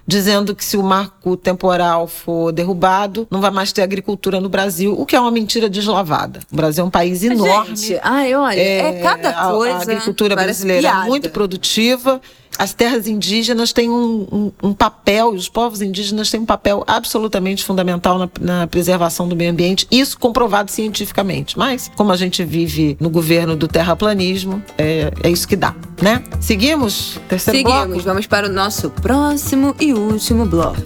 dizendo 0.07 0.55
que 0.55 0.64
se 0.64 0.76
o 0.76 0.83
marco 0.83 1.37
temporal 1.37 2.07
for 2.07 2.53
derrubado, 2.53 3.26
não 3.31 3.41
vai 3.41 3.51
mais 3.51 3.72
ter 3.72 3.83
agricultura 3.83 4.41
no 4.41 4.49
Brasil, 4.49 4.95
o 4.99 5.05
que 5.05 5.14
é 5.16 5.20
uma 5.20 5.31
mentira 5.31 5.68
deslavada. 5.68 6.41
O 6.53 6.57
Brasil 6.57 6.83
é 6.85 6.87
um 6.87 6.91
país 6.91 7.22
enorme. 7.22 7.76
Gente, 7.76 8.01
ai, 8.03 8.35
olha, 8.35 8.59
é, 8.61 9.01
cada 9.03 9.31
a- 9.31 9.51
coisa. 9.53 9.79
A, 9.79 9.83
agricultura 9.83 10.35
parece 10.35 10.61
brasileira 10.61 10.89
piada. 10.89 11.05
é 11.05 11.09
muito 11.09 11.31
produtiva. 11.31 12.20
As 12.59 12.72
terras 12.72 13.07
indígenas 13.07 13.72
têm 13.72 13.90
um, 13.90 14.26
um- 14.30 14.53
um 14.62 14.72
papel, 14.72 15.34
e 15.34 15.36
os 15.38 15.49
povos 15.49 15.80
indígenas 15.82 16.30
têm 16.30 16.40
um 16.40 16.46
papel 16.46 16.82
absolutamente 16.86 17.64
fundamental 17.64 18.18
na, 18.18 18.28
na 18.40 18.66
preservação 18.66 19.28
do 19.28 19.36
meio 19.36 19.51
ambiente, 19.51 19.86
isso 19.90 20.18
comprovado 20.18 20.70
cientificamente. 20.70 21.59
Mas, 21.59 21.90
como 21.96 22.11
a 22.12 22.16
gente 22.16 22.44
vive 22.44 22.96
no 23.01 23.11
governo 23.11 23.57
do 23.57 23.68
terraplanismo, 23.68 24.62
é, 24.76 25.11
é 25.22 25.30
isso 25.30 25.46
que 25.46 25.57
dá, 25.57 25.74
né? 26.03 26.22
Seguimos? 26.40 27.20
Terceiro 27.28 27.59
Seguimos, 27.59 27.86
bloco? 27.88 28.03
vamos 28.05 28.26
para 28.26 28.49
o 28.49 28.53
nosso 28.53 28.90
próximo 28.90 29.74
e 29.80 29.92
último 29.92 30.44
bloco. 30.46 30.78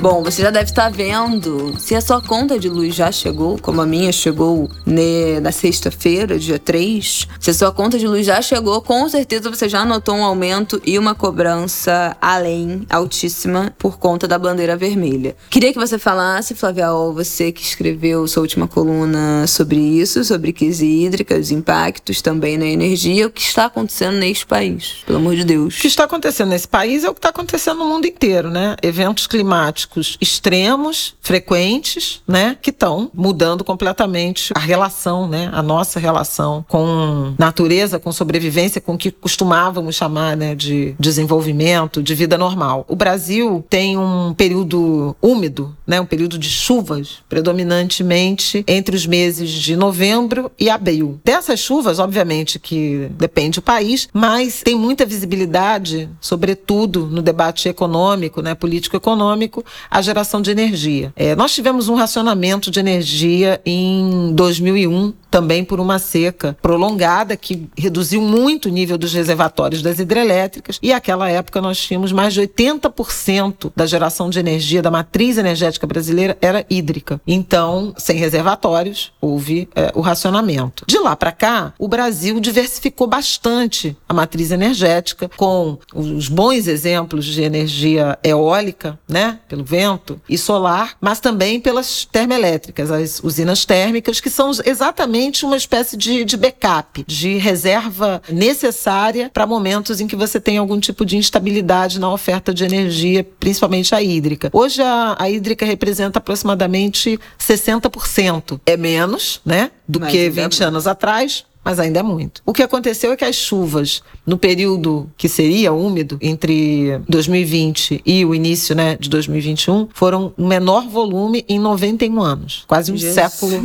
Bom, 0.00 0.22
você 0.22 0.40
já 0.40 0.50
deve 0.50 0.70
estar 0.70 0.90
vendo 0.90 1.78
se 1.78 1.94
a 1.94 2.00
sua 2.00 2.22
conta 2.22 2.58
de 2.58 2.70
luz 2.70 2.94
já 2.94 3.12
chegou, 3.12 3.58
como 3.58 3.82
a 3.82 3.86
minha 3.86 4.10
chegou 4.10 4.66
né, 4.86 5.38
na 5.40 5.52
sexta-feira, 5.52 6.38
dia 6.38 6.58
3. 6.58 7.28
Se 7.38 7.50
a 7.50 7.52
sua 7.52 7.70
conta 7.70 7.98
de 7.98 8.06
luz 8.06 8.24
já 8.24 8.40
chegou, 8.40 8.80
com 8.80 9.06
certeza 9.10 9.50
você 9.50 9.68
já 9.68 9.84
notou 9.84 10.14
um 10.14 10.24
aumento 10.24 10.80
e 10.86 10.98
uma 10.98 11.14
cobrança 11.14 12.16
além, 12.18 12.86
altíssima, 12.88 13.74
por 13.76 13.98
conta 13.98 14.26
da 14.26 14.38
bandeira 14.38 14.74
vermelha. 14.74 15.36
Queria 15.50 15.70
que 15.70 15.78
você 15.78 15.98
falasse, 15.98 16.54
Flávia 16.54 16.94
Ol, 16.94 17.12
você 17.12 17.52
que 17.52 17.62
escreveu 17.62 18.26
sua 18.26 18.40
última 18.40 18.66
coluna 18.66 19.46
sobre 19.46 19.76
isso, 19.76 20.24
sobre 20.24 20.54
crise 20.54 20.86
hídrica, 20.86 21.36
os 21.36 21.50
impactos 21.50 22.22
também 22.22 22.56
na 22.56 22.64
energia, 22.64 23.26
o 23.26 23.30
que 23.30 23.42
está 23.42 23.66
acontecendo 23.66 24.16
neste 24.16 24.46
país, 24.46 25.02
pelo 25.04 25.18
amor 25.18 25.36
de 25.36 25.44
Deus. 25.44 25.76
O 25.76 25.80
que 25.82 25.88
está 25.88 26.04
acontecendo 26.04 26.48
nesse 26.48 26.66
país 26.66 27.04
é 27.04 27.10
o 27.10 27.12
que 27.12 27.18
está 27.18 27.28
acontecendo 27.28 27.80
no 27.80 27.86
mundo 27.86 28.06
inteiro, 28.06 28.50
né? 28.50 28.76
Eventos 28.82 29.26
climáticos 29.26 29.89
extremos, 30.20 31.14
frequentes, 31.20 32.22
né? 32.26 32.56
Que 32.60 32.70
estão 32.70 33.10
mudando 33.14 33.64
completamente 33.64 34.52
a 34.54 34.58
relação, 34.58 35.28
né? 35.28 35.50
A 35.52 35.62
nossa 35.62 35.98
relação 35.98 36.64
com 36.68 37.34
natureza, 37.38 37.98
com 37.98 38.12
sobrevivência, 38.12 38.80
com 38.80 38.94
o 38.94 38.98
que 38.98 39.10
costumávamos 39.10 39.96
chamar, 39.96 40.36
né? 40.36 40.54
De 40.54 40.94
desenvolvimento, 40.98 42.02
de 42.02 42.14
vida 42.14 42.36
normal. 42.38 42.84
O 42.88 42.96
Brasil 42.96 43.64
tem 43.68 43.96
um 43.96 44.34
período 44.34 45.16
úmido, 45.20 45.76
né? 45.86 46.00
Um 46.00 46.06
período 46.06 46.38
de 46.38 46.48
chuvas, 46.48 47.18
predominantemente 47.28 48.64
entre 48.66 48.96
os 48.96 49.06
meses 49.06 49.50
de 49.50 49.76
novembro 49.76 50.50
e 50.58 50.68
abril. 50.70 51.20
Dessas 51.24 51.60
chuvas, 51.60 51.98
obviamente, 51.98 52.58
que 52.58 53.08
depende 53.12 53.60
do 53.60 53.62
país, 53.62 54.08
mas 54.12 54.62
tem 54.62 54.74
muita 54.74 55.04
visibilidade, 55.06 56.08
sobretudo 56.20 57.06
no 57.06 57.22
debate 57.22 57.68
econômico, 57.68 58.42
né, 58.42 58.54
político-econômico, 58.54 59.64
a 59.90 60.02
geração 60.02 60.42
de 60.42 60.50
energia. 60.50 61.12
É, 61.16 61.36
nós 61.36 61.54
tivemos 61.54 61.88
um 61.88 61.94
racionamento 61.94 62.70
de 62.70 62.80
energia 62.80 63.60
em 63.64 64.32
2001, 64.34 65.12
também 65.30 65.64
por 65.64 65.78
uma 65.78 65.98
seca 65.98 66.56
prolongada 66.60 67.36
que 67.36 67.68
reduziu 67.76 68.20
muito 68.20 68.66
o 68.66 68.72
nível 68.72 68.98
dos 68.98 69.12
reservatórios 69.12 69.82
das 69.82 69.98
hidrelétricas 69.98 70.78
e 70.82 70.92
naquela 70.92 71.28
época 71.28 71.60
nós 71.60 71.78
tínhamos 71.78 72.12
mais 72.12 72.34
de 72.34 72.40
80% 72.42 73.72
da 73.74 73.86
geração 73.86 74.28
de 74.28 74.38
energia 74.38 74.82
da 74.82 74.90
matriz 74.90 75.38
energética 75.38 75.86
brasileira 75.86 76.36
era 76.40 76.66
hídrica. 76.68 77.20
Então, 77.26 77.94
sem 77.96 78.16
reservatórios, 78.16 79.12
houve 79.20 79.68
é, 79.74 79.92
o 79.94 80.00
racionamento. 80.00 80.84
De 80.86 80.98
lá 80.98 81.14
para 81.14 81.32
cá, 81.32 81.72
o 81.78 81.88
Brasil 81.88 82.40
diversificou 82.40 83.06
bastante 83.06 83.96
a 84.08 84.14
matriz 84.14 84.50
energética 84.50 85.30
com 85.36 85.78
os 85.94 86.28
bons 86.28 86.66
exemplos 86.66 87.24
de 87.24 87.42
energia 87.42 88.18
eólica, 88.22 88.98
né, 89.08 89.38
pelo 89.48 89.64
vento 89.64 90.20
e 90.28 90.36
solar, 90.36 90.96
mas 91.00 91.20
também 91.20 91.60
pelas 91.60 92.04
termoelétricas, 92.04 92.90
as 92.90 93.20
usinas 93.22 93.64
térmicas 93.64 94.20
que 94.20 94.30
são 94.30 94.50
exatamente 94.64 95.19
realmente 95.20 95.44
uma 95.44 95.56
espécie 95.56 95.96
de, 95.96 96.24
de 96.24 96.36
backup, 96.36 97.04
de 97.06 97.36
reserva 97.36 98.22
necessária 98.28 99.30
para 99.32 99.46
momentos 99.46 100.00
em 100.00 100.06
que 100.06 100.16
você 100.16 100.40
tem 100.40 100.56
algum 100.56 100.80
tipo 100.80 101.04
de 101.04 101.16
instabilidade 101.16 102.00
na 102.00 102.10
oferta 102.10 102.54
de 102.54 102.64
energia, 102.64 103.26
principalmente 103.38 103.94
a 103.94 104.02
hídrica. 104.02 104.50
Hoje 104.52 104.80
a, 104.82 105.16
a 105.18 105.28
hídrica 105.28 105.66
representa 105.66 106.18
aproximadamente 106.18 107.18
60%. 107.38 108.60
É 108.64 108.76
menos, 108.76 109.40
né? 109.44 109.70
Do 109.86 110.00
Mas 110.00 110.12
que 110.12 110.30
20 110.30 110.62
é 110.62 110.66
anos 110.66 110.86
atrás, 110.86 111.44
mas 111.64 111.78
ainda 111.78 112.00
é 112.00 112.02
muito. 112.02 112.42
O 112.44 112.52
que 112.52 112.62
aconteceu 112.62 113.12
é 113.12 113.16
que 113.16 113.24
as 113.24 113.36
chuvas, 113.36 114.02
no 114.26 114.38
período 114.38 115.10
que 115.16 115.28
seria 115.28 115.72
úmido, 115.72 116.18
entre 116.20 117.00
2020 117.08 118.02
e 118.04 118.24
o 118.24 118.34
início 118.34 118.74
né, 118.74 118.96
de 118.98 119.08
2021, 119.08 119.88
foram 119.92 120.32
o 120.36 120.46
menor 120.46 120.88
volume 120.88 121.44
em 121.48 121.58
91 121.58 122.20
anos. 122.22 122.64
Quase 122.66 122.92
um 122.92 122.96
Jesus. 122.96 123.14
século 123.14 123.60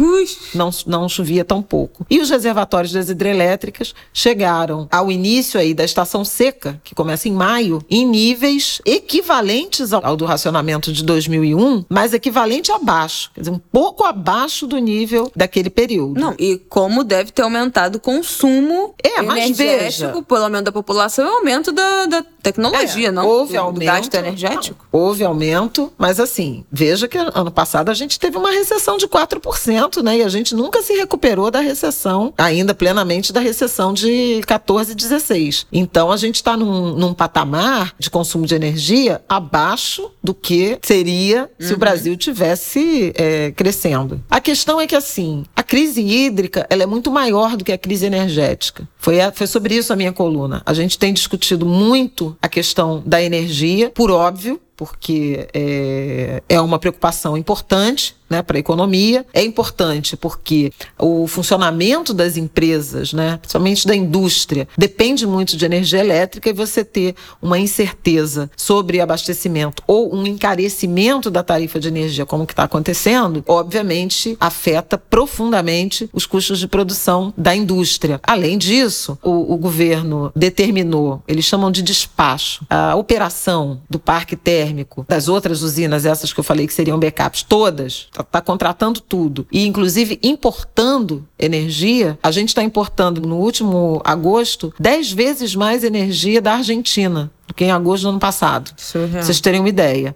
não, 0.53 0.69
não 0.85 1.09
chovia 1.09 1.45
tão 1.45 1.61
pouco. 1.61 2.05
E 2.09 2.19
os 2.19 2.29
reservatórios 2.29 2.91
das 2.91 3.09
hidrelétricas 3.09 3.93
chegaram 4.13 4.87
ao 4.91 5.11
início 5.11 5.59
aí 5.59 5.73
da 5.73 5.83
estação 5.83 6.25
seca, 6.25 6.79
que 6.83 6.93
começa 6.93 7.29
em 7.29 7.31
maio, 7.31 7.83
em 7.89 8.05
níveis 8.05 8.81
equivalentes 8.85 9.93
ao, 9.93 10.15
do 10.15 10.25
racionamento 10.25 10.91
de 10.91 11.03
2001, 11.03 11.85
mas 11.89 12.13
equivalente 12.13 12.71
abaixo, 12.71 13.31
quer 13.33 13.41
dizer, 13.41 13.51
um 13.51 13.59
pouco 13.59 14.03
abaixo 14.03 14.67
do 14.67 14.77
nível 14.77 15.31
daquele 15.35 15.69
período. 15.69 16.19
Não, 16.19 16.35
e 16.37 16.57
como 16.69 17.03
deve 17.03 17.31
ter 17.31 17.41
aumentado 17.41 17.84
do 17.89 17.99
consumo 17.99 18.93
é, 19.03 19.19
energético, 19.19 20.23
pelo 20.23 20.43
aumento 20.43 20.65
da 20.65 20.71
população 20.71 21.25
e 21.25 21.29
aumento 21.29 21.71
da, 21.71 22.05
da 22.05 22.25
tecnologia, 22.41 23.09
é, 23.09 23.11
não? 23.11 23.25
Houve 23.25 23.53
do, 23.53 23.59
aumento. 23.59 23.79
Do 23.79 23.85
gasto 23.85 24.13
energético? 24.15 24.87
Não, 24.91 24.99
houve 24.99 25.23
aumento, 25.23 25.91
mas 25.97 26.19
assim, 26.19 26.63
veja 26.71 27.07
que 27.07 27.17
ano 27.17 27.51
passado 27.51 27.89
a 27.89 27.93
gente 27.93 28.19
teve 28.19 28.37
uma 28.37 28.51
recessão 28.51 28.97
de 28.97 29.07
4%, 29.07 30.03
né? 30.03 30.17
E 30.17 30.23
a 30.23 30.29
gente 30.29 30.53
nunca 30.53 30.81
se 30.81 30.93
recuperou 30.93 31.49
da 31.49 31.59
recessão, 31.59 32.33
ainda 32.37 32.73
plenamente 32.73 33.33
da 33.33 33.39
recessão 33.39 33.93
de 33.93 34.41
14, 34.45 34.93
16. 34.93 35.67
Então 35.71 36.11
a 36.11 36.17
gente 36.17 36.35
está 36.35 36.55
num, 36.55 36.93
num 36.93 37.13
patamar 37.13 37.93
de 37.97 38.09
consumo 38.09 38.45
de 38.45 38.55
energia 38.55 39.21
abaixo 39.27 40.11
do 40.23 40.33
que 40.33 40.77
seria 40.81 41.49
se 41.59 41.69
uhum. 41.69 41.75
o 41.75 41.79
Brasil 41.79 42.15
tivesse 42.15 43.13
é, 43.15 43.51
crescendo. 43.51 44.23
A 44.29 44.39
questão 44.39 44.79
é 44.79 44.87
que 44.87 44.95
assim, 44.95 45.45
a 45.55 45.63
crise 45.63 46.01
hídrica 46.01 46.65
ela 46.69 46.83
é 46.83 46.85
muito 46.85 47.09
maior 47.11 47.55
do 47.55 47.63
que 47.63 47.71
a 47.71 47.74
crise 47.77 48.05
energética. 48.05 48.87
Foi, 48.97 49.19
a, 49.21 49.31
foi 49.31 49.47
sobre 49.47 49.75
isso 49.75 49.91
a 49.91 49.95
minha 49.95 50.11
coluna. 50.11 50.61
A 50.65 50.73
gente 50.73 50.97
tem 50.97 51.13
discutido 51.13 51.65
muito 51.65 52.35
a 52.41 52.47
questão 52.47 53.01
da 53.05 53.21
energia, 53.21 53.89
por 53.89 54.11
óbvio, 54.11 54.59
porque 54.75 55.47
é, 55.53 56.43
é 56.49 56.59
uma 56.59 56.77
preocupação 56.77 57.37
importante 57.37 58.15
né, 58.29 58.41
para 58.41 58.57
a 58.57 58.59
economia. 58.59 59.25
É 59.33 59.43
importante 59.43 60.17
porque 60.17 60.71
o 60.97 61.27
funcionamento 61.27 62.13
das 62.13 62.37
empresas, 62.37 63.13
né, 63.13 63.37
principalmente 63.37 63.87
da 63.87 63.95
indústria, 63.95 64.67
depende 64.77 65.25
muito 65.25 65.57
de 65.57 65.65
energia 65.65 65.99
elétrica 65.99 66.49
e 66.49 66.53
você 66.53 66.83
ter 66.83 67.15
uma 67.41 67.59
incerteza 67.59 68.49
sobre 68.55 68.99
abastecimento 68.99 69.83
ou 69.87 70.13
um 70.15 70.25
encarecimento 70.25 71.29
da 71.29 71.43
tarifa 71.43 71.79
de 71.79 71.87
energia, 71.87 72.25
como 72.25 72.45
que 72.45 72.53
está 72.53 72.63
acontecendo, 72.63 73.43
obviamente 73.47 74.37
afeta 74.39 74.97
profundamente 74.97 76.09
os 76.13 76.25
custos 76.25 76.59
de 76.59 76.67
produção 76.67 77.33
da 77.37 77.55
indústria. 77.55 78.19
Além 78.23 78.57
disso, 78.57 79.17
o, 79.23 79.53
o 79.53 79.57
governo 79.57 80.31
determinou, 80.35 81.21
eles 81.27 81.45
chamam 81.45 81.71
de 81.71 81.81
despacho, 81.81 82.65
a 82.69 82.95
operação 82.95 83.81
do 83.89 83.99
parque 83.99 84.35
térmico 84.35 85.05
das 85.07 85.27
outras 85.27 85.61
usinas, 85.61 86.05
essas 86.05 86.33
que 86.33 86.39
eu 86.39 86.43
falei 86.43 86.67
que 86.67 86.73
seriam 86.73 86.99
backups, 86.99 87.43
todas 87.43 88.07
está 88.15 88.23
tá 88.23 88.41
contratando 88.41 89.01
tudo 89.01 89.45
e 89.51 89.65
inclusive 89.65 90.19
importando 90.23 91.27
energia, 91.37 92.17
a 92.23 92.31
gente 92.31 92.49
está 92.49 92.63
importando 92.63 93.21
no 93.21 93.37
último 93.37 94.01
agosto 94.03 94.73
10 94.79 95.11
vezes 95.11 95.55
mais 95.55 95.83
energia 95.83 96.41
da 96.41 96.53
Argentina 96.53 97.31
do 97.47 97.53
que 97.53 97.65
em 97.65 97.71
agosto 97.71 98.03
do 98.03 98.09
ano 98.09 98.19
passado. 98.19 98.71
Surreal. 98.77 99.23
Vocês 99.23 99.39
terem 99.39 99.59
uma 99.59 99.69
ideia. 99.69 100.15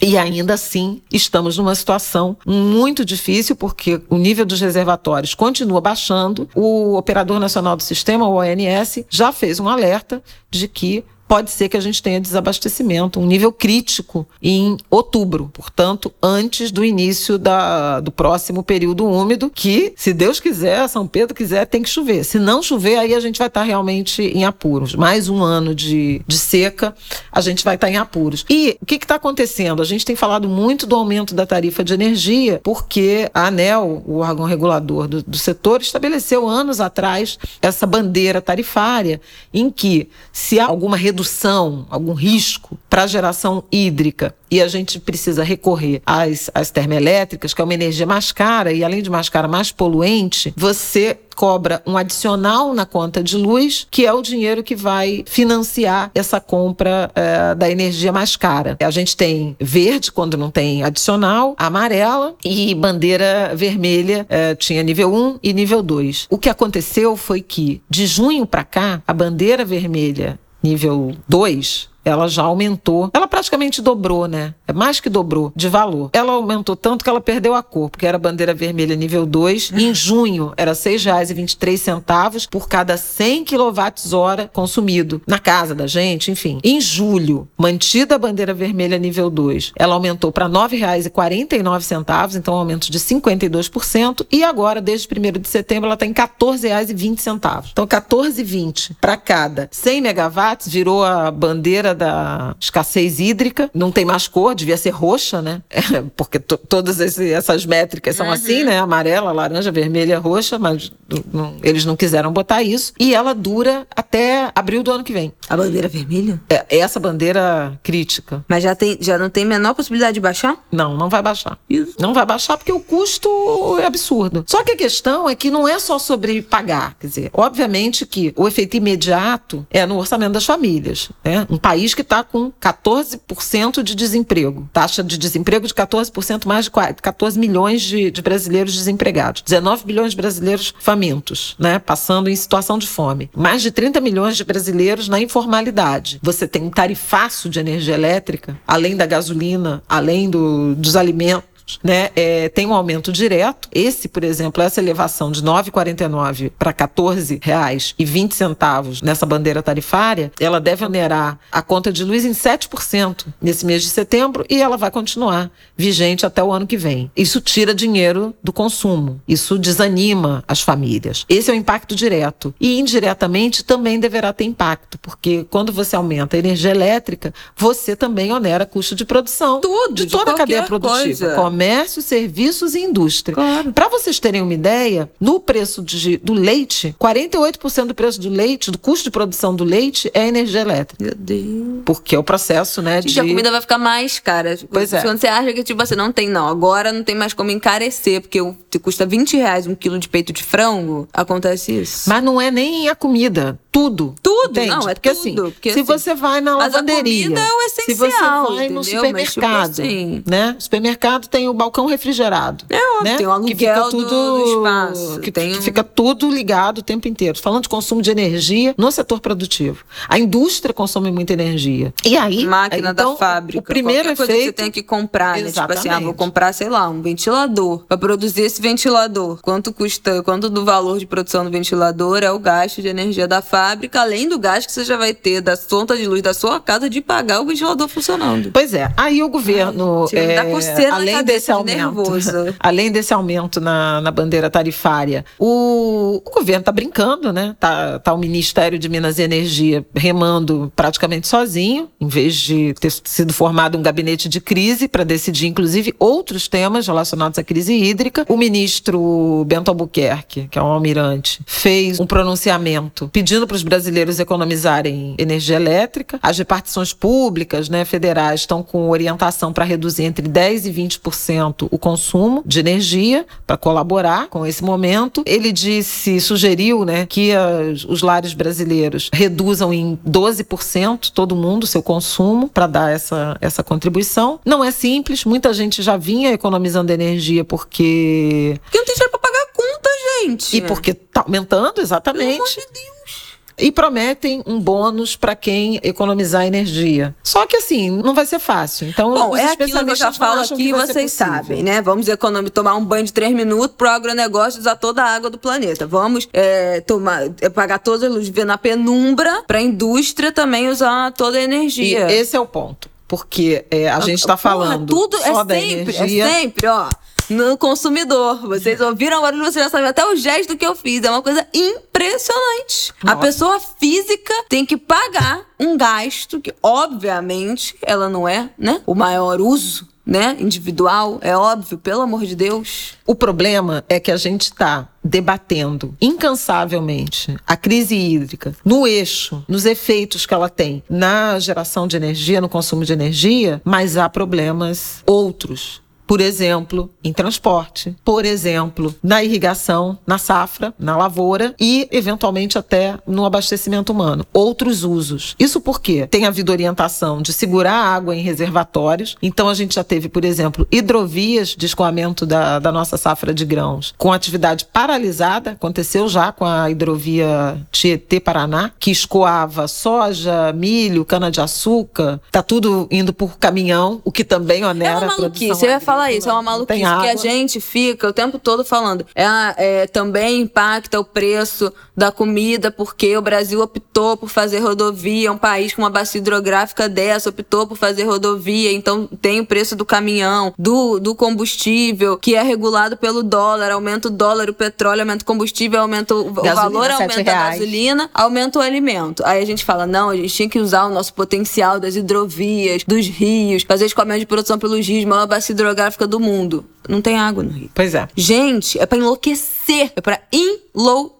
E 0.00 0.16
ainda 0.16 0.54
assim, 0.54 1.02
estamos 1.10 1.58
numa 1.58 1.74
situação 1.74 2.36
muito 2.46 3.04
difícil, 3.04 3.56
porque 3.56 4.00
o 4.08 4.16
nível 4.16 4.46
dos 4.46 4.60
reservatórios 4.60 5.34
continua 5.34 5.80
baixando. 5.80 6.48
O 6.54 6.96
Operador 6.96 7.40
Nacional 7.40 7.76
do 7.76 7.82
Sistema, 7.82 8.28
o 8.28 8.34
ONS, 8.34 9.04
já 9.08 9.32
fez 9.32 9.58
um 9.58 9.68
alerta 9.68 10.22
de 10.50 10.68
que 10.68 11.04
pode 11.28 11.50
ser 11.50 11.68
que 11.68 11.76
a 11.76 11.80
gente 11.80 12.02
tenha 12.02 12.18
desabastecimento, 12.20 13.20
um 13.20 13.26
nível 13.26 13.52
crítico 13.52 14.26
em 14.42 14.78
outubro, 14.90 15.50
portanto, 15.52 16.12
antes 16.22 16.72
do 16.72 16.82
início 16.82 17.38
da, 17.38 18.00
do 18.00 18.10
próximo 18.10 18.62
período 18.62 19.06
úmido, 19.06 19.50
que, 19.54 19.92
se 19.94 20.14
Deus 20.14 20.40
quiser, 20.40 20.88
São 20.88 21.06
Pedro 21.06 21.34
quiser, 21.34 21.66
tem 21.66 21.82
que 21.82 21.88
chover. 21.88 22.24
Se 22.24 22.38
não 22.38 22.62
chover, 22.62 22.96
aí 22.96 23.14
a 23.14 23.20
gente 23.20 23.38
vai 23.38 23.48
estar 23.48 23.62
realmente 23.62 24.22
em 24.22 24.44
apuros. 24.44 24.94
Mais 24.94 25.28
um 25.28 25.42
ano 25.42 25.74
de, 25.74 26.22
de 26.26 26.38
seca, 26.38 26.94
a 27.30 27.42
gente 27.42 27.62
vai 27.62 27.74
estar 27.74 27.90
em 27.90 27.98
apuros. 27.98 28.46
E 28.48 28.78
o 28.80 28.86
que 28.86 28.94
está 28.94 29.16
acontecendo? 29.16 29.82
A 29.82 29.84
gente 29.84 30.06
tem 30.06 30.16
falado 30.16 30.48
muito 30.48 30.86
do 30.86 30.96
aumento 30.96 31.34
da 31.34 31.44
tarifa 31.44 31.84
de 31.84 31.92
energia, 31.92 32.60
porque 32.64 33.30
a 33.34 33.48
ANEL, 33.48 34.02
o 34.06 34.18
órgão 34.20 34.46
regulador 34.46 35.06
do, 35.06 35.22
do 35.22 35.36
setor, 35.36 35.82
estabeleceu 35.82 36.48
anos 36.48 36.80
atrás 36.80 37.38
essa 37.60 37.86
bandeira 37.86 38.40
tarifária 38.40 39.20
em 39.52 39.70
que, 39.70 40.08
se 40.32 40.58
há 40.58 40.66
alguma 40.66 40.96
redução 40.96 41.17
redução, 41.18 41.84
algum 41.90 42.14
risco 42.14 42.78
para 42.88 43.02
a 43.02 43.06
geração 43.06 43.64
hídrica 43.72 44.34
e 44.50 44.62
a 44.62 44.68
gente 44.68 44.98
precisa 45.00 45.42
recorrer 45.42 46.00
às, 46.06 46.50
às 46.54 46.70
termoelétricas, 46.70 47.52
que 47.52 47.60
é 47.60 47.64
uma 47.64 47.74
energia 47.74 48.06
mais 48.06 48.32
cara 48.32 48.72
e, 48.72 48.82
além 48.84 49.02
de 49.02 49.10
mais 49.10 49.28
cara, 49.28 49.48
mais 49.48 49.70
poluente, 49.70 50.54
você 50.56 51.18
cobra 51.36 51.82
um 51.86 51.96
adicional 51.96 52.74
na 52.74 52.84
conta 52.84 53.22
de 53.22 53.36
luz, 53.36 53.86
que 53.90 54.04
é 54.06 54.12
o 54.12 54.22
dinheiro 54.22 54.62
que 54.62 54.74
vai 54.74 55.22
financiar 55.26 56.10
essa 56.14 56.40
compra 56.40 57.10
é, 57.14 57.54
da 57.54 57.70
energia 57.70 58.10
mais 58.10 58.34
cara. 58.34 58.76
A 58.80 58.90
gente 58.90 59.16
tem 59.16 59.56
verde 59.60 60.10
quando 60.10 60.36
não 60.36 60.50
tem 60.50 60.82
adicional, 60.82 61.54
amarela 61.56 62.34
e 62.44 62.74
bandeira 62.74 63.52
vermelha 63.54 64.26
é, 64.28 64.54
tinha 64.54 64.82
nível 64.82 65.14
1 65.14 65.38
e 65.42 65.52
nível 65.52 65.82
2. 65.82 66.26
O 66.30 66.38
que 66.38 66.48
aconteceu 66.48 67.16
foi 67.16 67.40
que 67.40 67.82
de 67.88 68.06
junho 68.06 68.44
para 68.46 68.64
cá, 68.64 69.02
a 69.06 69.12
bandeira 69.12 69.64
vermelha 69.64 70.38
nível 70.60 71.16
2 71.28 71.88
ela 72.04 72.28
já 72.28 72.42
aumentou. 72.42 73.10
Ela 73.12 73.28
praticamente 73.28 73.82
dobrou, 73.82 74.26
né? 74.26 74.54
É 74.66 74.72
mais 74.72 75.00
que 75.00 75.10
dobrou 75.10 75.52
de 75.54 75.68
valor. 75.68 76.10
Ela 76.12 76.32
aumentou 76.32 76.74
tanto 76.76 77.04
que 77.04 77.10
ela 77.10 77.20
perdeu 77.20 77.54
a 77.54 77.62
cor, 77.62 77.90
porque 77.90 78.06
era 78.06 78.18
bandeira 78.18 78.54
vermelha 78.54 78.96
nível 78.96 79.26
2. 79.26 79.72
Em 79.78 79.94
junho 79.94 80.52
era 80.56 80.72
R$ 80.72 80.76
6,23 80.76 82.48
por 82.48 82.68
cada 82.68 82.96
100 82.96 83.44
kWh 83.44 84.48
consumido 84.52 85.20
na 85.26 85.38
casa 85.38 85.74
da 85.74 85.86
gente, 85.86 86.30
enfim. 86.30 86.60
Em 86.64 86.80
julho, 86.80 87.48
mantida 87.56 88.14
a 88.14 88.18
bandeira 88.18 88.54
vermelha 88.54 88.98
nível 88.98 89.30
2, 89.30 89.72
ela 89.76 89.94
aumentou 89.94 90.32
para 90.32 90.46
R$ 90.46 90.52
9,49, 90.52 92.36
então 92.36 92.54
um 92.54 92.58
aumento 92.58 92.90
de 92.90 92.98
52%. 92.98 94.26
E 94.30 94.42
agora, 94.42 94.80
desde 94.80 95.08
1 95.08 95.40
de 95.40 95.48
setembro, 95.48 95.86
ela 95.86 95.94
está 95.94 96.06
em 96.06 96.10
R$ 96.10 96.14
14,20. 96.14 97.70
Então, 97.72 97.86
14,20 97.86 98.92
para 99.00 99.16
cada 99.16 99.68
100 99.70 100.00
megawatts 100.00 100.68
virou 100.68 101.04
a 101.04 101.30
bandeira 101.30 101.87
da 101.94 102.54
escassez 102.60 103.20
hídrica, 103.20 103.70
não 103.74 103.90
tem 103.90 104.04
mais 104.04 104.28
cor, 104.28 104.54
devia 104.54 104.76
ser 104.76 104.90
roxa, 104.90 105.42
né? 105.42 105.62
É, 105.70 105.80
porque 106.16 106.38
todas 106.38 107.00
esse, 107.00 107.32
essas 107.32 107.64
métricas 107.66 108.16
são 108.16 108.26
uhum. 108.26 108.32
assim, 108.32 108.64
né? 108.64 108.78
Amarela, 108.78 109.32
laranja, 109.32 109.70
vermelha, 109.70 110.18
roxa, 110.18 110.58
mas 110.58 110.92
não, 111.32 111.56
eles 111.62 111.84
não 111.84 111.96
quiseram 111.96 112.32
botar 112.32 112.62
isso. 112.62 112.92
E 112.98 113.14
ela 113.14 113.34
dura 113.34 113.86
até 113.94 114.50
abril 114.54 114.82
do 114.82 114.90
ano 114.90 115.04
que 115.04 115.12
vem. 115.12 115.32
A 115.48 115.56
bandeira 115.56 115.88
vermelha? 115.88 116.40
É, 116.48 116.78
essa 116.78 117.00
bandeira 117.00 117.78
crítica. 117.82 118.44
Mas 118.48 118.62
já, 118.62 118.74
tem, 118.74 118.98
já 119.00 119.18
não 119.18 119.30
tem 119.30 119.44
menor 119.44 119.74
possibilidade 119.74 120.14
de 120.14 120.20
baixar? 120.20 120.56
Não, 120.70 120.96
não 120.96 121.08
vai 121.08 121.22
baixar. 121.22 121.58
Isso. 121.68 121.94
Não 121.98 122.12
vai 122.12 122.26
baixar 122.26 122.56
porque 122.56 122.72
o 122.72 122.80
custo 122.80 123.78
é 123.80 123.86
absurdo. 123.86 124.44
Só 124.46 124.62
que 124.62 124.72
a 124.72 124.76
questão 124.76 125.28
é 125.28 125.34
que 125.34 125.50
não 125.50 125.66
é 125.66 125.78
só 125.78 125.98
sobre 125.98 126.42
pagar. 126.42 126.94
Quer 126.98 127.06
dizer, 127.06 127.30
obviamente 127.32 128.06
que 128.06 128.32
o 128.36 128.46
efeito 128.46 128.76
imediato 128.76 129.66
é 129.70 129.86
no 129.86 129.98
orçamento 129.98 130.32
das 130.32 130.44
famílias. 130.44 131.10
Né? 131.24 131.46
Um 131.48 131.56
país 131.56 131.77
país 131.78 131.94
que 131.94 132.02
está 132.02 132.24
com 132.24 132.50
14% 132.60 133.84
de 133.84 133.94
desemprego, 133.94 134.68
taxa 134.72 135.04
de 135.04 135.16
desemprego 135.16 135.64
de 135.64 135.72
14%, 135.72 136.44
mais 136.44 136.64
de 136.64 136.70
14 136.70 137.38
milhões 137.38 137.82
de, 137.82 138.10
de 138.10 138.20
brasileiros 138.20 138.74
desempregados, 138.74 139.42
19 139.42 139.86
milhões 139.86 140.10
de 140.10 140.16
brasileiros 140.16 140.74
famintos, 140.80 141.54
né, 141.56 141.78
passando 141.78 142.28
em 142.28 142.34
situação 142.34 142.78
de 142.78 142.88
fome, 142.88 143.30
mais 143.36 143.62
de 143.62 143.70
30 143.70 144.00
milhões 144.00 144.36
de 144.36 144.42
brasileiros 144.42 145.08
na 145.08 145.20
informalidade. 145.20 146.18
Você 146.20 146.48
tem 146.48 146.62
um 146.62 146.70
tarifaço 146.70 147.48
de 147.48 147.60
energia 147.60 147.94
elétrica, 147.94 148.58
além 148.66 148.96
da 148.96 149.06
gasolina, 149.06 149.80
além 149.88 150.28
do, 150.28 150.74
dos 150.74 150.96
alimentos 150.96 151.57
né, 151.82 152.10
é, 152.14 152.48
tem 152.48 152.66
um 152.66 152.74
aumento 152.74 153.12
direto. 153.12 153.68
Esse, 153.72 154.08
por 154.08 154.24
exemplo, 154.24 154.62
essa 154.62 154.80
elevação 154.80 155.30
de 155.30 155.42
9,49 155.42 156.50
para 156.58 156.72
14 156.72 157.38
reais 157.42 157.94
e 157.98 158.04
20 158.04 158.34
centavos 158.34 159.02
nessa 159.02 159.24
bandeira 159.24 159.62
tarifária, 159.62 160.32
ela 160.40 160.60
deve 160.60 160.84
onerar 160.84 161.38
a 161.50 161.62
conta 161.62 161.92
de 161.92 162.04
luz 162.04 162.24
em 162.24 162.32
7% 162.32 163.26
nesse 163.40 163.64
mês 163.64 163.82
de 163.82 163.88
setembro 163.88 164.44
e 164.48 164.60
ela 164.60 164.76
vai 164.76 164.90
continuar 164.90 165.50
vigente 165.76 166.26
até 166.26 166.42
o 166.42 166.52
ano 166.52 166.66
que 166.66 166.76
vem. 166.76 167.10
Isso 167.16 167.40
tira 167.40 167.74
dinheiro 167.74 168.34
do 168.42 168.52
consumo, 168.52 169.20
isso 169.26 169.58
desanima 169.58 170.42
as 170.48 170.60
famílias. 170.60 171.24
Esse 171.28 171.50
é 171.50 171.54
o 171.54 171.56
impacto 171.56 171.94
direto. 171.94 172.54
E 172.60 172.78
indiretamente 172.78 173.64
também 173.64 174.00
deverá 174.00 174.32
ter 174.32 174.44
impacto, 174.44 174.98
porque 174.98 175.46
quando 175.50 175.72
você 175.72 175.96
aumenta 175.96 176.36
a 176.36 176.38
energia 176.38 176.70
elétrica, 176.70 177.32
você 177.56 177.94
também 177.94 178.32
onera 178.32 178.66
custo 178.66 178.94
de 178.94 179.04
produção 179.04 179.60
Tudo, 179.60 179.94
de 179.94 180.06
de 180.06 180.12
toda 180.12 180.32
a 180.32 180.34
cadeia 180.34 180.62
produtiva. 180.62 180.98
coisa 180.98 181.34
comércio, 181.58 182.00
serviços 182.00 182.76
e 182.76 182.80
indústria. 182.80 183.34
Claro. 183.34 183.72
Para 183.72 183.88
vocês 183.88 184.20
terem 184.20 184.40
uma 184.40 184.54
ideia, 184.54 185.10
no 185.18 185.40
preço 185.40 185.82
de, 185.82 186.16
do 186.18 186.32
leite, 186.32 186.94
48% 187.00 187.86
do 187.86 187.94
preço 187.96 188.20
do 188.20 188.28
leite, 188.28 188.70
do 188.70 188.78
custo 188.78 189.04
de 189.04 189.10
produção 189.10 189.56
do 189.56 189.64
leite, 189.64 190.08
é 190.14 190.28
energia 190.28 190.60
elétrica. 190.60 191.02
Meu 191.02 191.14
Deus. 191.16 191.82
Porque 191.84 192.14
é 192.14 192.18
o 192.18 192.22
processo, 192.22 192.80
né, 192.80 193.02
Gente, 193.02 193.14
de... 193.14 193.20
a 193.20 193.24
comida 193.24 193.50
vai 193.50 193.60
ficar 193.60 193.76
mais 193.76 194.20
cara. 194.20 194.56
Pois 194.70 194.92
é. 194.92 195.02
Quando 195.02 195.18
você 195.18 195.26
acha 195.26 195.52
que, 195.52 195.64
tipo 195.64 195.82
assim, 195.82 195.96
não 195.96 196.12
tem, 196.12 196.28
não. 196.28 196.46
Agora 196.46 196.92
não 196.92 197.02
tem 197.02 197.16
mais 197.16 197.34
como 197.34 197.50
encarecer, 197.50 198.20
porque 198.20 198.38
custa 198.80 199.04
20 199.04 199.36
reais 199.36 199.66
um 199.66 199.74
quilo 199.74 199.98
de 199.98 200.08
peito 200.08 200.32
de 200.32 200.44
frango, 200.44 201.08
acontece 201.12 201.72
isso. 201.72 202.08
Mas 202.08 202.22
não 202.22 202.40
é 202.40 202.52
nem 202.52 202.88
a 202.88 202.94
comida, 202.94 203.58
tudo. 203.78 204.14
Tudo, 204.22 204.50
entende? 204.50 204.66
não, 204.68 204.88
é 204.88 204.94
porque, 204.94 205.10
tudo, 205.10 205.20
Assim, 205.20 205.34
porque, 205.34 205.72
se 205.72 205.80
assim, 205.80 205.86
você 205.86 206.14
vai 206.14 206.40
na 206.40 206.56
mas 206.56 206.74
a 206.74 206.78
lavanderia, 206.78 207.24
comida 207.28 207.40
é 207.40 207.44
o 207.52 207.68
se 207.68 207.94
você 207.94 208.06
essencial, 208.06 208.46
vai 208.54 208.68
no 208.68 208.80
entendeu? 208.80 208.82
Tipo 208.82 208.94
supermercado, 208.96 209.70
assim- 209.70 210.22
né? 210.26 210.56
O 210.58 210.62
supermercado 210.62 211.28
tem 211.28 211.48
o 211.48 211.54
balcão 211.54 211.86
refrigerado. 211.86 212.64
É 212.68 212.76
óbvio, 212.96 213.04
né? 213.04 213.16
tem 213.16 213.26
o 213.26 213.30
aluguel 213.30 213.56
que 213.56 213.64
fica 213.66 213.80
do- 213.82 213.90
tudo, 213.90 214.08
do 214.08 214.44
espaço, 214.56 215.20
Que, 215.20 215.30
tem 215.30 215.52
que 215.52 215.62
fica 215.62 215.84
tudo 215.84 216.30
ligado 216.30 216.78
o 216.78 216.82
tempo 216.82 217.06
inteiro. 217.08 217.38
Falando 217.38 217.62
de 217.62 217.68
consumo 217.68 218.02
de 218.02 218.10
energia 218.10 218.74
no 218.76 218.90
setor 218.90 219.20
produtivo. 219.20 219.84
A 220.08 220.18
indústria 220.18 220.74
consome 220.74 221.10
muita 221.10 221.32
energia. 221.32 221.92
E 222.04 222.16
aí, 222.16 222.44
Máquina 222.46 222.90
então, 222.90 223.12
da 223.12 223.16
fábrica. 223.18 223.58
O 223.58 223.62
primeiro 223.62 224.08
coisa 224.08 224.22
que 224.22 224.26
você 224.26 224.38
efeito 224.38 224.56
tem 224.56 224.70
que 224.70 224.82
comprar, 224.82 225.36
né? 225.40 225.50
Tipo 225.52 225.72
assim, 225.72 225.88
ah, 225.88 226.00
vou 226.00 226.14
comprar, 226.14 226.52
sei 226.52 226.68
lá, 226.68 226.88
um 226.88 227.00
ventilador. 227.00 227.84
Pra 227.86 227.96
produzir 227.96 228.42
esse 228.42 228.60
ventilador. 228.60 229.38
Quanto 229.42 229.72
custa, 229.72 230.22
quanto 230.22 230.48
do 230.50 230.64
valor 230.64 230.98
de 230.98 231.06
produção 231.06 231.44
do 231.44 231.50
ventilador 231.50 232.22
é 232.22 232.30
o 232.32 232.38
gasto 232.38 232.80
de 232.82 232.88
energia 232.88 233.26
da 233.28 233.40
fábrica, 233.42 233.67
além 233.94 234.28
do 234.28 234.38
gasto 234.38 234.66
que 234.66 234.72
você 234.72 234.84
já 234.84 234.96
vai 234.96 235.14
ter 235.14 235.40
da 235.40 235.56
conta 235.56 235.96
de 235.96 236.06
luz 236.06 236.22
da 236.22 236.34
sua 236.34 236.60
casa 236.60 236.88
de 236.88 237.00
pagar 237.00 237.40
o 237.40 237.46
ventilador 237.46 237.88
funcionando. 237.88 238.50
Pois 238.52 238.74
é, 238.74 238.92
aí 238.96 239.22
o 239.22 239.28
governo, 239.28 240.06
Ai, 240.12 240.36
é, 240.36 240.44
coceira 240.44 240.94
além 240.94 241.24
desse 241.24 241.46
de 241.46 241.52
aumento, 241.52 241.76
nervoso. 241.76 242.54
além 242.60 242.90
desse 242.90 243.14
aumento 243.14 243.60
na, 243.60 244.00
na 244.00 244.10
bandeira 244.10 244.50
tarifária, 244.50 245.24
o, 245.38 246.22
o 246.24 246.30
governo 246.30 246.60
está 246.60 246.72
brincando, 246.72 247.32
né? 247.32 247.56
Tá, 247.58 247.98
tá 247.98 248.12
o 248.12 248.18
Ministério 248.18 248.78
de 248.78 248.88
Minas 248.88 249.18
e 249.18 249.22
Energia 249.22 249.84
remando 249.94 250.72
praticamente 250.74 251.26
sozinho, 251.26 251.88
em 252.00 252.08
vez 252.08 252.34
de 252.34 252.74
ter 252.80 252.90
sido 253.04 253.32
formado 253.32 253.78
um 253.78 253.82
gabinete 253.82 254.28
de 254.28 254.40
crise 254.40 254.88
para 254.88 255.04
decidir, 255.04 255.46
inclusive, 255.46 255.94
outros 255.98 256.48
temas 256.48 256.86
relacionados 256.86 257.38
à 257.38 257.44
crise 257.44 257.74
hídrica. 257.74 258.24
O 258.28 258.36
ministro 258.36 259.44
Bento 259.46 259.68
Albuquerque, 259.68 260.48
que 260.50 260.58
é 260.58 260.62
um 260.62 260.66
almirante, 260.66 261.40
fez 261.46 261.98
um 262.00 262.06
pronunciamento 262.06 263.08
pedindo 263.12 263.46
para 263.48 263.56
os 263.56 263.62
brasileiros 263.64 264.20
economizarem 264.20 265.16
energia 265.18 265.56
elétrica. 265.56 266.20
As 266.22 266.38
repartições 266.38 266.92
públicas, 266.92 267.68
né, 267.68 267.84
federais, 267.84 268.40
estão 268.40 268.62
com 268.62 268.88
orientação 268.90 269.52
para 269.52 269.64
reduzir 269.64 270.04
entre 270.04 270.28
10 270.28 270.66
e 270.66 270.70
20% 270.70 271.66
o 271.70 271.78
consumo 271.78 272.42
de 272.46 272.60
energia 272.60 273.26
para 273.46 273.56
colaborar 273.56 274.28
com 274.28 274.46
esse 274.46 274.62
momento. 274.62 275.22
Ele 275.26 275.50
disse, 275.50 276.20
sugeriu, 276.20 276.84
né, 276.84 277.06
que 277.06 277.32
as- 277.34 277.84
os 277.84 278.02
lares 278.02 278.34
brasileiros 278.34 279.08
reduzam 279.12 279.72
em 279.72 279.98
12% 280.06 281.10
todo 281.12 281.34
mundo 281.34 281.66
seu 281.66 281.82
consumo 281.82 282.48
para 282.48 282.66
dar 282.66 282.92
essa, 282.92 283.36
essa 283.40 283.62
contribuição. 283.64 284.38
Não 284.44 284.62
é 284.62 284.70
simples, 284.70 285.24
muita 285.24 285.52
gente 285.54 285.82
já 285.82 285.96
vinha 285.96 286.32
economizando 286.32 286.92
energia 286.92 287.44
porque 287.44 288.58
Porque 288.64 288.78
não 288.78 288.84
tem 288.84 288.94
dinheiro 288.94 289.10
pra 289.10 289.20
pagar 289.20 289.42
a 289.42 289.46
conta, 289.54 289.88
gente. 290.22 290.56
e 290.56 290.60
porque 290.62 290.90
está 290.90 291.22
aumentando, 291.22 291.72
Pelo 291.74 291.84
exatamente. 291.86 292.34
amor 292.36 292.48
de 292.48 292.56
Deus. 292.56 293.27
E 293.58 293.72
prometem 293.72 294.42
um 294.46 294.60
bônus 294.60 295.16
para 295.16 295.34
quem 295.34 295.80
economizar 295.82 296.46
energia. 296.46 297.14
Só 297.22 297.46
que 297.46 297.56
assim, 297.56 297.90
não 297.90 298.14
vai 298.14 298.24
ser 298.26 298.38
fácil. 298.38 298.88
Então, 298.88 299.12
Bom, 299.12 299.30
os 299.32 299.40
é 299.40 299.52
aquilo 299.52 299.84
que 299.84 299.90
eu 299.90 299.96
já 299.96 300.12
falo 300.12 300.40
aqui, 300.40 300.72
vocês 300.72 301.12
sabem, 301.12 301.62
né? 301.62 301.82
Vamos 301.82 302.08
economizar, 302.08 302.52
tomar 302.52 302.74
um 302.76 302.84
banho 302.84 303.04
de 303.04 303.12
três 303.12 303.34
minutos 303.34 303.74
pro 303.76 303.88
agronegócio 303.88 304.60
usar 304.60 304.76
toda 304.76 305.02
a 305.02 305.06
água 305.06 305.28
do 305.30 305.38
planeta. 305.38 305.86
Vamos 305.86 306.28
é, 306.32 306.80
tomar, 306.80 307.22
é, 307.40 307.48
pagar 307.48 307.78
toda 307.78 308.06
a 308.06 308.08
luz, 308.08 308.26
viver 308.26 308.44
na 308.44 308.58
penumbra 308.58 309.42
pra 309.46 309.60
indústria 309.60 310.32
também 310.32 310.68
usar 310.68 311.12
toda 311.12 311.38
a 311.38 311.40
E 311.40 311.44
energia. 311.44 312.10
esse 312.10 312.36
é 312.36 312.40
o 312.40 312.46
ponto. 312.46 312.88
Porque 313.08 313.64
é, 313.70 313.88
a 313.88 314.00
gente 314.00 314.18
está 314.18 314.36
falando 314.36 314.86
tudo 314.86 315.16
só 315.18 315.40
é 315.40 315.44
da 315.44 315.54
sempre, 315.54 315.96
energia. 315.96 316.24
é 316.24 316.34
sempre, 316.34 316.66
ó. 316.66 316.90
No 317.28 317.58
consumidor. 317.58 318.46
Vocês 318.46 318.80
ouviram 318.80 319.20
barulho, 319.20 319.44
vocês 319.44 319.64
já 319.64 319.70
sabem 319.70 319.88
até 319.88 320.04
o 320.04 320.16
gesto 320.16 320.56
que 320.56 320.66
eu 320.66 320.74
fiz. 320.74 321.02
É 321.02 321.10
uma 321.10 321.22
coisa 321.22 321.46
impressionante. 321.52 322.92
A 323.02 323.14
Nossa. 323.14 323.26
pessoa 323.26 323.60
física 323.60 324.32
tem 324.48 324.64
que 324.64 324.76
pagar 324.76 325.46
um 325.60 325.76
gasto 325.76 326.40
que, 326.40 326.54
obviamente, 326.62 327.76
ela 327.82 328.08
não 328.08 328.28
é, 328.28 328.50
né? 328.58 328.80
O 328.86 328.94
maior 328.94 329.40
uso, 329.40 329.86
né? 330.06 330.36
Individual, 330.40 331.18
é 331.20 331.36
óbvio, 331.36 331.76
pelo 331.76 332.00
amor 332.00 332.24
de 332.24 332.34
Deus. 332.34 332.94
O 333.06 333.14
problema 333.14 333.84
é 333.88 334.00
que 334.00 334.10
a 334.10 334.16
gente 334.16 334.42
está 334.42 334.88
debatendo 335.04 335.94
incansavelmente 336.00 337.36
a 337.46 337.56
crise 337.56 337.94
hídrica 337.94 338.54
no 338.64 338.86
eixo, 338.86 339.44
nos 339.46 339.66
efeitos 339.66 340.24
que 340.24 340.32
ela 340.32 340.48
tem 340.48 340.82
na 340.88 341.38
geração 341.38 341.86
de 341.86 341.96
energia, 341.96 342.40
no 342.40 342.48
consumo 342.48 342.84
de 342.84 342.92
energia, 342.92 343.60
mas 343.64 343.96
há 343.98 344.08
problemas 344.08 345.02
outros. 345.06 345.82
Por 346.08 346.22
exemplo, 346.22 346.90
em 347.04 347.12
transporte, 347.12 347.94
por 348.02 348.24
exemplo, 348.24 348.94
na 349.02 349.22
irrigação, 349.22 349.98
na 350.06 350.16
safra, 350.16 350.72
na 350.78 350.96
lavoura 350.96 351.54
e, 351.60 351.86
eventualmente, 351.92 352.56
até 352.56 352.96
no 353.06 353.26
abastecimento 353.26 353.92
humano. 353.92 354.24
Outros 354.32 354.84
usos. 354.84 355.36
Isso 355.38 355.60
porque 355.60 356.06
tem 356.06 356.24
havido 356.24 356.50
orientação 356.50 357.20
de 357.20 357.30
segurar 357.30 357.74
a 357.74 357.94
água 357.94 358.16
em 358.16 358.22
reservatórios. 358.22 359.16
Então, 359.20 359.50
a 359.50 359.54
gente 359.54 359.74
já 359.74 359.84
teve, 359.84 360.08
por 360.08 360.24
exemplo, 360.24 360.66
hidrovias 360.72 361.48
de 361.50 361.66
escoamento 361.66 362.24
da, 362.24 362.58
da 362.58 362.72
nossa 362.72 362.96
safra 362.96 363.34
de 363.34 363.44
grãos 363.44 363.94
com 363.98 364.10
atividade 364.10 364.64
paralisada. 364.64 365.50
Aconteceu 365.50 366.08
já 366.08 366.32
com 366.32 366.46
a 366.46 366.70
hidrovia 366.70 367.60
Tietê-Paraná, 367.70 368.70
que 368.78 368.90
escoava 368.90 369.68
soja, 369.68 370.54
milho, 370.54 371.04
cana-de-açúcar. 371.04 372.18
Tá 372.32 372.42
tudo 372.42 372.88
indo 372.90 373.12
por 373.12 373.36
caminhão, 373.36 374.00
o 374.06 374.10
que 374.10 374.24
também 374.24 374.62
É 374.62 374.66
onera 374.66 375.00
uma 375.00 375.12
a 375.12 375.16
produção 375.16 375.68
eu 375.68 375.72
ia 375.72 375.80
falar 375.80 375.97
agrícola. 376.04 376.18
isso, 376.18 376.28
é 376.28 376.32
uma 376.32 376.42
maluquice 376.42 376.80
que 376.80 377.08
a 377.08 377.16
gente 377.16 377.60
fica 377.60 378.08
o 378.08 378.12
tempo 378.12 378.38
todo 378.38 378.64
falando. 378.64 379.06
É, 379.14 379.24
é, 379.56 379.86
também 379.86 380.42
impacta 380.42 380.98
o 380.98 381.04
preço 381.04 381.72
da 381.96 382.12
comida, 382.12 382.70
porque 382.70 383.16
o 383.16 383.22
Brasil 383.22 383.60
optou 383.60 384.16
por 384.16 384.28
fazer 384.28 384.60
rodovia, 384.60 385.28
é 385.28 385.30
um 385.32 385.38
país 385.38 385.74
com 385.74 385.82
uma 385.82 385.90
bacia 385.90 386.20
hidrográfica 386.20 386.88
dessa, 386.88 387.30
optou 387.30 387.66
por 387.66 387.76
fazer 387.76 388.04
rodovia, 388.04 388.72
então 388.72 389.08
tem 389.20 389.40
o 389.40 389.46
preço 389.46 389.74
do 389.74 389.84
caminhão, 389.84 390.54
do, 390.58 391.00
do 391.00 391.14
combustível, 391.14 392.16
que 392.16 392.34
é 392.34 392.42
regulado 392.42 392.96
pelo 392.96 393.22
dólar, 393.22 393.72
aumenta 393.72 394.08
o 394.08 394.10
dólar, 394.10 394.48
o 394.48 394.54
petróleo, 394.54 395.00
aumenta 395.00 395.22
o 395.22 395.26
combustível, 395.26 395.80
aumenta 395.80 396.14
o, 396.14 396.28
o 396.28 396.32
Gasolina, 396.32 396.54
valor, 396.54 396.84
sete 396.84 397.02
aumenta 397.02 397.30
a 397.30 397.34
reais. 397.34 397.58
gasolina, 397.58 398.10
aumenta 398.14 398.58
o 398.58 398.62
alimento. 398.62 399.22
Aí 399.24 399.42
a 399.42 399.46
gente 399.46 399.64
fala, 399.64 399.86
não, 399.86 400.10
a 400.10 400.16
gente 400.16 400.32
tinha 400.32 400.48
que 400.48 400.58
usar 400.58 400.86
o 400.86 400.90
nosso 400.90 401.12
potencial 401.14 401.80
das 401.80 401.96
hidrovias, 401.96 402.84
dos 402.86 403.06
rios, 403.06 403.64
fazer 403.66 403.86
escoamento 403.86 404.20
de 404.20 404.26
produção 404.26 404.58
pelos 404.58 404.86
rios, 404.86 405.04
maior 405.04 405.26
bacia 405.26 405.52
hidrográfica 405.52 405.87
do 405.96 406.20
mundo. 406.20 406.64
Não 406.88 407.00
tem 407.00 407.18
água 407.18 407.42
no 407.42 407.50
rio. 407.50 407.70
Pois 407.74 407.94
é. 407.94 408.08
Gente, 408.16 408.78
é 408.78 408.86
pra 408.86 408.98
enlouquecer. 408.98 409.92
É 409.94 410.00
pra 410.00 410.20
enlouquecer. 410.32 411.18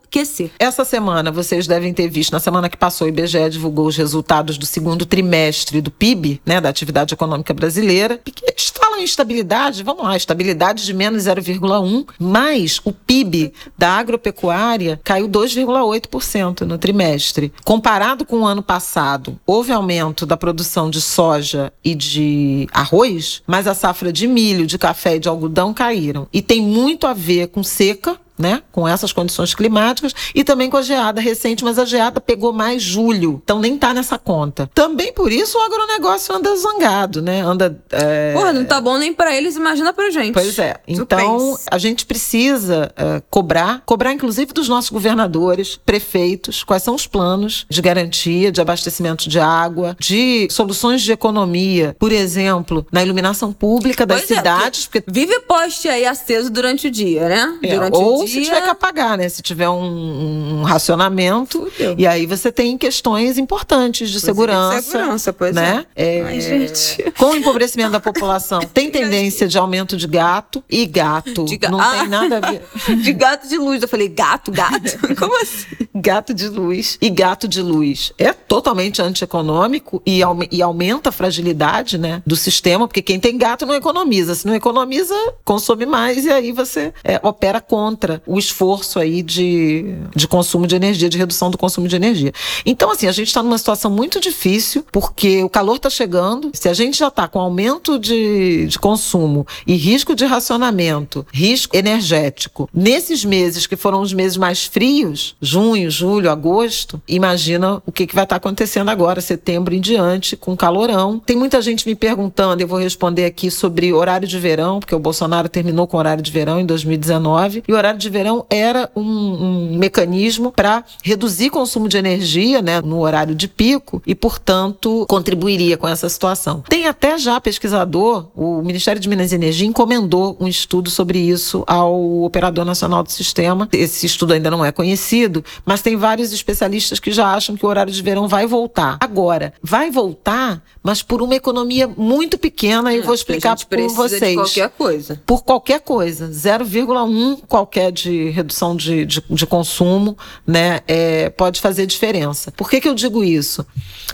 Essa 0.58 0.84
semana, 0.84 1.30
vocês 1.30 1.66
devem 1.66 1.92
ter 1.92 2.08
visto, 2.08 2.32
na 2.32 2.40
semana 2.40 2.68
que 2.68 2.76
passou, 2.76 3.06
o 3.06 3.08
IBGE 3.08 3.50
divulgou 3.50 3.86
os 3.86 3.96
resultados 3.96 4.56
do 4.56 4.64
segundo 4.64 5.04
trimestre 5.04 5.82
do 5.82 5.90
PIB, 5.90 6.40
né, 6.46 6.60
da 6.60 6.68
atividade 6.70 7.12
econômica 7.12 7.52
brasileira, 7.52 8.18
que 8.24 8.32
estala 8.56 8.87
uma 8.98 9.04
instabilidade, 9.04 9.82
vamos 9.82 10.02
lá, 10.02 10.16
estabilidade 10.16 10.84
de 10.84 10.92
menos 10.92 11.24
0,1, 11.24 12.06
mas 12.18 12.80
o 12.84 12.92
PIB 12.92 13.52
da 13.76 13.90
agropecuária 13.92 15.00
caiu 15.04 15.28
2,8% 15.28 16.62
no 16.62 16.76
trimestre. 16.76 17.52
Comparado 17.64 18.24
com 18.24 18.40
o 18.40 18.46
ano 18.46 18.62
passado, 18.62 19.38
houve 19.46 19.72
aumento 19.72 20.26
da 20.26 20.36
produção 20.36 20.90
de 20.90 21.00
soja 21.00 21.72
e 21.84 21.94
de 21.94 22.66
arroz, 22.72 23.42
mas 23.46 23.66
a 23.66 23.74
safra 23.74 24.12
de 24.12 24.26
milho, 24.26 24.66
de 24.66 24.76
café 24.76 25.16
e 25.16 25.20
de 25.20 25.28
algodão 25.28 25.72
caíram. 25.72 26.26
E 26.32 26.42
tem 26.42 26.60
muito 26.60 27.06
a 27.06 27.14
ver 27.14 27.48
com 27.48 27.62
seca, 27.62 28.18
né, 28.38 28.62
com 28.70 28.86
essas 28.86 29.12
condições 29.12 29.54
climáticas 29.54 30.14
e 30.34 30.44
também 30.44 30.70
com 30.70 30.76
a 30.76 30.82
geada 30.82 31.20
recente, 31.20 31.64
mas 31.64 31.78
a 31.78 31.84
geada 31.84 32.20
pegou 32.20 32.52
mais 32.52 32.82
julho, 32.82 33.40
então 33.42 33.58
nem 33.58 33.76
tá 33.76 33.92
nessa 33.92 34.18
conta. 34.18 34.70
Também 34.74 35.12
por 35.12 35.32
isso 35.32 35.58
o 35.58 35.62
agronegócio 35.62 36.34
anda 36.34 36.54
zangado, 36.56 37.20
né? 37.20 37.40
Anda. 37.40 37.78
É... 37.90 38.32
Porra, 38.34 38.52
não 38.52 38.64
tá 38.64 38.80
bom 38.80 38.96
nem 38.98 39.12
para 39.12 39.36
eles, 39.36 39.56
imagina 39.56 39.92
pra 39.92 40.10
gente. 40.10 40.34
Pois 40.34 40.58
é. 40.58 40.76
Então 40.86 41.58
a 41.70 41.78
gente 41.78 42.06
precisa 42.06 42.92
uh, 42.92 43.22
cobrar, 43.30 43.82
cobrar 43.84 44.12
inclusive 44.12 44.52
dos 44.52 44.68
nossos 44.68 44.90
governadores, 44.90 45.78
prefeitos, 45.84 46.62
quais 46.62 46.82
são 46.82 46.94
os 46.94 47.06
planos 47.06 47.66
de 47.68 47.82
garantia 47.82 48.52
de 48.52 48.60
abastecimento 48.60 49.28
de 49.28 49.38
água, 49.38 49.96
de 49.98 50.48
soluções 50.50 51.02
de 51.02 51.12
economia, 51.12 51.96
por 51.98 52.12
exemplo, 52.12 52.86
na 52.92 53.02
iluminação 53.02 53.52
pública 53.52 54.06
das 54.06 54.20
pois 54.20 54.30
é, 54.30 54.34
cidades. 54.36 54.84
É, 54.84 55.00
porque... 55.00 55.10
Vive 55.10 55.40
poste 55.40 55.88
aí 55.88 56.06
aceso 56.06 56.50
durante 56.50 56.88
o 56.88 56.90
dia, 56.90 57.28
né? 57.28 57.58
É, 57.62 57.74
durante 57.74 57.96
ou 57.96 58.27
se 58.28 58.42
tiver 58.42 58.62
que 58.62 58.70
apagar, 58.70 59.18
né? 59.18 59.28
Se 59.28 59.42
tiver 59.42 59.68
um, 59.68 60.60
um 60.60 60.62
racionamento. 60.62 61.70
Fudeu. 61.70 61.94
E 61.98 62.06
aí 62.06 62.26
você 62.26 62.52
tem 62.52 62.76
questões 62.76 63.38
importantes 63.38 64.10
de 64.10 64.20
segurança. 64.20 64.82
segurança, 64.82 65.32
pois 65.32 65.54
né? 65.54 65.86
é. 65.94 66.22
Ai, 66.22 66.40
gente. 66.40 67.12
Com 67.16 67.26
o 67.26 67.36
empobrecimento 67.36 67.90
da 67.90 68.00
população, 68.00 68.60
tem 68.72 68.90
tendência 68.90 69.48
de 69.48 69.58
aumento 69.58 69.96
de 69.96 70.06
gato 70.06 70.62
e 70.68 70.86
gato. 70.86 71.44
Ga 71.58 71.70
não 71.70 71.80
ah, 71.80 71.98
tem 71.98 72.08
nada 72.08 72.38
a 72.38 72.50
ver. 72.50 72.62
De 72.98 73.12
gato 73.12 73.48
de 73.48 73.56
luz. 73.58 73.82
Eu 73.82 73.88
falei, 73.88 74.08
gato, 74.08 74.50
gato. 74.50 74.98
Como 75.16 75.40
assim? 75.40 75.66
Gato 75.94 76.32
de 76.32 76.48
luz 76.48 76.98
e 77.00 77.10
gato 77.10 77.48
de 77.48 77.60
luz. 77.60 78.12
É 78.18 78.32
totalmente 78.32 79.00
antieconômico 79.02 80.02
e, 80.06 80.20
e 80.50 80.62
aumenta 80.62 81.08
a 81.08 81.12
fragilidade 81.12 81.98
né, 81.98 82.22
do 82.26 82.36
sistema, 82.36 82.86
porque 82.86 83.02
quem 83.02 83.18
tem 83.18 83.36
gato 83.36 83.66
não 83.66 83.74
economiza. 83.74 84.34
Se 84.34 84.46
não 84.46 84.54
economiza, 84.54 85.14
consome 85.44 85.86
mais 85.86 86.24
e 86.24 86.30
aí 86.30 86.52
você 86.52 86.92
é, 87.02 87.20
opera 87.22 87.60
contra 87.60 88.17
o 88.26 88.38
esforço 88.38 88.98
aí 88.98 89.22
de, 89.22 89.94
de 90.14 90.26
consumo 90.26 90.66
de 90.66 90.76
energia, 90.76 91.08
de 91.08 91.18
redução 91.18 91.50
do 91.50 91.58
consumo 91.58 91.88
de 91.88 91.96
energia. 91.96 92.32
Então, 92.64 92.90
assim, 92.90 93.06
a 93.06 93.12
gente 93.12 93.28
está 93.28 93.42
numa 93.42 93.58
situação 93.58 93.90
muito 93.90 94.20
difícil, 94.20 94.84
porque 94.92 95.42
o 95.42 95.48
calor 95.48 95.76
está 95.76 95.90
chegando. 95.90 96.50
Se 96.54 96.68
a 96.68 96.74
gente 96.74 96.98
já 96.98 97.08
está 97.08 97.26
com 97.28 97.38
aumento 97.38 97.98
de, 97.98 98.66
de 98.66 98.78
consumo 98.78 99.46
e 99.66 99.74
risco 99.74 100.14
de 100.14 100.24
racionamento, 100.24 101.26
risco 101.32 101.76
energético, 101.76 102.68
nesses 102.72 103.24
meses 103.24 103.66
que 103.66 103.76
foram 103.76 104.00
os 104.00 104.12
meses 104.12 104.36
mais 104.36 104.64
frios, 104.64 105.36
junho, 105.40 105.90
julho, 105.90 106.30
agosto, 106.30 107.00
imagina 107.08 107.82
o 107.86 107.92
que, 107.92 108.06
que 108.06 108.14
vai 108.14 108.24
estar 108.24 108.38
tá 108.38 108.48
acontecendo 108.48 108.88
agora, 108.88 109.20
setembro 109.20 109.74
em 109.74 109.80
diante, 109.80 110.36
com 110.36 110.56
calorão. 110.56 111.18
Tem 111.18 111.36
muita 111.36 111.60
gente 111.60 111.86
me 111.86 111.94
perguntando, 111.94 112.62
eu 112.62 112.68
vou 112.68 112.78
responder 112.78 113.24
aqui 113.24 113.50
sobre 113.50 113.92
horário 113.92 114.26
de 114.26 114.38
verão, 114.38 114.80
porque 114.80 114.94
o 114.94 114.98
Bolsonaro 114.98 115.48
terminou 115.48 115.86
com 115.86 115.96
horário 115.96 116.22
de 116.22 116.30
verão 116.30 116.60
em 116.60 116.66
2019, 116.66 117.64
e 117.66 117.72
o 117.72 117.76
horário 117.76 117.98
de 117.98 118.07
verão 118.10 118.46
era 118.50 118.90
um, 118.94 119.02
um 119.02 119.78
mecanismo 119.78 120.52
para 120.52 120.84
reduzir 121.02 121.50
consumo 121.50 121.88
de 121.88 121.96
energia 121.96 122.62
né, 122.62 122.80
no 122.80 123.00
horário 123.00 123.34
de 123.34 123.48
pico 123.48 124.02
e, 124.06 124.14
portanto, 124.14 125.06
contribuiria 125.08 125.76
com 125.76 125.88
essa 125.88 126.08
situação. 126.08 126.62
Tem 126.68 126.86
até 126.86 127.18
já 127.18 127.40
pesquisador, 127.40 128.28
o 128.34 128.62
Ministério 128.62 129.00
de 129.00 129.08
Minas 129.08 129.32
e 129.32 129.34
Energia 129.34 129.66
encomendou 129.66 130.36
um 130.40 130.46
estudo 130.48 130.90
sobre 130.90 131.18
isso 131.18 131.64
ao 131.66 132.22
Operador 132.22 132.64
Nacional 132.64 133.02
do 133.02 133.10
Sistema. 133.10 133.68
Esse 133.72 134.06
estudo 134.06 134.32
ainda 134.32 134.50
não 134.50 134.64
é 134.64 134.72
conhecido, 134.72 135.44
mas 135.64 135.82
tem 135.82 135.96
vários 135.96 136.32
especialistas 136.32 136.98
que 137.00 137.10
já 137.10 137.32
acham 137.32 137.56
que 137.56 137.64
o 137.64 137.68
horário 137.68 137.92
de 137.92 138.02
verão 138.02 138.28
vai 138.28 138.46
voltar. 138.46 138.98
Agora, 139.00 139.52
vai 139.62 139.90
voltar, 139.90 140.62
mas 140.82 141.02
por 141.02 141.22
uma 141.22 141.34
economia 141.34 141.88
muito 141.88 142.38
pequena, 142.38 142.92
e 142.92 142.98
é, 142.98 143.02
vou 143.02 143.14
explicar 143.14 143.56
para 143.66 143.88
vocês. 143.88 144.20
De 144.20 144.34
qualquer 144.34 144.68
coisa. 144.70 145.22
Por 145.26 145.44
qualquer 145.44 145.80
coisa. 145.80 146.28
0,1 146.28 147.40
qualquer 147.48 147.90
de 147.98 148.30
redução 148.30 148.76
de, 148.76 149.04
de, 149.04 149.22
de 149.28 149.46
consumo, 149.46 150.16
né, 150.46 150.80
é, 150.86 151.30
pode 151.30 151.60
fazer 151.60 151.86
diferença. 151.86 152.52
Por 152.52 152.68
que, 152.68 152.80
que 152.80 152.88
eu 152.88 152.94
digo 152.94 153.22
isso? 153.24 153.66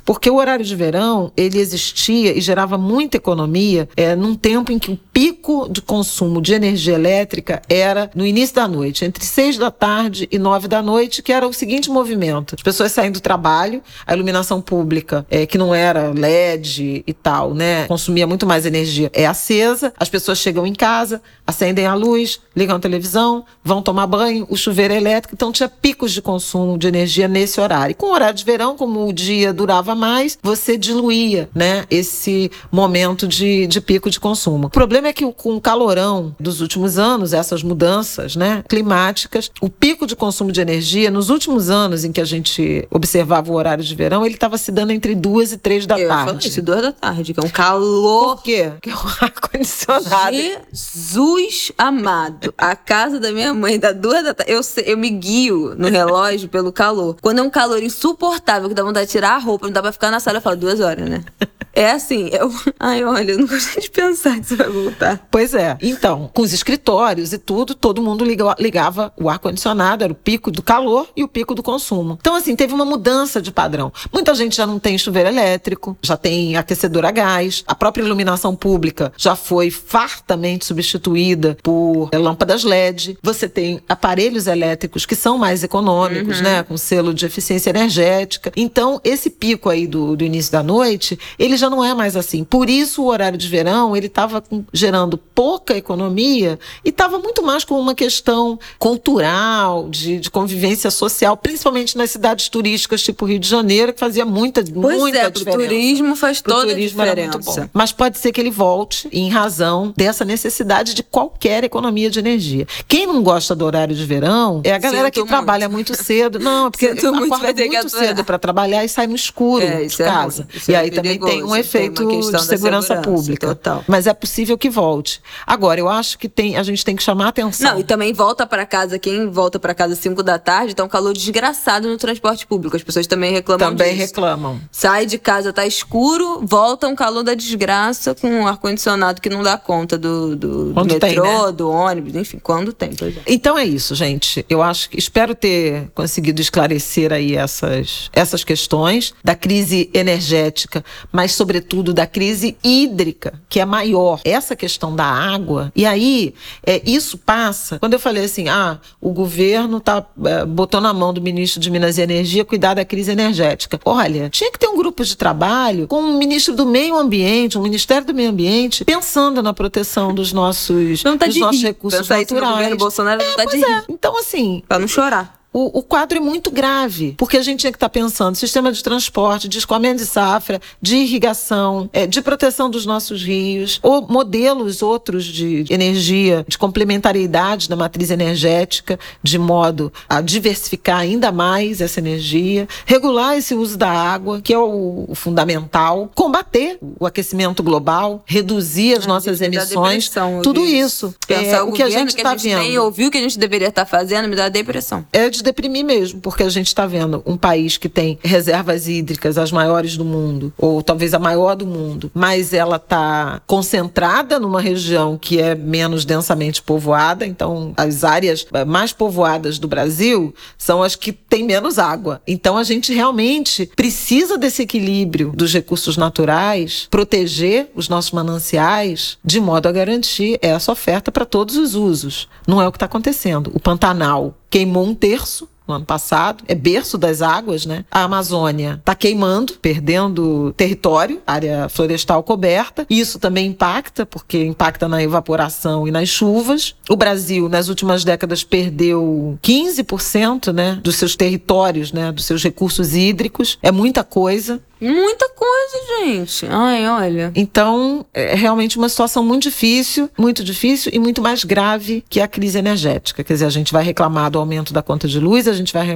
Porque 0.04 0.28
o 0.28 0.36
horário 0.36 0.64
de 0.64 0.74
verão, 0.74 1.32
ele 1.36 1.58
existia 1.58 2.36
e 2.36 2.40
gerava 2.40 2.76
muita 2.76 3.16
economia 3.16 3.88
é, 3.96 4.14
num 4.14 4.34
tempo 4.34 4.72
em 4.72 4.78
que 4.78 4.90
o 4.90 4.96
pico 4.96 5.68
de 5.70 5.80
consumo 5.80 6.40
de 6.40 6.54
energia 6.54 6.94
elétrica 6.94 7.62
era 7.68 8.10
no 8.14 8.26
início 8.26 8.54
da 8.54 8.66
noite, 8.66 9.04
entre 9.04 9.24
seis 9.24 9.56
da 9.56 9.70
tarde 9.70 10.28
e 10.30 10.38
nove 10.38 10.68
da 10.68 10.82
noite, 10.82 11.22
que 11.22 11.32
era 11.32 11.46
o 11.46 11.52
seguinte 11.52 11.90
movimento. 11.90 12.54
As 12.56 12.62
pessoas 12.62 12.92
saindo 12.92 13.14
do 13.14 13.20
trabalho, 13.20 13.82
a 14.06 14.14
iluminação 14.14 14.60
pública, 14.60 15.26
é, 15.30 15.46
que 15.46 15.56
não 15.56 15.74
era 15.74 16.12
LED 16.12 17.04
e 17.06 17.12
tal, 17.12 17.54
né, 17.54 17.86
consumia 17.86 18.26
muito 18.26 18.46
mais 18.46 18.66
energia, 18.66 19.10
é 19.12 19.26
acesa, 19.26 19.92
as 19.98 20.08
pessoas 20.08 20.38
chegam 20.38 20.66
em 20.66 20.74
casa, 20.74 21.22
acendem 21.46 21.86
a 21.86 21.94
luz, 21.94 22.40
ligam 22.56 22.76
a 22.76 22.80
televisão, 22.80 23.44
vão 23.64 23.82
tomar 23.82 24.06
banho, 24.06 24.46
o 24.50 24.56
chuveiro 24.56 24.92
é 24.92 24.96
elétrico, 24.98 25.34
então 25.34 25.50
tinha 25.50 25.68
picos 25.68 26.12
de 26.12 26.20
consumo 26.20 26.76
de 26.76 26.86
energia 26.86 27.26
nesse 27.26 27.60
horário. 27.60 27.92
E 27.92 27.94
com 27.94 28.06
o 28.06 28.12
horário 28.12 28.34
de 28.34 28.44
verão, 28.44 28.76
como 28.76 29.08
o 29.08 29.12
dia 29.12 29.52
durava 29.52 29.94
mais, 29.94 30.38
você 30.42 30.76
diluía, 30.76 31.48
né, 31.54 31.84
esse 31.90 32.50
momento 32.70 33.26
de, 33.26 33.66
de 33.66 33.80
pico 33.80 34.10
de 34.10 34.20
consumo. 34.20 34.66
O 34.66 34.70
problema 34.70 35.08
é 35.08 35.12
que 35.12 35.24
com 35.32 35.56
o 35.56 35.60
calorão 35.60 36.34
dos 36.38 36.60
últimos 36.60 36.98
anos, 36.98 37.32
essas 37.32 37.62
mudanças, 37.62 38.36
né, 38.36 38.62
climáticas, 38.68 39.50
o 39.60 39.70
pico 39.70 40.06
de 40.06 40.14
consumo 40.14 40.52
de 40.52 40.60
energia 40.60 41.10
nos 41.10 41.30
últimos 41.30 41.70
anos 41.70 42.04
em 42.04 42.12
que 42.12 42.20
a 42.20 42.24
gente 42.24 42.86
observava 42.90 43.50
o 43.50 43.54
horário 43.54 43.82
de 43.82 43.94
verão, 43.94 44.26
ele 44.26 44.34
estava 44.34 44.58
se 44.58 44.70
dando 44.70 44.90
entre 44.90 45.14
duas 45.14 45.52
e 45.52 45.56
três 45.56 45.86
da 45.86 45.98
Eu 45.98 46.08
tarde. 46.08 46.48
Isso, 46.48 46.60
duas 46.60 46.82
da 46.82 46.92
tarde, 46.92 47.32
que 47.32 47.40
é 47.40 47.42
um 47.42 47.48
calor. 47.48 48.36
Por 48.36 48.42
quê? 48.42 48.72
Que 48.84 48.90
é 48.90 48.94
um 48.94 49.08
ar 49.20 49.32
condicionado. 49.32 50.36
Jesus 50.72 51.72
amado, 51.78 52.52
a 52.58 52.76
casa 52.76 53.18
da 53.18 53.32
minha 53.32 53.53
mãe 53.54 53.78
dá 53.78 53.92
duas 53.92 54.22
da 54.24 54.34
tarde. 54.34 54.52
Eu, 54.52 54.60
eu 54.84 54.96
me 54.96 55.10
guio 55.10 55.74
no 55.76 55.88
relógio 55.88 56.48
pelo 56.48 56.72
calor. 56.72 57.16
Quando 57.20 57.38
é 57.38 57.42
um 57.42 57.50
calor 57.50 57.82
insuportável, 57.82 58.68
que 58.68 58.74
dá 58.74 58.82
vontade 58.82 59.06
de 59.06 59.12
tirar 59.12 59.36
a 59.36 59.38
roupa, 59.38 59.66
não 59.66 59.72
dá 59.72 59.82
pra 59.82 59.92
ficar 59.92 60.10
na 60.10 60.20
sala, 60.20 60.38
eu 60.38 60.42
falo 60.42 60.56
duas 60.56 60.80
horas, 60.80 61.08
né? 61.08 61.24
É 61.74 61.90
assim, 61.90 62.30
eu. 62.32 62.52
Ai, 62.78 63.02
olha, 63.02 63.32
eu 63.32 63.38
não 63.38 63.46
gosto 63.48 63.80
de 63.80 63.90
pensar 63.90 64.34
que 64.36 64.42
isso 64.42 64.56
vai 64.56 64.68
voltar. 64.68 65.26
Pois 65.30 65.54
é. 65.54 65.76
Então, 65.82 66.30
com 66.32 66.42
os 66.42 66.52
escritórios 66.52 67.32
e 67.32 67.38
tudo, 67.38 67.74
todo 67.74 68.00
mundo 68.00 68.24
ligava 68.24 69.12
o 69.16 69.28
ar-condicionado, 69.28 70.04
era 70.04 70.12
o 70.12 70.16
pico 70.16 70.52
do 70.52 70.62
calor 70.62 71.08
e 71.16 71.24
o 71.24 71.28
pico 71.28 71.54
do 71.54 71.62
consumo. 71.62 72.16
Então, 72.20 72.36
assim, 72.36 72.54
teve 72.54 72.72
uma 72.72 72.84
mudança 72.84 73.42
de 73.42 73.50
padrão. 73.50 73.92
Muita 74.12 74.34
gente 74.34 74.56
já 74.56 74.66
não 74.66 74.78
tem 74.78 74.96
chuveiro 74.96 75.28
elétrico, 75.28 75.96
já 76.00 76.16
tem 76.16 76.56
aquecedor 76.56 77.04
a 77.04 77.10
gás, 77.10 77.64
a 77.66 77.74
própria 77.74 78.04
iluminação 78.04 78.54
pública 78.54 79.12
já 79.16 79.34
foi 79.34 79.70
fartamente 79.70 80.64
substituída 80.64 81.56
por 81.60 82.08
lâmpadas 82.14 82.62
LED. 82.62 83.18
Você 83.20 83.43
tem 83.48 83.80
aparelhos 83.88 84.46
elétricos 84.46 85.06
que 85.06 85.14
são 85.14 85.38
mais 85.38 85.62
econômicos, 85.62 86.38
uhum. 86.38 86.44
né? 86.44 86.62
Com 86.62 86.76
selo 86.76 87.12
de 87.14 87.26
eficiência 87.26 87.70
energética. 87.70 88.52
Então, 88.56 89.00
esse 89.04 89.30
pico 89.30 89.68
aí 89.68 89.86
do, 89.86 90.16
do 90.16 90.24
início 90.24 90.52
da 90.52 90.62
noite, 90.62 91.18
ele 91.38 91.56
já 91.56 91.68
não 91.68 91.84
é 91.84 91.94
mais 91.94 92.16
assim. 92.16 92.44
Por 92.44 92.68
isso, 92.70 93.02
o 93.02 93.06
horário 93.06 93.38
de 93.38 93.48
verão, 93.48 93.96
ele 93.96 94.06
estava 94.06 94.42
gerando 94.72 95.16
pouca 95.18 95.76
economia 95.76 96.58
e 96.84 96.88
estava 96.88 97.18
muito 97.18 97.42
mais 97.42 97.64
com 97.64 97.78
uma 97.78 97.94
questão 97.94 98.58
cultural, 98.78 99.88
de, 99.88 100.18
de, 100.20 100.30
convivência 100.30 100.90
social, 100.90 101.36
principalmente 101.36 101.96
nas 101.96 102.10
cidades 102.10 102.48
turísticas, 102.48 103.02
tipo 103.02 103.26
Rio 103.26 103.38
de 103.38 103.48
Janeiro, 103.48 103.92
que 103.92 104.00
fazia 104.00 104.24
muita, 104.24 104.62
pois 104.62 104.98
muita 104.98 105.18
é, 105.18 105.30
diferença. 105.30 105.58
O 105.58 105.68
turismo 105.68 106.16
faz 106.16 106.40
pro 106.40 106.52
toda 106.52 106.68
turismo 106.68 107.02
a 107.02 107.04
diferença. 107.04 107.70
Mas 107.72 107.92
pode 107.92 108.18
ser 108.18 108.32
que 108.32 108.40
ele 108.40 108.50
volte 108.50 109.08
em 109.12 109.28
razão 109.28 109.92
dessa 109.96 110.24
necessidade 110.24 110.94
de 110.94 111.02
qualquer 111.02 111.64
economia 111.64 112.10
de 112.10 112.18
energia. 112.18 112.66
Quem 112.88 113.06
não 113.06 113.22
gosta 113.22 113.33
do 113.54 113.64
horário 113.64 113.94
de 113.94 114.04
verão 114.04 114.60
é 114.64 114.72
a 114.72 114.78
galera 114.78 115.06
Sinto 115.06 115.14
que 115.14 115.20
muito. 115.20 115.30
trabalha 115.30 115.68
muito 115.68 115.94
cedo. 115.94 116.38
Não, 116.38 116.70
porque 116.72 116.90
Sinto 116.90 117.08
acorda 117.08 117.52
muito, 117.52 117.72
muito 117.72 117.88
cedo 117.90 118.24
para 118.24 118.38
trabalhar 118.38 118.84
e 118.84 118.88
sai 118.88 119.06
no 119.06 119.14
escuro 119.14 119.64
é, 119.64 119.84
de 119.84 120.02
é 120.02 120.04
casa. 120.04 120.46
É 120.68 120.72
e 120.72 120.74
aí 120.74 120.90
também 120.90 121.18
tem 121.18 121.42
um 121.42 121.54
efeito 121.54 122.06
de 122.06 122.22
segurança, 122.22 122.46
segurança, 122.46 122.96
pública. 122.96 123.48
Total. 123.48 123.84
Mas 123.86 124.06
é 124.06 124.14
possível 124.14 124.56
que 124.56 124.70
volte. 124.70 125.20
Agora, 125.46 125.80
eu 125.80 125.88
acho 125.88 126.18
que 126.18 126.28
tem, 126.28 126.56
a 126.56 126.62
gente 126.62 126.84
tem 126.84 126.96
que 126.96 127.02
chamar 127.02 127.26
a 127.26 127.28
atenção. 127.28 127.72
Não, 127.72 127.80
e 127.80 127.84
também 127.84 128.12
volta 128.12 128.46
para 128.46 128.64
casa, 128.66 128.98
quem 128.98 129.28
volta 129.28 129.58
para 129.58 129.74
casa 129.74 129.94
às 129.94 129.98
5 129.98 130.22
da 130.22 130.38
tarde, 130.38 130.74
tá 130.74 130.84
um 130.84 130.88
calor 130.88 131.12
desgraçado 131.12 131.88
no 131.88 131.96
transporte 131.96 132.46
público. 132.46 132.76
As 132.76 132.82
pessoas 132.82 133.06
também 133.06 133.32
reclamam 133.32 133.70
Também 133.70 133.94
disso. 133.94 134.06
reclamam. 134.06 134.60
Sai 134.70 135.06
de 135.06 135.18
casa, 135.18 135.52
tá 135.52 135.66
escuro, 135.66 136.40
volta 136.42 136.86
um 136.88 136.94
calor 136.94 137.22
da 137.22 137.34
desgraça 137.34 138.14
com 138.14 138.28
um 138.28 138.46
ar-condicionado 138.46 139.20
que 139.20 139.28
não 139.28 139.42
dá 139.42 139.56
conta 139.56 139.98
do, 139.98 140.36
do, 140.36 140.72
do 140.72 140.84
metrô, 140.84 140.98
tem, 141.00 141.20
né? 141.20 141.52
do 141.52 141.70
ônibus, 141.70 142.14
enfim, 142.14 142.38
quando 142.42 142.72
tem. 142.72 142.94
Pois 142.94 143.16
é. 143.16 143.20
Então 143.26 143.58
é 143.58 143.64
isso, 143.64 143.94
gente. 143.94 144.44
Eu 144.48 144.62
acho 144.62 144.90
que 144.90 144.98
espero 144.98 145.34
ter 145.34 145.90
conseguido 145.94 146.40
esclarecer 146.40 147.12
aí 147.12 147.36
essas, 147.36 148.10
essas 148.12 148.44
questões 148.44 149.14
da 149.22 149.34
crise 149.34 149.90
energética, 149.94 150.84
mas 151.12 151.32
sobretudo 151.32 151.92
da 151.92 152.06
crise 152.06 152.56
hídrica, 152.62 153.40
que 153.48 153.60
é 153.60 153.64
maior. 153.64 154.20
Essa 154.24 154.54
questão 154.56 154.94
da 154.94 155.04
água. 155.04 155.72
E 155.74 155.86
aí, 155.86 156.34
é, 156.66 156.82
isso 156.84 157.18
passa. 157.18 157.78
Quando 157.78 157.94
eu 157.94 158.00
falei 158.00 158.24
assim, 158.24 158.48
ah, 158.48 158.78
o 159.00 159.10
governo 159.10 159.80
tá, 159.80 160.04
é, 160.24 160.44
botou 160.44 160.80
na 160.80 160.92
mão 160.92 161.12
do 161.12 161.20
ministro 161.20 161.60
de 161.60 161.70
Minas 161.70 161.98
e 161.98 162.02
Energia 162.02 162.44
cuidar 162.44 162.74
da 162.74 162.84
crise 162.84 163.10
energética. 163.10 163.80
Olha, 163.84 164.28
tinha 164.30 164.50
que 164.50 164.58
ter 164.58 164.68
um 164.68 164.76
grupo 164.76 165.04
de 165.04 165.16
trabalho 165.16 165.86
com 165.86 166.00
o 166.00 166.18
ministro 166.18 166.54
do 166.54 166.66
Meio 166.66 166.96
Ambiente, 166.96 167.56
o 167.56 167.62
Ministério 167.62 168.06
do 168.06 168.14
Meio 168.14 168.30
Ambiente, 168.30 168.84
pensando 168.84 169.42
na 169.42 169.52
proteção 169.52 170.14
dos 170.14 170.32
nossos, 170.32 171.02
Não 171.02 171.16
tá 171.16 171.26
dos 171.26 171.36
nossos 171.36 171.62
recursos 171.62 172.08
no 172.08 172.16
naturais. 172.16 172.76
É, 173.22 173.34
tá 173.34 173.44
de 173.44 173.50
pois 173.50 173.62
rir. 173.62 173.72
é. 173.72 173.84
Então, 173.88 174.16
assim, 174.18 174.62
Pra 174.68 174.78
não 174.78 174.88
chorar. 174.88 175.43
O, 175.54 175.78
o 175.78 175.82
quadro 175.82 176.18
é 176.18 176.20
muito 176.20 176.50
grave, 176.50 177.14
porque 177.16 177.36
a 177.36 177.42
gente 177.42 177.60
tinha 177.60 177.70
que 177.70 177.76
estar 177.76 177.88
pensando 177.88 178.34
sistema 178.34 178.72
de 178.72 178.82
transporte, 178.82 179.48
de 179.48 179.58
escoamento 179.58 179.98
de 179.98 180.06
safra, 180.06 180.60
de 180.82 180.96
irrigação, 180.96 181.88
eh, 181.92 182.08
de 182.08 182.20
proteção 182.20 182.68
dos 182.68 182.84
nossos 182.84 183.22
rios, 183.22 183.78
ou 183.80 184.02
modelos 184.02 184.82
outros 184.82 185.24
de 185.24 185.64
energia, 185.70 186.44
de 186.48 186.58
complementariedade 186.58 187.68
da 187.68 187.76
matriz 187.76 188.10
energética, 188.10 188.98
de 189.22 189.38
modo 189.38 189.92
a 190.08 190.20
diversificar 190.20 190.98
ainda 190.98 191.30
mais 191.30 191.80
essa 191.80 192.00
energia, 192.00 192.66
regular 192.84 193.38
esse 193.38 193.54
uso 193.54 193.78
da 193.78 193.90
água, 193.90 194.40
que 194.40 194.52
é 194.52 194.58
o, 194.58 195.04
o 195.08 195.14
fundamental, 195.14 196.10
combater 196.16 196.78
o 196.98 197.06
aquecimento 197.06 197.62
global, 197.62 198.24
reduzir 198.26 198.98
as 198.98 199.06
nossas 199.06 199.40
emissões, 199.40 200.10
tudo 200.42 200.64
isso. 200.66 201.14
Pensar 201.28 201.58
É, 201.58 201.62
o, 201.62 201.68
o 201.68 201.72
que 201.72 201.82
a 201.82 201.88
gente 201.88 202.08
está 202.08 202.34
nem 202.34 202.72
vendo 202.72 202.82
ouviu 202.82 203.06
o 203.06 203.10
que 203.10 203.18
a 203.18 203.20
gente 203.20 203.38
deveria 203.38 203.68
estar 203.68 203.86
fazendo 203.86 204.28
me 204.28 204.34
dá 204.34 204.48
depressão. 204.48 205.06
é 205.12 205.30
de 205.30 205.43
deprimir 205.44 205.84
mesmo, 205.84 206.20
porque 206.20 206.42
a 206.42 206.48
gente 206.48 206.66
está 206.66 206.86
vendo 206.86 207.22
um 207.24 207.36
país 207.36 207.76
que 207.76 207.88
tem 207.88 208.18
reservas 208.22 208.88
hídricas 208.88 209.38
as 209.38 209.52
maiores 209.52 209.96
do 209.96 210.04
mundo, 210.04 210.52
ou 210.58 210.82
talvez 210.82 211.14
a 211.14 211.18
maior 211.18 211.54
do 211.54 211.66
mundo, 211.66 212.10
mas 212.12 212.52
ela 212.52 212.76
está 212.76 213.40
concentrada 213.46 214.40
numa 214.40 214.60
região 214.60 215.16
que 215.16 215.40
é 215.40 215.54
menos 215.54 216.04
densamente 216.04 216.62
povoada, 216.62 217.26
então 217.26 217.72
as 217.76 218.02
áreas 218.04 218.46
mais 218.66 218.92
povoadas 218.92 219.58
do 219.58 219.68
Brasil 219.68 220.34
são 220.56 220.82
as 220.82 220.96
que 220.96 221.12
têm 221.12 221.44
menos 221.44 221.78
água. 221.78 222.20
Então 222.26 222.56
a 222.56 222.64
gente 222.64 222.92
realmente 222.92 223.70
precisa 223.76 224.38
desse 224.38 224.62
equilíbrio 224.62 225.32
dos 225.34 225.52
recursos 225.52 225.96
naturais, 225.96 226.88
proteger 226.90 227.70
os 227.74 227.88
nossos 227.88 228.12
mananciais, 228.12 229.18
de 229.24 229.40
modo 229.40 229.68
a 229.68 229.72
garantir 229.72 230.38
essa 230.40 230.72
oferta 230.72 231.12
para 231.12 231.24
todos 231.24 231.56
os 231.56 231.74
usos. 231.74 232.28
Não 232.46 232.60
é 232.60 232.66
o 232.66 232.72
que 232.72 232.76
está 232.76 232.86
acontecendo. 232.86 233.50
O 233.54 233.60
Pantanal 233.60 234.34
queimou 234.54 234.86
um 234.86 234.94
terço 234.94 235.33
no 235.66 235.74
ano 235.74 235.84
passado, 235.84 236.44
é 236.46 236.54
berço 236.54 236.98
das 236.98 237.22
águas, 237.22 237.64
né? 237.66 237.84
A 237.90 238.02
Amazônia 238.02 238.76
está 238.78 238.94
queimando, 238.94 239.54
perdendo 239.54 240.52
território, 240.56 241.20
área 241.26 241.68
florestal 241.68 242.22
coberta. 242.22 242.86
Isso 242.88 243.18
também 243.18 243.46
impacta, 243.46 244.04
porque 244.04 244.44
impacta 244.44 244.88
na 244.88 245.02
evaporação 245.02 245.88
e 245.88 245.90
nas 245.90 246.08
chuvas. 246.08 246.74
O 246.88 246.96
Brasil, 246.96 247.48
nas 247.48 247.68
últimas 247.68 248.04
décadas, 248.04 248.44
perdeu 248.44 249.38
15% 249.42 250.52
né, 250.52 250.78
dos 250.82 250.96
seus 250.96 251.16
territórios, 251.16 251.92
né, 251.92 252.12
dos 252.12 252.24
seus 252.24 252.42
recursos 252.42 252.94
hídricos. 252.94 253.58
É 253.62 253.72
muita 253.72 254.04
coisa. 254.04 254.60
Muita 254.80 255.28
coisa, 255.30 256.04
gente. 256.04 256.46
Ai, 256.50 256.88
olha. 256.88 257.32
Então, 257.34 258.04
é 258.12 258.34
realmente 258.34 258.76
uma 258.76 258.88
situação 258.88 259.24
muito 259.24 259.44
difícil, 259.44 260.10
muito 260.18 260.44
difícil 260.44 260.90
e 260.94 260.98
muito 260.98 261.22
mais 261.22 261.44
grave 261.44 262.04
que 262.08 262.20
a 262.20 262.28
crise 262.28 262.58
energética. 262.58 263.24
Quer 263.24 263.32
dizer, 263.32 263.46
a 263.46 263.50
gente 263.50 263.72
vai 263.72 263.84
reclamar 263.84 264.30
do 264.30 264.38
aumento 264.38 264.72
da 264.72 264.82
conta 264.82 265.08
de 265.08 265.18
luz, 265.18 265.48
a 265.48 265.52
gente 265.52 265.72
vai 265.72 265.86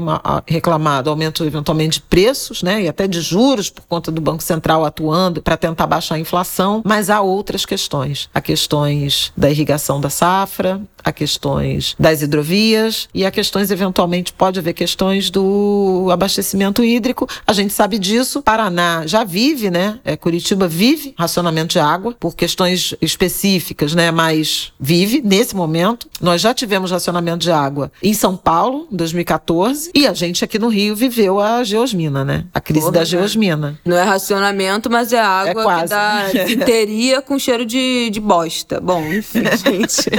reclamar 0.47 1.03
do 1.03 1.11
aumento 1.11 1.45
eventualmente 1.45 1.99
de 1.99 2.03
preços, 2.03 2.63
né, 2.63 2.83
e 2.83 2.89
até 2.89 3.07
de 3.07 3.21
juros 3.21 3.71
por 3.71 3.85
conta 3.87 4.11
do 4.11 4.21
Banco 4.21 4.43
Central 4.43 4.85
atuando 4.85 5.43
para 5.43 5.57
tentar 5.57 5.87
baixar 5.87 6.17
a 6.17 6.19
inflação, 6.19 6.83
mas 6.85 7.11
há 7.11 7.21
outras 7.21 7.65
questões. 7.65 8.29
Há 8.35 8.41
questões 8.41 9.33
da 9.37 9.51
irrigação 9.51 10.01
da 10.01 10.11
safra, 10.11 10.81
há 11.05 11.13
questões 11.13 11.95
das 11.99 12.23
hidrovias 12.23 13.09
e 13.15 13.25
há 13.25 13.31
questões 13.31 13.71
eventualmente 13.71 14.33
pode 14.33 14.59
haver 14.59 14.73
questões 14.73 15.31
do 15.31 16.09
abastecimento 16.11 16.85
hídrico. 16.85 17.27
A 17.47 17.53
gente 17.53 17.73
sabe 17.73 17.99
disso. 17.99 18.43
Paraná 18.43 19.07
já 19.07 19.25
vive, 19.25 19.71
né? 19.71 19.99
É, 20.05 20.17
Curitiba 20.17 20.69
vive 20.69 21.15
racionamento 21.19 21.73
de 21.73 21.79
água 21.79 22.15
por 22.19 22.35
questões 22.35 22.95
específicas, 23.01 23.95
né? 23.95 24.11
Mas 24.11 24.73
vive 24.79 25.23
nesse 25.25 25.55
momento. 25.55 26.09
Nós 26.21 26.41
já 26.41 26.53
tivemos 26.55 26.91
racionamento 26.91 27.39
de 27.39 27.51
água 27.51 27.91
em 28.03 28.15
São 28.15 28.37
Paulo, 28.37 28.89
em 28.93 28.97
2014, 28.97 29.91
e 29.95 30.07
a 30.07 30.15
gente 30.15 30.45
aqui 30.45 30.59
no 30.59 30.69
Rio 30.69 30.95
viveu 30.95 31.41
a 31.41 31.63
geosmina, 31.65 32.25
né? 32.25 32.45
A 32.53 32.61
crise 32.61 32.91
da 32.91 33.01
né? 33.01 33.05
geosmina. 33.05 33.79
Não 33.85 33.97
é 33.97 34.03
racionamento, 34.03 34.91
mas 34.91 35.13
é 35.13 35.21
água 35.21 35.55
que 35.55 35.63
quase. 35.63 35.91
dá 35.91 36.29
desinteria 36.33 37.23
com 37.23 37.39
cheiro 37.39 37.65
de, 37.65 38.11
de 38.11 38.21
bosta. 38.21 38.81
Bom, 38.81 39.05
enfim, 39.13 39.45
gente. 39.57 40.11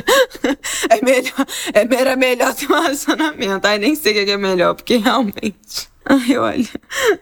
É 0.89 1.03
melhor, 1.03 1.45
é, 1.73 1.85
melhor 2.15 2.53
ter 2.53 2.71
um 2.71 2.81
racionamento. 2.81 3.67
Ai, 3.67 3.77
nem 3.77 3.95
sei 3.95 4.21
o 4.21 4.25
que 4.25 4.31
é 4.31 4.37
melhor, 4.37 4.75
porque 4.75 4.97
realmente. 4.97 5.88
Ai, 6.11 6.37
olha, 6.37 6.67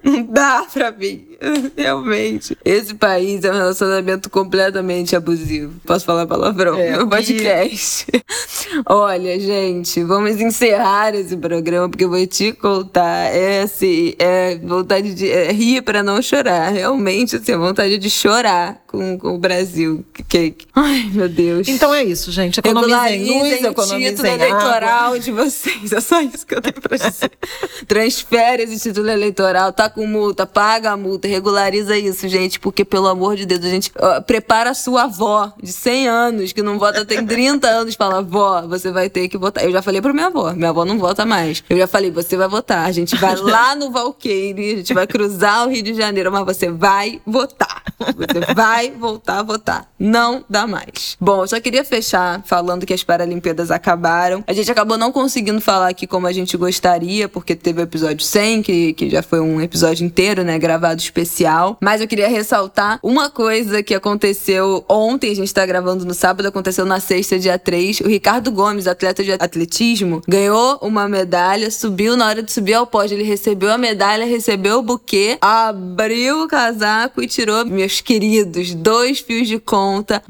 não 0.01 0.23
dá 0.23 0.65
pra 0.73 0.91
mim. 0.91 1.27
Realmente. 1.75 2.57
Esse 2.63 2.93
país 2.95 3.43
é 3.43 3.51
um 3.51 3.53
relacionamento 3.55 4.29
completamente 4.29 5.13
abusivo. 5.15 5.73
Posso 5.85 6.05
falar 6.05 6.25
palavrão 6.25 6.77
É, 6.79 6.97
no 6.97 7.07
podcast? 7.07 8.07
Olha, 8.87 9.39
gente, 9.39 10.03
vamos 10.03 10.39
encerrar 10.41 11.13
esse 11.15 11.35
programa, 11.37 11.87
porque 11.89 12.05
eu 12.05 12.09
vou 12.09 12.25
te 12.25 12.53
contar. 12.53 13.33
É 13.33 13.61
assim, 13.61 14.13
é 14.17 14.57
vontade 14.57 15.13
de 15.13 15.29
é 15.29 15.51
rir 15.51 15.81
pra 15.81 16.01
não 16.01 16.21
chorar. 16.21 16.69
Realmente, 16.71 17.35
assim, 17.35 17.51
é 17.51 17.57
vontade 17.57 17.97
de 17.97 18.09
chorar 18.09 18.81
com, 18.87 19.17
com 19.17 19.35
o 19.35 19.37
Brasil. 19.37 20.03
Que, 20.13 20.51
que- 20.51 20.65
ai, 20.75 21.09
meu 21.13 21.29
Deus. 21.29 21.67
Então 21.67 21.93
é 21.93 22.03
isso, 22.03 22.31
gente. 22.31 22.59
Economizem 22.59 23.25
luz, 23.25 23.63
economizem 23.63 24.11
título 24.15 24.27
eleitoral 24.29 25.19
de 25.19 25.31
vocês. 25.31 25.91
É 25.93 26.01
só 26.01 26.19
isso 26.21 26.45
que 26.47 26.55
eu 26.55 26.61
tenho 26.61 26.81
pra 26.81 26.97
dizer. 26.97 27.31
Transfere 27.87 28.65
título 28.77 29.09
eleitoral, 29.09 29.71
tá 29.71 29.89
com 29.89 30.05
multa, 30.05 30.45
paga 30.45 30.91
a 30.91 30.97
multa, 30.97 31.27
regulariza 31.27 31.97
isso, 31.97 32.27
gente, 32.27 32.59
porque 32.59 32.83
pelo 32.85 33.07
amor 33.07 33.35
de 33.35 33.45
Deus, 33.45 33.63
a 33.63 33.69
gente 33.69 33.91
prepara 34.25 34.71
a 34.71 34.73
sua 34.73 35.03
avó 35.03 35.51
de 35.61 35.71
100 35.71 36.07
anos, 36.07 36.53
que 36.53 36.61
não 36.61 36.77
vota 36.77 37.05
tem 37.05 37.25
30 37.25 37.67
anos, 37.67 37.95
fala, 37.95 38.21
vó, 38.21 38.61
você 38.67 38.91
vai 38.91 39.09
ter 39.09 39.27
que 39.27 39.37
votar. 39.37 39.63
Eu 39.63 39.71
já 39.71 39.81
falei 39.81 40.01
pra 40.01 40.13
minha 40.13 40.27
avó, 40.27 40.53
minha 40.53 40.69
avó 40.69 40.85
não 40.85 40.97
vota 40.97 41.25
mais. 41.25 41.63
Eu 41.69 41.77
já 41.77 41.87
falei, 41.87 42.11
você 42.11 42.35
vai 42.37 42.47
votar. 42.47 42.85
A 42.85 42.91
gente 42.91 43.15
vai 43.15 43.35
lá 43.35 43.75
no 43.75 43.91
Valqueire, 43.91 44.73
a 44.73 44.77
gente 44.77 44.93
vai 44.93 45.07
cruzar 45.07 45.67
o 45.67 45.69
Rio 45.69 45.83
de 45.83 45.93
Janeiro, 45.93 46.31
mas 46.31 46.45
você 46.45 46.69
vai 46.69 47.21
votar. 47.25 47.83
Você 47.99 48.53
vai 48.53 48.91
voltar 48.91 49.39
a 49.39 49.43
votar. 49.43 49.89
Não 49.97 50.43
dá 50.49 50.67
mais. 50.67 51.17
Bom, 51.19 51.43
eu 51.43 51.47
só 51.47 51.59
queria 51.59 51.83
fechar 51.83 52.41
falando 52.45 52.85
que 52.85 52.93
as 52.93 53.03
Paralimpíadas 53.03 53.71
acabaram. 53.71 54.43
A 54.45 54.53
gente 54.53 54.71
acabou 54.71 54.97
não 54.97 55.11
conseguindo 55.11 55.59
falar 55.61 55.89
aqui 55.89 56.05
como 56.05 56.27
a 56.27 56.31
gente 56.31 56.55
gostaria, 56.57 57.27
porque 57.27 57.55
teve 57.55 57.81
o 57.81 57.83
episódio 57.83 58.25
100, 58.25 58.63
que, 58.67 58.91
que 58.91 59.09
já 59.09 59.23
foi 59.23 59.39
um 59.39 59.61
episódio 59.61 60.05
inteiro, 60.05 60.43
né, 60.43 60.59
gravado 60.59 60.99
especial. 60.99 61.77
Mas 61.81 62.01
eu 62.01 62.07
queria 62.07 62.27
ressaltar 62.27 62.99
uma 63.01 63.29
coisa 63.29 63.81
que 63.81 63.95
aconteceu 63.95 64.83
ontem, 64.89 65.31
a 65.31 65.35
gente 65.35 65.53
tá 65.53 65.65
gravando 65.65 66.03
no 66.03 66.13
sábado, 66.13 66.49
aconteceu 66.49 66.85
na 66.85 66.99
sexta, 66.99 67.39
dia 67.39 67.57
3. 67.57 68.01
O 68.01 68.09
Ricardo 68.09 68.51
Gomes, 68.51 68.85
atleta 68.85 69.23
de 69.23 69.31
atletismo, 69.31 70.21
ganhou 70.27 70.77
uma 70.81 71.07
medalha, 71.07 71.71
subiu 71.71 72.17
na 72.17 72.27
hora 72.27 72.43
de 72.43 72.51
subir 72.51 72.73
ao 72.73 72.85
pódio. 72.85 73.15
Ele 73.15 73.23
recebeu 73.23 73.71
a 73.71 73.77
medalha, 73.77 74.25
recebeu 74.25 74.79
o 74.79 74.81
buquê, 74.81 75.37
abriu 75.39 76.43
o 76.43 76.47
casaco 76.49 77.23
e 77.23 77.27
tirou, 77.27 77.65
meus 77.65 78.01
queridos, 78.01 78.73
dois 78.73 79.19
fios 79.21 79.47
de 79.47 79.59
conta, 79.59 80.21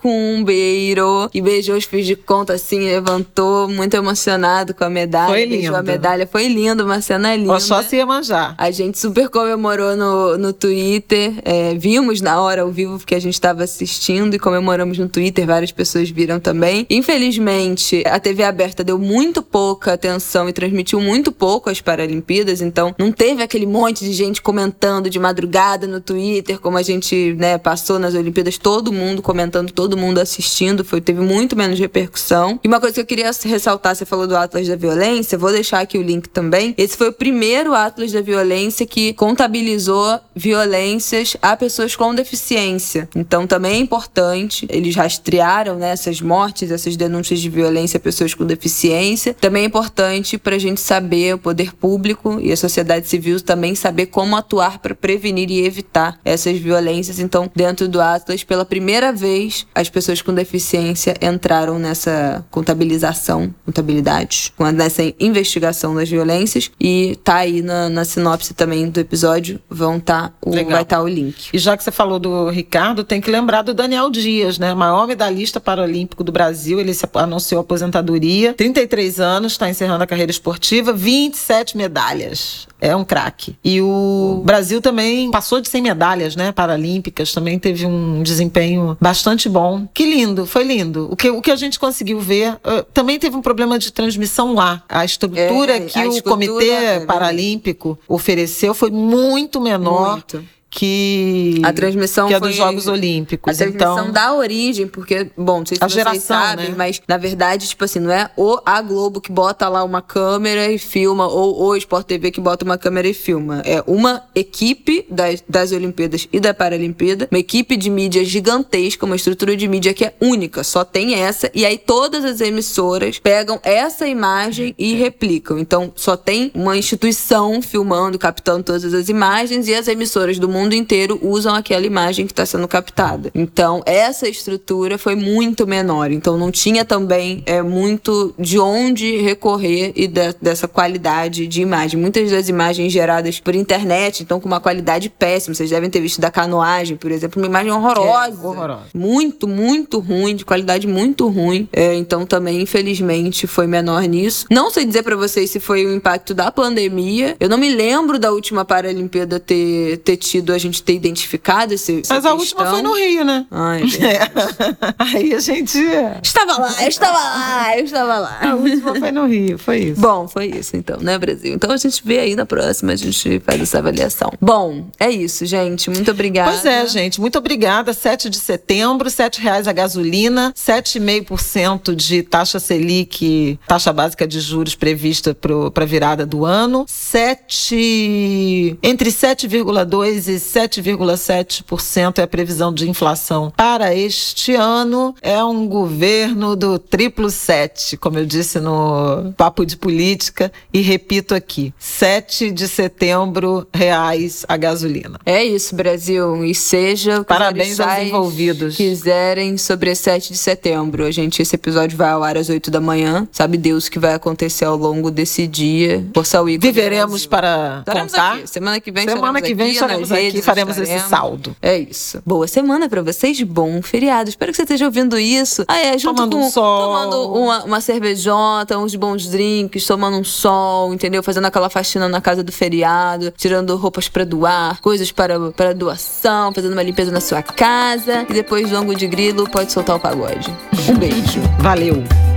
macumbeiro. 0.00 1.28
E 1.34 1.42
beijou 1.42 1.76
os 1.76 1.84
fios 1.84 2.06
de 2.06 2.16
conta 2.16 2.54
assim, 2.54 2.80
levantou, 2.80 3.68
muito 3.68 3.94
emocionado 3.94 4.72
com 4.72 4.82
a 4.84 4.88
medalha. 4.88 5.28
Foi 5.28 5.46
Beijou 5.46 5.74
a 5.74 5.80
lindo. 5.80 5.92
medalha, 5.92 6.26
foi 6.26 6.48
lindo, 6.48 6.84
uma 6.84 7.02
cena 7.02 7.36
linda. 7.36 7.49
Oxóssi 7.54 7.96
ia 7.96 8.06
manjar. 8.06 8.54
A 8.56 8.70
gente 8.70 8.98
super 8.98 9.28
comemorou 9.28 9.96
no, 9.96 10.38
no 10.38 10.52
Twitter. 10.52 11.34
é, 11.44 11.74
vimos 11.74 12.20
na 12.20 12.40
hora 12.40 12.62
ao 12.62 12.70
vivo 12.70 12.98
porque 12.98 13.14
a 13.14 13.20
gente 13.20 13.34
estava 13.34 13.64
assistindo 13.64 14.34
e 14.34 14.38
comemoramos 14.38 14.98
no 14.98 15.08
Twitter. 15.08 15.46
Várias 15.46 15.72
pessoas 15.72 16.10
viram 16.10 16.38
também. 16.38 16.86
Infelizmente, 16.88 18.02
a 18.06 18.20
TV 18.20 18.44
aberta 18.44 18.84
deu 18.84 18.98
muito 18.98 19.42
pouca 19.42 19.92
atenção 19.92 20.48
e 20.48 20.52
transmitiu 20.52 21.00
muito 21.00 21.32
pouco 21.32 21.68
as 21.68 21.80
Paralimpíadas. 21.80 22.60
Então, 22.60 22.94
não 22.98 23.10
teve 23.10 23.42
aquele 23.42 23.66
monte 23.66 24.04
de 24.04 24.12
gente 24.12 24.40
comentando 24.40 25.10
de 25.10 25.18
madrugada 25.18 25.86
no 25.86 26.00
Twitter, 26.00 26.60
como 26.60 26.76
a 26.76 26.82
gente 26.82 27.34
né, 27.38 27.58
passou 27.58 27.98
nas 27.98 28.14
Olimpíadas. 28.14 28.58
Todo 28.58 28.92
mundo 28.92 29.22
comentando, 29.22 29.72
todo 29.72 29.96
mundo 29.96 30.18
assistindo. 30.18 30.84
Foi, 30.84 31.00
teve 31.00 31.20
muito 31.20 31.56
menos 31.56 31.78
repercussão. 31.78 32.60
E 32.62 32.68
uma 32.68 32.78
coisa 32.78 32.94
que 32.94 33.00
eu 33.00 33.06
queria 33.06 33.30
ressaltar: 33.44 33.96
você 33.96 34.04
falou 34.04 34.26
do 34.26 34.36
Atlas 34.36 34.68
da 34.68 34.76
Violência. 34.76 35.36
Vou 35.36 35.50
deixar 35.50 35.80
aqui 35.80 35.98
o 35.98 36.02
link 36.02 36.28
também. 36.28 36.74
Esse 36.78 36.96
foi 36.96 37.08
o 37.08 37.12
primeiro 37.12 37.29
primeiro 37.30 37.74
Atlas 37.74 38.10
da 38.10 38.20
Violência 38.20 38.84
que 38.84 39.12
contabilizou 39.12 40.18
violências 40.34 41.36
a 41.40 41.56
pessoas 41.56 41.94
com 41.94 42.12
deficiência. 42.12 43.08
Então 43.14 43.46
também 43.46 43.74
é 43.74 43.78
importante, 43.78 44.66
eles 44.68 44.96
rastrearam 44.96 45.76
né, 45.76 45.92
essas 45.92 46.20
mortes, 46.20 46.72
essas 46.72 46.96
denúncias 46.96 47.38
de 47.38 47.48
violência 47.48 47.98
a 47.98 48.00
pessoas 48.00 48.34
com 48.34 48.44
deficiência. 48.44 49.32
Também 49.32 49.62
é 49.62 49.66
importante 49.66 50.36
para 50.36 50.56
a 50.56 50.58
gente 50.58 50.80
saber, 50.80 51.36
o 51.36 51.38
poder 51.38 51.72
público 51.72 52.40
e 52.40 52.50
a 52.50 52.56
sociedade 52.56 53.06
civil 53.06 53.40
também 53.40 53.76
saber 53.76 54.06
como 54.06 54.34
atuar 54.34 54.80
para 54.80 54.92
prevenir 54.92 55.52
e 55.52 55.64
evitar 55.64 56.18
essas 56.24 56.58
violências. 56.58 57.20
Então, 57.20 57.48
dentro 57.54 57.86
do 57.86 58.00
Atlas, 58.00 58.42
pela 58.42 58.64
primeira 58.64 59.12
vez, 59.12 59.68
as 59.72 59.88
pessoas 59.88 60.20
com 60.20 60.34
deficiência 60.34 61.14
entraram 61.22 61.78
nessa 61.78 62.44
contabilização, 62.50 63.54
contabilidade, 63.64 64.52
nessa 64.74 65.02
investigação 65.20 65.94
das 65.94 66.08
violências 66.08 66.72
e 66.80 67.19
tá 67.22 67.36
aí 67.36 67.62
na, 67.62 67.88
na 67.88 68.04
sinopse 68.04 68.54
também 68.54 68.88
do 68.88 68.98
episódio, 68.98 69.60
vão 69.68 70.00
tá 70.00 70.32
o, 70.44 70.50
vai 70.50 70.62
estar 70.62 70.84
tá 70.84 71.02
o 71.02 71.08
link. 71.08 71.50
E 71.52 71.58
já 71.58 71.76
que 71.76 71.84
você 71.84 71.90
falou 71.90 72.18
do 72.18 72.48
Ricardo, 72.48 73.04
tem 73.04 73.20
que 73.20 73.30
lembrar 73.30 73.62
do 73.62 73.74
Daniel 73.74 74.10
Dias, 74.10 74.58
né? 74.58 74.74
Maior 74.74 75.06
medalhista 75.06 75.60
paralímpico 75.60 76.24
do 76.24 76.32
Brasil, 76.32 76.80
ele 76.80 76.94
se 76.94 77.06
anunciou 77.14 77.60
aposentadoria, 77.60 78.54
33 78.54 79.20
anos, 79.20 79.52
está 79.52 79.68
encerrando 79.68 80.04
a 80.04 80.06
carreira 80.06 80.30
esportiva, 80.30 80.92
27 80.92 81.76
medalhas. 81.76 82.66
É 82.80 82.94
um 82.96 83.04
craque. 83.04 83.56
E 83.64 83.80
o 83.80 84.42
Brasil 84.44 84.80
também 84.80 85.30
passou 85.30 85.60
de 85.60 85.68
100 85.68 85.82
medalhas, 85.82 86.36
né, 86.36 86.52
paralímpicas, 86.52 87.32
também 87.32 87.58
teve 87.58 87.86
um 87.86 88.22
desempenho 88.22 88.96
bastante 89.00 89.48
bom. 89.48 89.86
Que 89.92 90.04
lindo, 90.04 90.46
foi 90.46 90.64
lindo. 90.64 91.08
O 91.10 91.16
que, 91.16 91.30
o 91.30 91.42
que 91.42 91.50
a 91.50 91.56
gente 91.56 91.78
conseguiu 91.78 92.20
ver, 92.20 92.54
uh, 92.54 92.82
também 92.94 93.18
teve 93.18 93.36
um 93.36 93.42
problema 93.42 93.78
de 93.78 93.92
transmissão 93.92 94.54
lá. 94.54 94.82
A 94.88 95.04
estrutura 95.04 95.76
é, 95.76 95.80
que 95.80 95.98
a 95.98 96.08
o 96.08 96.22
Comitê 96.22 96.70
é 96.70 97.00
Paralímpico 97.00 97.98
ofereceu 98.08 98.74
foi 98.74 98.90
muito 98.90 99.60
menor. 99.60 100.12
Muito 100.12 100.44
que 100.70 101.60
a 101.64 101.72
transmissão 101.72 102.28
que 102.28 102.34
é 102.34 102.40
dos 102.40 102.54
Jogos 102.54 102.86
Olímpicos. 102.86 103.52
A 103.52 103.56
transmissão 103.56 103.98
então, 103.98 104.12
da 104.12 104.32
origem, 104.32 104.86
porque, 104.86 105.28
bom, 105.36 105.58
não 105.58 105.66
sei 105.66 105.76
se 105.76 105.82
a 105.82 105.88
vocês 105.88 106.04
geração, 106.04 106.36
sabem, 106.36 106.68
né? 106.68 106.74
mas 106.78 107.02
na 107.08 107.16
verdade, 107.16 107.68
tipo 107.68 107.84
assim, 107.84 107.98
não 107.98 108.12
é 108.12 108.30
o 108.36 108.60
a 108.64 108.80
Globo 108.80 109.20
que 109.20 109.32
bota 109.32 109.68
lá 109.68 109.82
uma 109.82 110.00
câmera 110.00 110.70
e 110.70 110.78
filma, 110.78 111.26
ou 111.26 111.60
o 111.60 111.76
Sport 111.76 112.06
TV 112.06 112.30
que 112.30 112.40
bota 112.40 112.64
uma 112.64 112.78
câmera 112.78 113.08
e 113.08 113.14
filma. 113.14 113.62
É 113.64 113.82
uma 113.86 114.22
equipe 114.32 115.04
das, 115.10 115.42
das 115.48 115.72
Olimpíadas 115.72 116.28
e 116.32 116.38
da 116.38 116.54
Paralimpíada, 116.54 117.26
uma 117.30 117.40
equipe 117.40 117.76
de 117.76 117.90
mídia 117.90 118.24
gigantesca, 118.24 119.04
uma 119.04 119.16
estrutura 119.16 119.56
de 119.56 119.66
mídia 119.66 119.92
que 119.92 120.04
é 120.04 120.14
única, 120.20 120.62
só 120.62 120.84
tem 120.84 121.14
essa, 121.14 121.50
e 121.52 121.66
aí 121.66 121.78
todas 121.78 122.24
as 122.24 122.40
emissoras 122.40 123.18
pegam 123.18 123.58
essa 123.64 124.06
imagem 124.06 124.72
e 124.78 124.94
replicam. 124.94 125.58
Então, 125.58 125.92
só 125.96 126.16
tem 126.16 126.52
uma 126.54 126.76
instituição 126.76 127.60
filmando, 127.60 128.18
captando 128.18 128.62
todas 128.62 128.94
as 128.94 129.08
imagens, 129.08 129.66
e 129.66 129.74
as 129.74 129.88
emissoras 129.88 130.38
do 130.38 130.48
mundo 130.48 130.59
mundo 130.60 130.74
inteiro 130.74 131.18
usam 131.22 131.54
aquela 131.54 131.86
imagem 131.86 132.26
que 132.26 132.32
está 132.32 132.44
sendo 132.44 132.68
captada. 132.68 133.30
Então, 133.34 133.82
essa 133.86 134.28
estrutura 134.28 134.98
foi 134.98 135.14
muito 135.14 135.66
menor. 135.66 136.10
Então, 136.10 136.36
não 136.36 136.50
tinha 136.50 136.84
também 136.84 137.42
é, 137.46 137.62
muito 137.62 138.34
de 138.38 138.58
onde 138.58 139.16
recorrer 139.18 139.92
e 139.96 140.06
de, 140.06 140.34
dessa 140.40 140.68
qualidade 140.68 141.46
de 141.46 141.62
imagem. 141.62 141.98
Muitas 141.98 142.30
das 142.30 142.48
imagens 142.48 142.92
geradas 142.92 143.40
por 143.40 143.54
internet, 143.54 144.22
então, 144.22 144.38
com 144.38 144.46
uma 144.46 144.60
qualidade 144.60 145.08
péssima. 145.08 145.54
Vocês 145.54 145.70
devem 145.70 145.88
ter 145.88 146.00
visto 146.00 146.20
da 146.20 146.30
canoagem, 146.30 146.96
por 146.96 147.10
exemplo, 147.10 147.40
uma 147.40 147.46
imagem 147.46 147.72
horrorosa. 147.72 148.36
É, 148.42 148.46
horrorosa. 148.46 148.86
Muito, 148.94 149.48
muito 149.48 149.98
ruim, 149.98 150.36
de 150.36 150.44
qualidade 150.44 150.86
muito 150.86 151.28
ruim. 151.28 151.68
É, 151.72 151.94
então, 151.94 152.26
também, 152.26 152.60
infelizmente, 152.60 153.46
foi 153.46 153.66
menor 153.66 154.02
nisso. 154.02 154.46
Não 154.50 154.70
sei 154.70 154.84
dizer 154.84 155.02
para 155.02 155.16
vocês 155.16 155.50
se 155.50 155.60
foi 155.60 155.86
o 155.86 155.94
impacto 155.94 156.34
da 156.34 156.50
pandemia. 156.50 157.36
Eu 157.40 157.48
não 157.48 157.58
me 157.58 157.74
lembro 157.74 158.18
da 158.18 158.30
última 158.30 158.64
Paralimpíada 158.64 159.40
ter, 159.40 159.98
ter 159.98 160.16
tido 160.16 160.49
a 160.54 160.58
gente 160.58 160.82
ter 160.82 160.94
identificado 160.94 161.74
esse. 161.74 162.02
Mas 162.08 162.10
a 162.10 162.14
questão. 162.14 162.38
última 162.38 162.66
foi 162.66 162.82
no 162.82 162.94
Rio, 162.94 163.24
né? 163.24 163.46
Ai, 163.50 163.82
é. 164.00 164.94
Aí 164.98 165.34
a 165.34 165.40
gente. 165.40 165.78
Estava 166.22 166.58
lá, 166.58 166.82
eu 166.82 166.88
estava 166.88 167.18
lá, 167.18 167.78
eu 167.78 167.84
estava 167.84 168.18
lá. 168.18 168.38
A 168.42 168.54
última 168.54 168.94
foi 168.94 169.10
no 169.10 169.26
Rio, 169.26 169.58
foi 169.58 169.78
isso. 169.78 170.00
Bom, 170.00 170.28
foi 170.28 170.46
isso 170.46 170.76
então, 170.76 170.98
né, 171.00 171.18
Brasil? 171.18 171.54
Então 171.54 171.70
a 171.70 171.76
gente 171.76 172.02
vê 172.04 172.20
aí 172.20 172.34
na 172.34 172.46
próxima, 172.46 172.92
a 172.92 172.96
gente 172.96 173.40
faz 173.40 173.60
essa 173.60 173.78
avaliação. 173.78 174.32
Bom, 174.40 174.88
é 174.98 175.10
isso, 175.10 175.44
gente. 175.46 175.90
Muito 175.90 176.10
obrigada. 176.10 176.50
Pois 176.50 176.64
é, 176.64 176.86
gente. 176.86 177.20
Muito 177.20 177.38
obrigada. 177.38 177.92
7 177.92 178.30
de 178.30 178.38
setembro, 178.38 179.08
R$ 179.08 179.30
reais 179.38 179.68
a 179.68 179.72
gasolina, 179.72 180.52
7,5% 180.56 181.94
de 181.94 182.22
taxa 182.22 182.58
Selic, 182.58 183.58
taxa 183.66 183.92
básica 183.92 184.26
de 184.26 184.40
juros 184.40 184.74
prevista 184.74 185.34
para 185.34 185.84
a 185.84 185.86
virada 185.86 186.26
do 186.26 186.44
ano. 186.44 186.84
7, 186.88 188.78
entre 188.82 189.10
7,2% 189.10 190.28
e 190.28 190.39
7,7% 190.40 192.18
é 192.18 192.22
a 192.22 192.26
previsão 192.26 192.72
de 192.72 192.88
inflação 192.88 193.52
para 193.56 193.94
este 193.94 194.54
ano. 194.54 195.14
É 195.22 195.42
um 195.44 195.66
governo 195.66 196.56
do 196.56 196.78
triplo 196.78 197.30
sete, 197.30 197.96
como 197.96 198.18
eu 198.18 198.26
disse 198.26 198.58
no 198.60 199.32
papo 199.36 199.64
de 199.64 199.76
política, 199.76 200.52
e 200.72 200.80
repito 200.80 201.34
aqui: 201.34 201.72
7 201.78 202.50
de 202.50 202.68
setembro, 202.68 203.66
reais 203.72 204.44
a 204.48 204.56
gasolina. 204.56 205.18
É 205.24 205.44
isso, 205.44 205.74
Brasil. 205.74 206.44
E 206.44 206.54
seja 206.54 207.16
o 207.20 207.24
que 207.24 207.28
Parabéns 207.28 207.78
aos 207.80 208.02
envolvidos. 208.02 208.76
quiserem 208.76 209.56
sobre 209.56 209.94
7 209.94 210.32
de 210.32 210.38
setembro. 210.38 211.04
A 211.04 211.10
gente, 211.10 211.42
esse 211.42 211.54
episódio 211.54 211.96
vai 211.96 212.10
ao 212.10 212.22
ar 212.22 212.36
às 212.36 212.48
8 212.48 212.70
da 212.70 212.80
manhã. 212.80 213.28
Sabe 213.32 213.56
Deus 213.56 213.86
o 213.86 213.90
que 213.90 213.98
vai 213.98 214.14
acontecer 214.14 214.64
ao 214.64 214.76
longo 214.76 215.10
desse 215.10 215.46
dia. 215.46 216.06
Força 216.14 216.38
Igor. 216.38 216.60
Viveremos 216.60 217.26
para 217.26 217.78
Estaremos 217.80 218.12
contar. 218.12 218.34
aqui. 218.34 218.46
Semana 218.46 218.80
que 218.80 218.90
vem 218.90 219.08
Semana 219.08 219.40
que 219.42 219.54
vem 219.54 219.66
aqui, 219.66 219.74
estaremos 219.74 220.08
nas 220.08 220.18
aqui 220.30 220.42
faremos 220.42 220.76
estaremos. 220.76 221.02
esse 221.02 221.10
saldo. 221.10 221.56
É 221.60 221.78
isso. 221.78 222.22
Boa 222.24 222.46
semana 222.46 222.88
pra 222.88 223.02
vocês, 223.02 223.40
bom 223.42 223.82
feriado. 223.82 224.28
Espero 224.28 224.52
que 224.52 224.56
você 224.56 224.62
esteja 224.62 224.86
ouvindo 224.86 225.18
isso. 225.18 225.64
Ah, 225.68 225.78
é, 225.78 225.98
junto 225.98 226.16
Tomando 226.16 226.36
com, 226.36 226.46
um 226.46 226.50
sol. 226.50 226.86
Tomando 226.86 227.32
uma, 227.34 227.64
uma 227.64 227.80
cervejota, 227.80 228.78
uns 228.78 228.94
bons 228.94 229.26
drinks, 229.26 229.86
tomando 229.86 230.16
um 230.16 230.24
sol, 230.24 230.92
entendeu? 230.92 231.22
Fazendo 231.22 231.46
aquela 231.46 231.68
faxina 231.70 232.08
na 232.08 232.20
casa 232.20 232.42
do 232.42 232.52
feriado, 232.52 233.32
tirando 233.36 233.76
roupas 233.76 234.08
pra 234.08 234.24
doar, 234.24 234.80
coisas 234.80 235.10
para, 235.12 235.50
para 235.52 235.74
doação, 235.74 236.52
fazendo 236.52 236.72
uma 236.72 236.82
limpeza 236.82 237.10
na 237.10 237.20
sua 237.20 237.42
casa. 237.42 238.26
E 238.28 238.32
depois 238.32 238.70
do 238.70 238.76
ângulo 238.76 238.96
de 238.96 239.06
grilo, 239.06 239.48
pode 239.48 239.72
soltar 239.72 239.96
o 239.96 240.00
pagode. 240.00 240.54
Um 240.88 240.96
beijo. 240.96 241.40
Valeu. 241.58 242.29